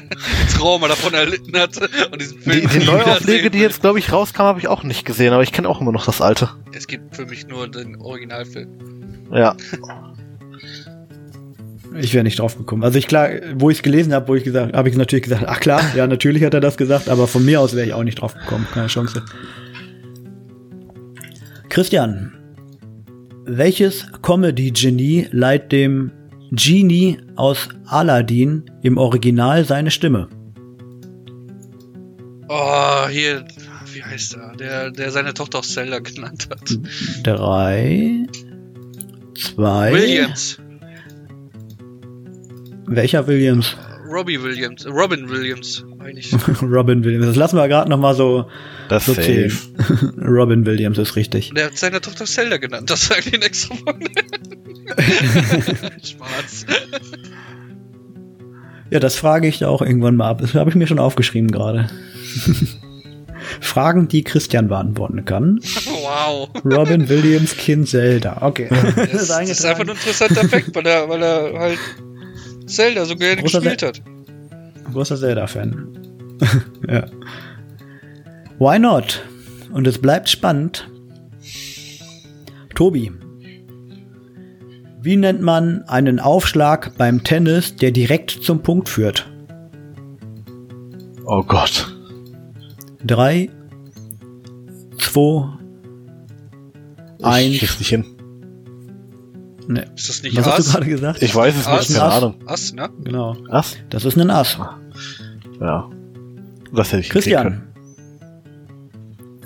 Trauma 0.56 0.88
davon 0.88 1.14
erlitten 1.14 1.56
hatte 1.56 1.88
und 2.10 2.20
diesen 2.20 2.40
Film 2.40 2.68
die, 2.68 2.78
die 2.78 2.86
Neuauflege, 2.86 3.50
die 3.50 3.58
jetzt, 3.58 3.82
glaube 3.82 3.98
ich, 3.98 4.10
rauskam, 4.10 4.42
habe 4.42 4.58
ich 4.58 4.68
auch 4.68 4.82
nicht 4.82 5.04
gesehen, 5.04 5.32
aber 5.34 5.42
ich 5.42 5.52
kenne 5.52 5.68
auch 5.68 5.80
immer 5.80 5.92
noch 5.92 6.06
das 6.06 6.20
alte. 6.20 6.48
Es 6.72 6.86
gibt 6.86 7.14
für 7.14 7.26
mich 7.26 7.46
nur 7.46 7.68
den 7.68 7.96
Originalfilm. 7.96 8.70
Ja. 9.32 9.54
Ich 11.96 12.12
wäre 12.14 12.24
nicht 12.24 12.38
drauf 12.38 12.56
gekommen. 12.56 12.82
Also 12.82 12.98
ich 12.98 13.06
klar, 13.06 13.28
wo 13.54 13.70
ich 13.70 13.78
es 13.78 13.82
gelesen 13.82 14.12
habe, 14.12 14.28
wo 14.28 14.34
ich 14.34 14.44
gesagt, 14.44 14.74
habe 14.74 14.88
ich 14.88 14.96
natürlich 14.96 15.24
gesagt, 15.24 15.44
ach 15.46 15.60
klar, 15.60 15.82
ja 15.94 16.06
natürlich 16.06 16.42
hat 16.42 16.54
er 16.54 16.60
das 16.60 16.76
gesagt, 16.76 17.08
aber 17.08 17.26
von 17.28 17.44
mir 17.44 17.60
aus 17.60 17.74
wäre 17.74 17.86
ich 17.86 17.92
auch 17.92 18.02
nicht 18.02 18.20
drauf 18.20 18.34
gekommen, 18.34 18.66
keine 18.72 18.88
Chance. 18.88 19.22
Christian, 21.68 22.32
welches 23.46 24.06
Comedy-Genie 24.22 25.28
leiht 25.30 25.72
dem 25.72 26.12
Genie 26.50 27.18
aus 27.36 27.68
Aladdin 27.86 28.64
im 28.82 28.96
Original 28.96 29.64
seine 29.64 29.90
Stimme? 29.90 30.28
Oh, 32.48 33.08
hier, 33.08 33.44
wie 33.92 34.02
heißt 34.02 34.36
er? 34.36 34.56
Der, 34.56 34.90
der 34.90 35.10
seine 35.10 35.34
Tochter 35.34 35.60
aus 35.60 35.72
Zelda 35.72 35.98
genannt 35.98 36.48
hat. 36.50 36.78
Drei, 37.22 38.26
zwei. 39.34 39.92
Williams. 39.92 40.58
Welcher 42.86 43.26
Williams? 43.26 43.76
Robbie 44.06 44.42
Williams. 44.42 44.86
Robin 44.86 45.28
Williams, 45.28 45.84
eigentlich. 45.98 46.32
Robin 46.62 47.02
Williams. 47.04 47.26
Das 47.26 47.36
lassen 47.36 47.56
wir 47.56 47.66
gerade 47.68 47.90
noch 47.90 47.98
mal 47.98 48.14
so, 48.14 48.46
Das 48.88 49.06
so 49.06 49.14
safe. 49.14 49.26
zählen. 49.26 49.52
Robin 50.22 50.66
Williams 50.66 50.98
ist 50.98 51.16
richtig. 51.16 51.52
Der 51.54 51.66
hat 51.66 51.78
seine 51.78 52.00
Tochter 52.00 52.26
Zelda 52.26 52.58
genannt. 52.58 52.90
Das 52.90 53.06
sagt 53.06 53.32
ihn 53.32 53.42
extra 53.42 53.74
von. 53.76 53.98
Schwarz. 56.02 56.66
Ja, 58.90 59.00
das 59.00 59.16
frage 59.16 59.48
ich 59.48 59.58
da 59.58 59.68
auch 59.68 59.82
irgendwann 59.82 60.16
mal 60.16 60.28
ab. 60.28 60.40
Das 60.40 60.54
habe 60.54 60.70
ich 60.70 60.76
mir 60.76 60.86
schon 60.86 60.98
aufgeschrieben 60.98 61.50
gerade. 61.50 61.88
Fragen, 63.60 64.08
die 64.08 64.22
Christian 64.24 64.68
beantworten 64.68 65.24
kann. 65.24 65.60
Wow. 65.86 66.50
Robin 66.64 67.08
Williams, 67.08 67.56
Kind 67.56 67.88
Zelda. 67.88 68.38
Okay. 68.40 68.68
Das, 68.70 69.28
das 69.28 69.50
ist 69.50 69.64
einfach 69.64 69.82
ein 69.82 69.88
interessanter 69.88 70.48
Fakt, 70.48 70.74
weil 70.74 70.86
er, 70.86 71.08
weil 71.08 71.22
er 71.22 71.58
halt 71.58 71.78
Zelda 72.74 73.04
so 73.04 73.16
gerne 73.16 73.42
Großer 73.42 73.60
gespielt 73.60 73.82
hat. 73.82 74.02
Großer 74.92 75.16
Zelda-Fan. 75.16 75.98
ja. 76.88 77.06
Why 78.58 78.78
not? 78.78 79.22
Und 79.72 79.86
es 79.86 79.98
bleibt 79.98 80.28
spannend. 80.28 80.88
Tobi. 82.74 83.12
Wie 85.00 85.16
nennt 85.16 85.42
man 85.42 85.82
einen 85.84 86.18
Aufschlag 86.18 86.96
beim 86.96 87.24
Tennis, 87.24 87.76
der 87.76 87.90
direkt 87.90 88.30
zum 88.30 88.62
Punkt 88.62 88.88
führt? 88.88 89.30
Oh 91.26 91.42
Gott. 91.42 91.94
Drei, 93.04 93.50
zwei, 94.98 95.48
Ich 97.18 97.24
eins. 97.24 97.58
krieg's 97.58 97.78
nicht 97.78 97.88
hin. 97.88 98.04
Ne. 99.66 99.86
Ist 99.96 100.08
das 100.08 100.22
nicht 100.22 100.36
Was 100.36 100.46
hast 100.46 100.58
du 100.58 100.62
Ass? 100.62 100.72
gerade 100.72 100.86
gesagt? 100.86 101.22
Ich 101.22 101.34
weiß 101.34 101.54
es 101.56 101.66
Ass? 101.66 101.88
nicht, 101.88 101.98
keine 101.98 102.10
Ass? 102.12 102.22
Ahnung. 102.22 102.34
Ass, 102.46 102.72
ne? 102.74 102.88
Genau. 103.02 103.36
Was? 103.48 103.76
Das 103.90 104.04
ist 104.04 104.16
ein 104.18 104.30
Ass. 104.30 104.58
Ja. 105.60 105.88
Das 106.72 106.92
hätte 106.92 107.00
ich 107.02 107.08
Christian. 107.10 107.62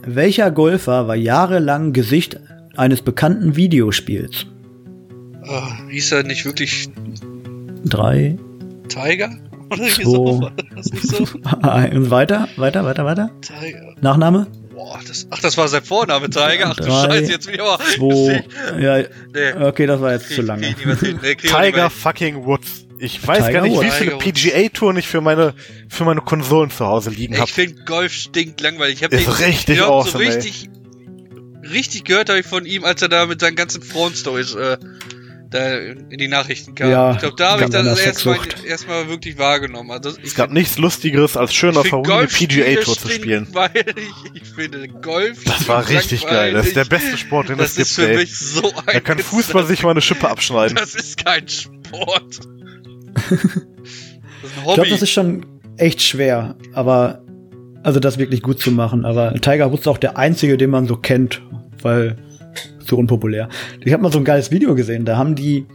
Welcher 0.04 0.50
Golfer 0.50 1.06
war 1.06 1.16
jahrelang 1.16 1.92
Gesicht 1.92 2.40
eines 2.76 3.02
bekannten 3.02 3.56
Videospiels? 3.56 4.46
Oh, 5.46 5.88
hieß 5.90 6.12
er 6.12 6.22
nicht 6.24 6.44
wirklich 6.44 6.88
Drei, 7.84 8.36
Tiger? 8.88 9.30
Oder 9.70 9.84
Zwei. 9.88 10.04
so? 10.04 10.40
War 10.42 10.52
das 10.74 10.90
nicht 10.92 11.06
so? 11.08 11.18
und 11.24 12.10
weiter, 12.10 12.48
weiter, 12.56 12.84
weiter, 12.84 13.04
weiter. 13.04 13.30
Tiger. 13.40 13.94
Nachname? 14.00 14.46
Boah, 14.78 15.00
das, 15.08 15.26
ach, 15.30 15.40
das 15.40 15.56
war 15.56 15.66
sein 15.66 15.82
Vorname, 15.82 16.30
Tiger. 16.30 16.68
Ach 16.70 16.76
du 16.76 16.84
Drei, 16.84 17.08
Scheiße, 17.18 17.32
jetzt 17.32 17.48
aber. 17.58 17.78
Zwei, 17.84 18.44
ja, 18.80 19.04
Nee, 19.34 19.64
okay, 19.66 19.86
das 19.86 20.00
war 20.00 20.12
jetzt 20.12 20.26
krieg- 20.28 20.36
zu 20.36 20.42
lange. 20.42 20.72
Nee, 21.20 21.34
Tiger 21.34 21.90
fucking 21.90 22.44
Woods. 22.44 22.86
Ich 23.00 23.26
weiß 23.26 23.38
Tiger 23.46 23.52
gar 23.52 23.62
nicht, 23.62 23.72
wie 23.72 23.86
Woods. 23.86 23.94
viele 23.96 24.18
Tiger 24.18 24.24
Woods. 24.26 24.40
PGA-Touren 24.42 24.96
ich 24.98 25.08
für 25.08 25.20
meine, 25.20 25.54
für 25.88 26.04
meine 26.04 26.20
Konsolen 26.20 26.70
zu 26.70 26.86
Hause 26.86 27.10
liegen 27.10 27.34
habe. 27.36 27.46
Ich 27.48 27.52
finde 27.52 27.82
Golf 27.86 28.12
stinkt 28.12 28.60
langweilig. 28.60 28.98
Ich 28.98 29.04
hab 29.04 29.12
Ist 29.12 29.26
den, 29.26 29.32
richtig 29.32 29.68
ich 29.70 29.76
glaub, 29.78 29.90
awesome, 30.06 30.12
so 30.24 30.30
ey. 30.30 30.36
richtig, 30.36 30.70
richtig 31.72 32.04
gehört 32.04 32.28
habe 32.28 32.38
ich 32.38 32.46
von 32.46 32.64
ihm, 32.64 32.84
als 32.84 33.02
er 33.02 33.08
da 33.08 33.26
mit 33.26 33.40
seinen 33.40 33.56
ganzen 33.56 33.82
Frauenstories 33.82 34.54
äh, 34.54 34.76
da 35.50 35.76
in 35.78 36.18
die 36.18 36.28
Nachrichten 36.28 36.74
kam. 36.74 36.90
Ja, 36.90 37.12
ich 37.12 37.18
glaube, 37.18 37.36
da 37.36 37.52
habe 37.52 37.64
ich 37.64 37.70
das 37.70 37.96
der 37.98 38.06
erstmal 38.06 38.38
erstmal 38.66 39.08
wirklich 39.08 39.38
wahrgenommen. 39.38 39.90
Also 39.90 40.10
ich 40.18 40.24
Es 40.24 40.34
gab 40.34 40.50
nichts 40.52 40.78
Lustigeres, 40.78 41.36
als 41.36 41.54
schön 41.54 41.70
ich 41.70 41.78
auf 41.78 41.86
find 41.86 42.06
der 42.06 42.16
eine 42.18 42.26
PGA-Tour 42.26 42.96
zu 42.98 43.08
spielen. 43.08 43.44
stinkweich. 43.50 43.84
Ich 44.34 44.44
finde 44.48 44.88
Golf 44.88 45.44
Das 45.44 45.66
war 45.68 45.88
richtig 45.88 46.26
geil. 46.26 46.52
Das 46.52 46.66
ist 46.66 46.76
der 46.76 46.84
beste 46.84 47.16
Sport, 47.16 47.48
den 47.48 47.58
es 47.60 47.74
Das 47.74 47.76
gibt, 47.76 47.86
ist 47.88 47.94
für 47.96 48.08
ey. 48.10 48.16
mich 48.18 48.38
so 48.38 48.62
ein 48.62 48.92
Da 48.92 49.00
kann 49.00 49.18
Fußball 49.18 49.66
sich 49.66 49.82
mal 49.82 49.90
eine 49.92 50.02
Schippe 50.02 50.28
abschneiden. 50.28 50.76
Das 50.76 50.94
ist 50.94 51.24
kein 51.24 51.48
Sport. 51.48 52.40
Das 54.40 54.52
ist 54.52 54.56
ein 54.56 54.60
Ich 54.60 54.64
Hobby. 54.66 54.74
glaube, 54.74 54.90
das 54.90 55.02
ist 55.02 55.10
schon 55.10 55.46
echt 55.76 56.00
schwer, 56.00 56.56
aber 56.72 57.22
also 57.82 57.98
das 58.00 58.18
wirklich 58.18 58.42
gut 58.42 58.60
zu 58.60 58.70
machen. 58.70 59.04
Aber 59.04 59.34
Tiger 59.34 59.72
Woods 59.72 59.82
ist 59.82 59.88
auch 59.88 59.98
der 59.98 60.16
einzige, 60.16 60.56
den 60.56 60.70
man 60.70 60.86
so 60.86 60.96
kennt, 60.96 61.42
weil 61.82 62.16
so 62.88 62.96
unpopulär. 62.96 63.48
Ich 63.84 63.92
habe 63.92 64.02
mal 64.02 64.12
so 64.12 64.18
ein 64.18 64.24
geiles 64.24 64.50
Video 64.50 64.74
gesehen. 64.74 65.04
Da 65.04 65.16
haben 65.16 65.34
die 65.34 65.66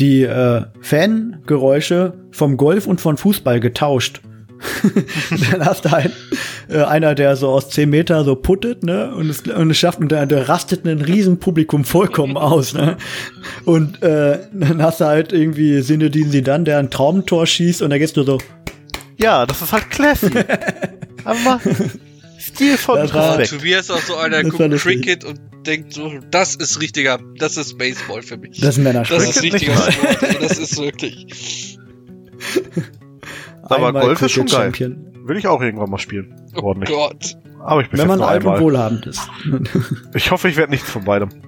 die 0.00 0.22
äh, 0.22 0.62
Fangeräusche 0.80 2.14
vom 2.30 2.56
Golf 2.56 2.86
und 2.86 3.00
von 3.00 3.16
Fußball 3.18 3.60
getauscht. 3.60 4.22
dann 5.50 5.64
hast 5.64 5.84
du 5.84 5.90
halt 5.90 6.12
äh, 6.68 6.82
einer, 6.82 7.14
der 7.14 7.36
so 7.36 7.48
aus 7.48 7.70
10 7.70 7.88
Meter 7.88 8.24
so 8.24 8.34
puttet, 8.34 8.82
ne, 8.82 9.14
und 9.14 9.30
es, 9.30 9.40
und 9.42 9.70
es 9.70 9.78
schafft, 9.78 10.00
und 10.00 10.10
der, 10.10 10.26
der 10.26 10.48
rastet 10.48 10.84
ein 10.86 11.00
Riesenpublikum 11.00 11.84
vollkommen 11.84 12.36
aus, 12.36 12.74
ne. 12.74 12.96
Und 13.64 14.02
äh, 14.02 14.38
dann 14.52 14.82
hast 14.82 15.00
du 15.00 15.06
halt 15.06 15.32
irgendwie 15.32 15.80
Sinedin 15.80 16.30
Sidan, 16.30 16.64
der 16.64 16.78
ein 16.78 16.90
Traumtor 16.90 17.46
schießt 17.46 17.82
und 17.82 17.90
da 17.90 17.98
gehst 17.98 18.16
du 18.16 18.22
so, 18.22 18.38
Ja, 19.16 19.46
das 19.46 19.62
ist 19.62 19.72
halt 19.72 19.90
classy. 19.90 20.30
Aber 21.24 21.60
stilvoll 22.40 23.00
und 23.00 23.14
war- 23.14 23.38
Respekt. 23.38 23.60
Tobias 23.60 23.84
ist 23.86 23.90
auch 23.90 24.00
so 24.00 24.16
einer, 24.16 24.38
war 24.42 24.68
guckt. 24.68 24.80
Cricket 24.80 25.24
und 25.24 25.40
denkt 25.66 25.92
so, 25.92 26.10
das 26.30 26.54
ist 26.56 26.80
richtiger, 26.80 27.18
das 27.36 27.56
ist 27.56 27.76
Baseball 27.78 28.22
für 28.22 28.36
mich. 28.38 28.60
das 28.60 28.70
ist 28.70 28.78
ein 28.78 28.84
Männersport. 28.84 29.20
Das 29.20 29.28
ist 29.28 29.40
Cricket 29.40 29.54
richtiger 29.54 29.92
Sport, 29.92 30.42
das 30.42 30.58
ist 30.58 30.78
wirklich. 30.78 31.78
Aber 33.62 33.92
Golf 33.92 34.22
ist 34.22 34.32
schon 34.32 34.46
Cricket 34.46 34.58
geil. 34.58 34.64
Champion. 34.74 35.06
Will 35.28 35.36
ich 35.36 35.46
auch 35.46 35.60
irgendwann 35.60 35.90
mal 35.90 35.98
spielen. 35.98 36.34
Oh 36.56 36.62
Ordentlich. 36.62 36.90
Gott. 36.96 37.36
Aber 37.62 37.82
ich 37.82 37.90
bin 37.90 38.00
Wenn 38.00 38.08
man 38.08 38.22
alt 38.22 38.44
und 38.44 38.58
wohlhabend 38.58 39.06
ist. 39.06 39.20
Ich 40.14 40.30
hoffe, 40.30 40.48
ich 40.48 40.56
werde 40.56 40.72
nichts 40.72 40.90
von 40.90 41.04
beidem. 41.04 41.28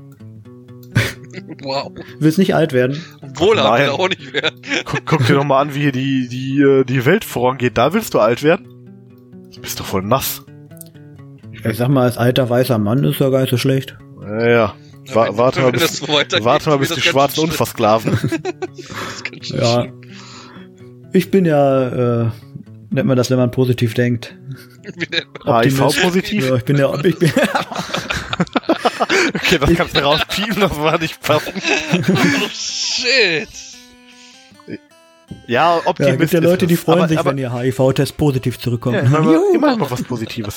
Wow. 1.62 1.93
Willst 2.18 2.36
nicht 2.38 2.55
alt 2.55 2.72
werden? 2.74 3.03
Wohlhabend 3.36 3.88
auch 3.88 4.09
nicht 4.09 4.32
werden. 4.34 4.61
Guck, 4.84 5.07
guck 5.07 5.26
dir 5.26 5.34
doch 5.34 5.45
mal 5.45 5.61
an, 5.62 5.74
wie 5.74 5.80
hier 5.80 5.93
die, 5.93 6.28
die, 6.28 6.61
äh, 6.61 6.84
die 6.84 7.07
Welt 7.07 7.24
vorangeht. 7.24 7.78
Da 7.78 7.95
willst 7.95 8.12
du 8.14 8.18
alt 8.18 8.43
werden? 8.43 8.68
Du 9.55 9.61
bist 9.62 9.80
doch 9.80 9.86
voll 9.86 10.03
nass. 10.03 10.45
Ich 11.65 11.77
sag 11.77 11.89
mal, 11.89 12.05
als 12.05 12.19
alter 12.19 12.49
weißer 12.51 12.79
Mann 12.79 13.05
ist 13.05 13.21
ja 13.21 13.29
gar 13.31 13.41
nicht 13.43 13.51
so 13.51 13.57
schlecht. 13.59 13.97
Ja, 14.21 14.49
ja. 14.49 14.75
Wa 15.13 15.29
warte 15.37 15.61
mal, 15.61 15.73
bis, 15.73 15.99
so 15.99 16.07
warte 16.09 16.71
mal, 16.71 16.79
bis 16.79 16.91
die 16.91 17.01
Schwarzen 17.01 17.35
schlimm. 17.35 17.51
und 17.51 17.55
versklaven. 17.57 18.13
Das 18.23 19.15
ist 19.15 19.25
ganz 19.25 19.47
schön 19.47 19.61
Ja. 19.61 19.83
schlimm. 19.83 20.01
Ich 21.13 21.31
bin 21.31 21.45
ja, 21.45 22.23
äh, 22.23 22.31
nennt 22.91 23.07
man 23.09 23.17
das, 23.17 23.31
wenn 23.31 23.37
man 23.39 23.51
positiv 23.51 23.95
denkt. 23.95 24.35
HIV-positiv? 25.47 26.49
Ja, 26.49 26.57
ich 26.57 26.65
bin 26.65 26.77
ja, 26.77 26.95
ich 26.95 27.19
bin, 27.19 27.31
Okay, 29.35 29.59
das 29.59 29.75
kannst 29.75 29.97
du 29.97 30.01
rauspiepen, 30.01 30.61
das 30.61 30.77
war 30.79 30.99
nicht 30.99 31.21
passen. 31.21 31.53
Oh 31.57 32.49
shit. 32.51 33.49
Ja, 35.47 35.77
ja, 35.77 35.81
Optimist 35.85 36.19
gibt 36.19 36.33
ja 36.33 36.41
Leute, 36.41 36.67
die 36.67 36.77
freuen 36.77 36.99
aber, 37.01 37.09
sich, 37.09 37.19
aber, 37.19 37.31
wenn 37.31 37.39
ihr 37.39 37.53
HIV-Test 37.53 38.17
positiv 38.17 38.59
zurückkommt. 38.59 38.97
Ja, 38.97 39.03
immer, 39.03 39.43
immer 39.55 39.77
noch 39.77 39.91
was 39.91 40.03
Positives. 40.03 40.57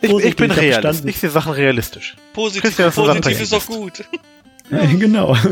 Ich, 0.00 0.10
ich 0.10 0.36
bin 0.36 0.50
Realist. 0.50 0.80
verstanden. 0.80 1.08
Ich 1.08 1.18
sehe 1.18 1.30
Sachen 1.30 1.52
realistisch. 1.52 2.16
Positiv, 2.32 2.76
positiv 2.94 3.40
ist 3.40 3.52
doch 3.52 3.66
gut. 3.66 4.04
genau. 4.70 5.36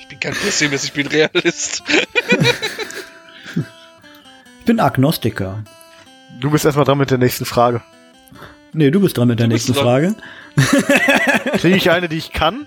Ich 0.00 0.08
bin 0.08 0.18
kein 0.32 0.34
Pessimist, 0.34 0.84
ich 0.86 0.92
bin 0.92 1.06
Realist. 1.06 1.82
Ich 4.58 4.64
bin 4.66 4.80
Agnostiker. 4.80 5.62
Du 6.40 6.50
bist 6.50 6.64
erstmal 6.64 6.84
dran 6.84 6.98
mit 6.98 7.10
der 7.12 7.18
nächsten 7.18 7.44
Frage. 7.44 7.80
Nee, 8.72 8.90
du 8.90 9.00
bist 9.00 9.16
dran 9.16 9.28
mit 9.28 9.38
der 9.38 9.46
Du 9.46 9.52
nächsten. 9.52 9.74
Frage. 9.74 10.14
Kriege 11.58 11.76
ich 11.76 11.90
eine, 11.90 12.08
die 12.08 12.16
ich 12.18 12.32
kann? 12.32 12.66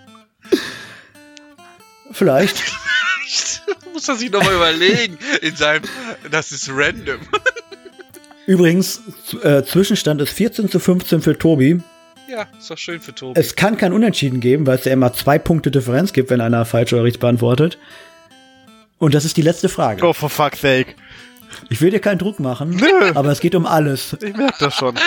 Vielleicht. 2.11 2.63
Muss 3.93 4.07
er 4.07 4.15
sich 4.15 4.31
nochmal 4.31 4.53
überlegen. 4.55 5.17
In 5.41 5.55
seinem, 5.55 5.83
das 6.31 6.51
ist 6.51 6.69
random. 6.71 7.19
Übrigens, 8.45 9.01
äh, 9.41 9.63
Zwischenstand 9.63 10.21
ist 10.21 10.31
14 10.31 10.69
zu 10.69 10.79
15 10.79 11.21
für 11.21 11.37
Tobi. 11.37 11.81
Ja, 12.29 12.47
ist 12.57 12.69
doch 12.69 12.77
schön 12.77 12.99
für 12.99 13.13
Tobi. 13.13 13.39
Es 13.39 13.55
kann 13.55 13.77
kein 13.77 13.93
Unentschieden 13.93 14.39
geben, 14.39 14.65
weil 14.67 14.77
es 14.77 14.85
ja 14.85 14.91
immer 14.93 15.13
zwei 15.13 15.37
Punkte 15.39 15.71
Differenz 15.71 16.13
gibt, 16.13 16.29
wenn 16.29 16.41
einer 16.41 16.65
falsch 16.65 16.91
oder 16.93 17.03
richtig 17.03 17.21
beantwortet. 17.21 17.77
Und 18.97 19.13
das 19.13 19.25
ist 19.25 19.37
die 19.37 19.41
letzte 19.41 19.69
Frage. 19.69 20.05
Oh, 20.05 20.13
for 20.13 20.29
fuck's 20.29 20.61
sake. 20.61 20.95
Ich 21.69 21.81
will 21.81 21.91
dir 21.91 21.99
keinen 21.99 22.17
Druck 22.17 22.39
machen, 22.39 22.71
Nö. 22.71 23.11
aber 23.13 23.29
es 23.31 23.39
geht 23.39 23.53
um 23.55 23.65
alles. 23.65 24.15
Ich 24.21 24.35
merke 24.35 24.55
das 24.59 24.75
schon. 24.75 24.95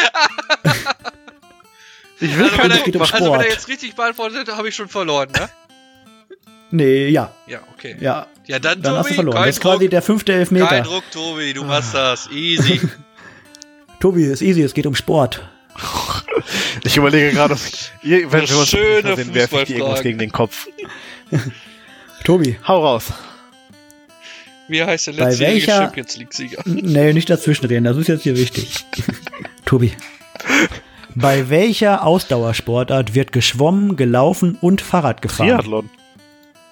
Ich 2.19 2.35
will 2.39 2.45
also, 2.45 2.53
wenn 2.57 2.61
keinen 2.63 2.71
es 2.73 2.79
er, 2.79 2.85
geht 2.85 2.97
um 2.97 3.03
also 3.03 3.13
wenn 3.15 3.23
er 3.25 3.27
Sport. 3.27 3.45
jetzt 3.45 3.69
richtig 3.69 3.95
beantwortet, 3.95 4.49
habe 4.57 4.69
ich 4.71 4.75
schon 4.75 4.89
verloren, 4.89 5.29
ne? 5.33 5.51
Nee, 6.71 7.09
ja, 7.09 7.31
Ja, 7.47 7.59
okay. 7.75 7.97
ja. 8.01 8.27
Ja, 8.47 8.59
dann, 8.59 8.81
Dann 8.81 8.93
Tobi, 8.95 8.99
hast 9.01 9.11
du 9.11 9.15
verloren. 9.17 9.35
kein 9.37 9.47
Das 9.47 9.57
ist 9.57 9.61
quasi 9.63 9.79
Druck. 9.85 9.91
der 9.91 10.03
fünfte 10.03 10.33
Kein 10.33 10.41
Elfmeter. 10.41 10.81
Druck, 10.83 11.05
Tobi, 11.13 11.53
du 11.53 11.65
machst 11.65 11.95
das. 11.95 12.29
Easy. 12.31 12.81
Tobi, 14.01 14.25
ist 14.25 14.43
easy, 14.43 14.63
es 14.63 14.75
geht 14.75 14.87
um 14.87 14.95
Sport. 14.95 15.47
Ich 16.85 16.97
überlege 16.97 17.33
gerade, 17.33 17.55
ob 17.55 17.61
ich, 17.61 17.91
ihr- 18.03 18.31
wenn 18.33 18.49
wir 18.49 18.59
uns 18.59 18.71
sehen, 18.71 19.35
werfe 19.35 19.59
ich 19.61 19.65
dir 19.65 19.77
irgendwas 19.79 20.03
gegen 20.03 20.19
den 20.19 20.33
Kopf. 20.33 20.67
Tobi, 22.25 22.57
Hau 22.67 22.83
raus. 22.85 23.13
Wie 24.69 24.83
heißt 24.83 25.07
der 25.09 25.13
Bei 25.13 25.25
letztjährige 25.27 25.55
welcher- 25.67 25.77
Champions 25.83 26.17
League-Sieger? 26.17 26.63
nee, 26.65 27.13
nicht 27.13 27.31
dazwischenreden, 27.31 27.85
das 27.85 27.97
ist 27.97 28.09
jetzt 28.09 28.23
hier 28.23 28.37
wichtig. 28.37 28.85
Tobi, 29.65 29.93
bei 31.15 31.49
welcher 31.51 32.05
Ausdauersportart 32.05 33.15
wird 33.15 33.33
geschwommen, 33.33 33.97
gelaufen 33.97 34.59
und 34.61 34.81
Fahrrad 34.81 35.23
gefahren? 35.23 35.49
Triathlon. 35.49 35.91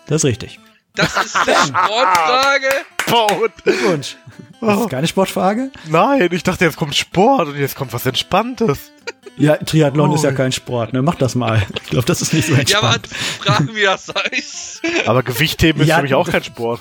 Das 0.06 0.16
ist 0.22 0.24
richtig. 0.24 0.58
Das 0.96 1.08
ist 1.24 1.36
eine 1.36 1.56
Sportfrage. 1.56 2.68
Boah, 3.08 3.42
und- 3.42 3.64
Glückwunsch. 3.64 4.16
Das 4.60 4.80
ist 4.80 4.88
keine 4.88 5.06
Sportfrage? 5.08 5.70
Nein, 5.88 6.28
ich 6.32 6.42
dachte, 6.42 6.64
jetzt 6.64 6.76
kommt 6.76 6.94
Sport 6.94 7.48
und 7.48 7.56
jetzt 7.58 7.74
kommt 7.74 7.92
was 7.92 8.06
Entspanntes. 8.06 8.92
Ja, 9.36 9.56
Triathlon 9.56 10.10
Oh. 10.10 10.14
ist 10.14 10.22
ja 10.24 10.32
kein 10.32 10.52
Sport, 10.52 10.92
ne? 10.92 11.02
Mach 11.02 11.16
das 11.16 11.34
mal. 11.34 11.60
Ich 11.82 11.90
glaube, 11.90 12.06
das 12.06 12.22
ist 12.22 12.32
nicht 12.32 12.46
so 12.46 12.54
Ja, 12.54 12.78
aber 12.78 12.94
entspannt. 12.94 13.08
fragen, 13.40 13.74
wie 13.74 13.82
das 13.82 14.06
heißt. 14.08 14.82
Aber 15.06 15.22
Gewichtheben 15.22 15.82
ist 15.82 15.88
Ja. 15.88 15.96
für 15.96 16.02
mich 16.02 16.14
auch 16.14 16.28
kein 16.30 16.44
Sport. 16.44 16.80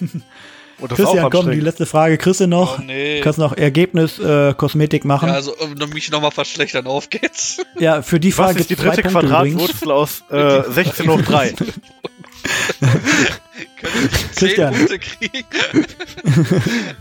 Und 0.00 0.90
das 0.90 0.96
Christian, 0.98 1.24
auch 1.24 1.30
komm, 1.30 1.50
die 1.50 1.60
letzte 1.60 1.86
Frage 1.86 2.18
du 2.40 2.46
noch. 2.46 2.78
Oh, 2.78 2.82
nee. 2.82 3.20
Kannst 3.22 3.38
noch 3.38 3.56
Ergebnis 3.56 4.18
äh, 4.18 4.52
Kosmetik 4.54 5.04
machen. 5.04 5.26
Ja, 5.28 5.32
Ja, 5.32 5.36
also, 5.38 5.56
um 5.56 5.74
mich 5.90 6.10
nochmal 6.10 6.30
verschlechtern, 6.32 6.86
auf 6.86 7.08
geht's. 7.08 7.58
für 8.02 8.20
die 8.20 8.30
Was 8.36 8.46
Frage 8.46 8.60
ist 8.60 8.70
die 8.70 8.76
dritte. 8.76 9.02
Quadratwurzel 9.02 9.90
aus 9.90 10.22
äh, 10.30 10.62
16 10.68 11.08
hoch 11.10 11.22
3? 11.22 11.54
Können 12.80 13.94
wir 13.94 14.10
10 14.10 14.34
Christian. 14.36 14.74
Punkte 14.74 14.98
kriegen? 14.98 15.86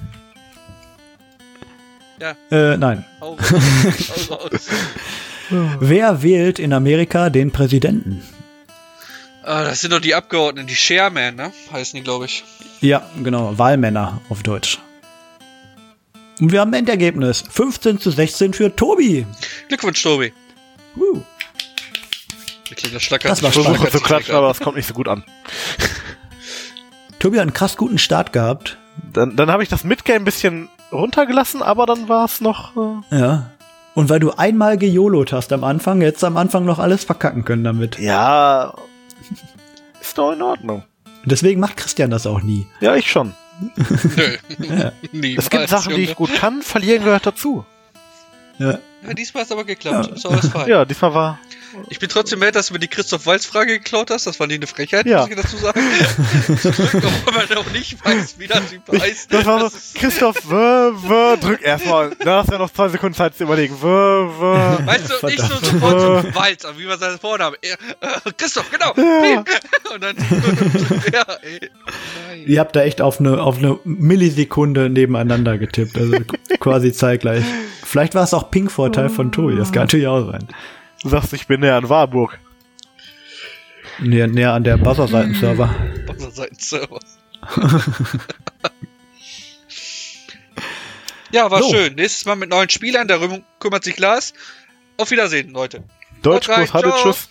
Äh, 2.52 2.78
nein. 2.78 3.04
Hau 3.20 3.34
raus. 3.34 4.30
Hau 4.30 4.36
raus. 4.36 4.68
Wer 5.80 6.22
wählt 6.22 6.60
in 6.60 6.72
Amerika 6.72 7.32
den 7.32 7.50
Präsidenten? 7.50 8.22
Ah, 9.44 9.64
das 9.64 9.82
sind 9.82 9.92
doch 9.92 10.00
die 10.00 10.14
Abgeordneten, 10.14 10.68
die 10.68 10.76
Chairman, 10.76 11.36
ne? 11.36 11.52
Heißen 11.72 11.98
die, 11.98 12.04
glaube 12.04 12.26
ich. 12.26 12.44
Ja, 12.80 13.10
genau. 13.24 13.58
Wahlmänner 13.58 14.22
auf 14.30 14.44
Deutsch. 14.44 14.80
Und 16.40 16.52
wir 16.52 16.60
haben 16.60 16.70
ein 16.72 16.80
Endergebnis. 16.80 17.44
15 17.50 18.00
zu 18.00 18.12
16 18.12 18.54
für 18.54 18.76
Tobi. 18.76 19.26
Glückwunsch, 19.68 20.02
Tobi. 20.02 20.32
Uh. 20.96 21.22
Ich 22.72 22.78
glaube, 22.78 23.20
das 23.24 23.44
war 23.44 23.52
versuche 23.52 23.90
zu 23.90 24.00
klatschen, 24.00 24.36
aber 24.36 24.50
es 24.52 24.60
kommt 24.60 24.78
nicht 24.78 24.88
so 24.88 24.94
gut 24.94 25.08
an. 25.08 25.24
Tobi 27.20 27.38
hat 27.38 27.44
einen 27.44 27.54
krass 27.54 27.78
guten 27.78 27.98
Start 27.98 28.34
gehabt. 28.34 28.78
Dann, 29.14 29.36
dann 29.36 29.52
habe 29.52 29.64
ich 29.64 29.70
das 29.70 29.84
Midgame 29.84 30.20
ein 30.20 30.26
bisschen 30.26 30.70
runtergelassen, 30.92 31.62
aber 31.62 31.86
dann 31.86 32.10
war 32.10 32.26
es 32.26 32.42
noch. 32.42 32.76
Äh, 33.12 33.18
Ja. 33.20 33.52
Und 33.94 34.10
weil 34.10 34.20
du 34.22 34.32
einmal 34.32 34.78
gejolot 34.78 35.34
hast 35.34 35.52
am 35.52 35.64
Anfang, 35.66 36.00
hättest 36.02 36.24
du 36.24 36.28
am 36.28 36.38
Anfang 36.38 36.64
noch 36.66 36.80
alles 36.80 37.04
verkacken 37.04 37.44
können 37.46 37.64
damit. 37.64 38.00
ja. 38.00 38.74
Ist 40.00 40.18
doch 40.18 40.32
in 40.32 40.42
Ordnung. 40.42 40.84
Deswegen 41.26 41.60
macht 41.60 41.78
Christian 41.78 42.10
das 42.10 42.26
auch 42.26 42.42
nie. 42.42 42.66
Ja, 42.80 42.96
ich 42.96 43.12
schon. 43.12 43.34
Nö. 44.16 44.38
Ja. 44.68 44.92
Es 45.38 45.50
gibt 45.52 45.70
Sachen, 45.70 45.96
die 45.96 46.02
ich 46.04 46.16
gut 46.16 46.34
kann, 46.34 46.62
verlieren 46.64 47.04
gehört 47.04 47.26
dazu. 47.28 47.66
Ja. 48.58 48.80
Ja, 49.08 49.14
diesmal 49.14 49.44
ist 49.44 49.52
aber 49.52 49.64
geklappt. 49.66 50.12
Ist 50.16 50.26
alles 50.26 50.48
fein. 50.50 50.68
Ja, 50.70 50.86
diesmal 50.86 51.14
war. 51.14 51.40
Ich 51.90 52.00
bin 52.00 52.10
trotzdem 52.10 52.40
mad, 52.40 52.52
dass 52.52 52.68
du 52.68 52.74
mir 52.74 52.80
die 52.80 52.90
Christoph 52.90 53.26
Walz 53.26 53.46
Frage 53.46 53.78
geklaut 53.80 54.12
hast. 54.12 54.28
Das 54.28 54.40
war 54.42 54.48
nicht 54.48 54.58
eine 54.58 54.68
Frechheit, 54.68 55.06
Ja. 55.06 55.22
muss 55.22 55.30
ich 55.30 55.36
dazu 55.38 55.56
sagen. 55.56 55.80
Obwohl 56.50 57.34
man 57.34 57.58
auch 57.58 57.72
nicht 57.72 58.04
weiß, 58.04 58.36
wie 58.40 58.48
das 58.48 58.70
Typ 58.70 58.82
Ich, 58.92 59.02
heißt. 59.02 59.34
das 59.34 59.46
war 59.46 59.60
so, 59.62 59.68
ist- 59.68 59.96
Christoph, 59.96 60.36
wö, 60.50 60.92
wö, 60.96 61.38
drück 61.38 61.62
erstmal. 61.64 62.12
Da 62.20 62.40
hast 62.40 62.50
du 62.50 62.54
ja 62.54 62.60
noch 62.60 62.72
zwei 62.72 62.90
Sekunden 62.90 63.16
Zeit 63.16 63.38
zu 63.38 63.44
überlegen. 63.46 63.76
Wö, 63.82 64.28
wö. 64.38 64.86
Weißt 64.86 65.10
du, 65.22 65.26
nicht 65.28 65.40
so 65.40 65.48
Verdammt. 65.48 65.66
sofort 65.66 66.02
so 66.02 66.36
Walz, 66.36 66.66
aber 66.66 66.78
wie 66.78 66.86
man 66.86 67.00
seinen 67.00 67.20
Vornamen. 67.20 67.56
Er, 67.62 67.74
äh, 68.02 68.32
Christoph, 68.38 68.70
genau. 68.70 68.94
Ja. 68.98 69.44
Und 69.96 70.04
dann. 70.04 70.16
ja, 71.14 71.26
ey. 71.42 71.70
Nein. 72.28 72.44
Ihr 72.48 72.60
habt 72.60 72.76
da 72.76 72.82
echt 72.84 73.02
auf 73.02 73.20
eine, 73.22 73.42
auf 73.42 73.58
eine 73.58 73.80
Millisekunde 73.86 74.90
nebeneinander 74.90 75.58
getippt, 75.58 75.98
also 75.98 76.18
quasi 76.60 76.92
zeitgleich. 76.92 77.44
Vielleicht 77.92 78.16
war 78.16 78.24
es 78.24 78.34
auch 78.34 78.50
Ping-Vorteil 78.50 79.10
von 79.10 79.34
Tobi, 79.34 79.58
das 79.58 79.74
kann 79.74 79.84
natürlich 79.84 80.08
auch 80.08 80.32
sein. 80.32 80.48
Du 81.04 81.10
sagst, 81.10 81.34
ich 81.34 81.46
bin 81.46 81.60
näher 81.60 81.76
an 81.76 81.90
Warburg. 81.90 82.40
Näher, 84.00 84.28
näher 84.28 84.54
an 84.54 84.64
der 84.64 84.78
Buzzer-Seiten-Server. 84.78 85.76
Server. 86.58 87.00
ja, 91.34 91.52
war 91.52 91.62
So. 91.62 91.70
schön. 91.70 91.96
Nächstes 91.96 92.24
Mal 92.24 92.38
mit 92.38 92.50
neuen 92.50 92.70
Spielern. 92.70 93.10
Darum 93.10 93.44
kümmert 93.60 93.84
sich 93.84 94.00
Lars. 94.00 94.32
Auf 94.96 95.12
Wiedersehen, 95.12 95.52
Leute. 95.52 95.84
Deutschkurs, 96.22 96.74
hatte 96.74 96.92
ciao. 96.92 97.04
Tschüss. 97.04 97.28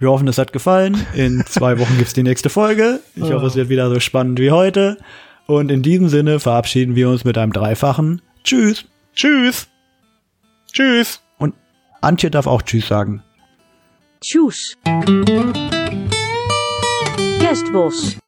Wir 0.00 0.10
hoffen, 0.10 0.26
es 0.26 0.38
hat 0.38 0.52
gefallen. 0.52 1.06
In 1.14 1.46
zwei 1.46 1.78
Wochen 1.78 1.98
gibt's 1.98 2.14
die 2.14 2.24
nächste 2.24 2.50
Folge. 2.50 2.98
Ich 3.14 3.30
hoffe, 3.30 3.46
es 3.46 3.54
wird 3.54 3.68
wieder 3.68 3.88
so 3.90 4.00
spannend 4.00 4.40
wie 4.40 4.50
heute. 4.50 4.96
Und 5.46 5.70
in 5.70 5.82
diesem 5.84 6.08
Sinne 6.08 6.40
verabschieden 6.40 6.96
wir 6.96 7.08
uns 7.08 7.22
mit 7.22 7.38
einem 7.38 7.52
dreifachen 7.52 8.22
Tschüss. 8.44 8.84
Tschüss. 9.14 9.68
Tschüss. 10.72 11.20
Und 11.38 11.54
Antje 12.00 12.30
darf 12.30 12.46
auch 12.46 12.62
Tschüss 12.62 12.86
sagen. 12.86 13.22
Tjus. 14.20 14.76
Kerstbos. 17.40 18.16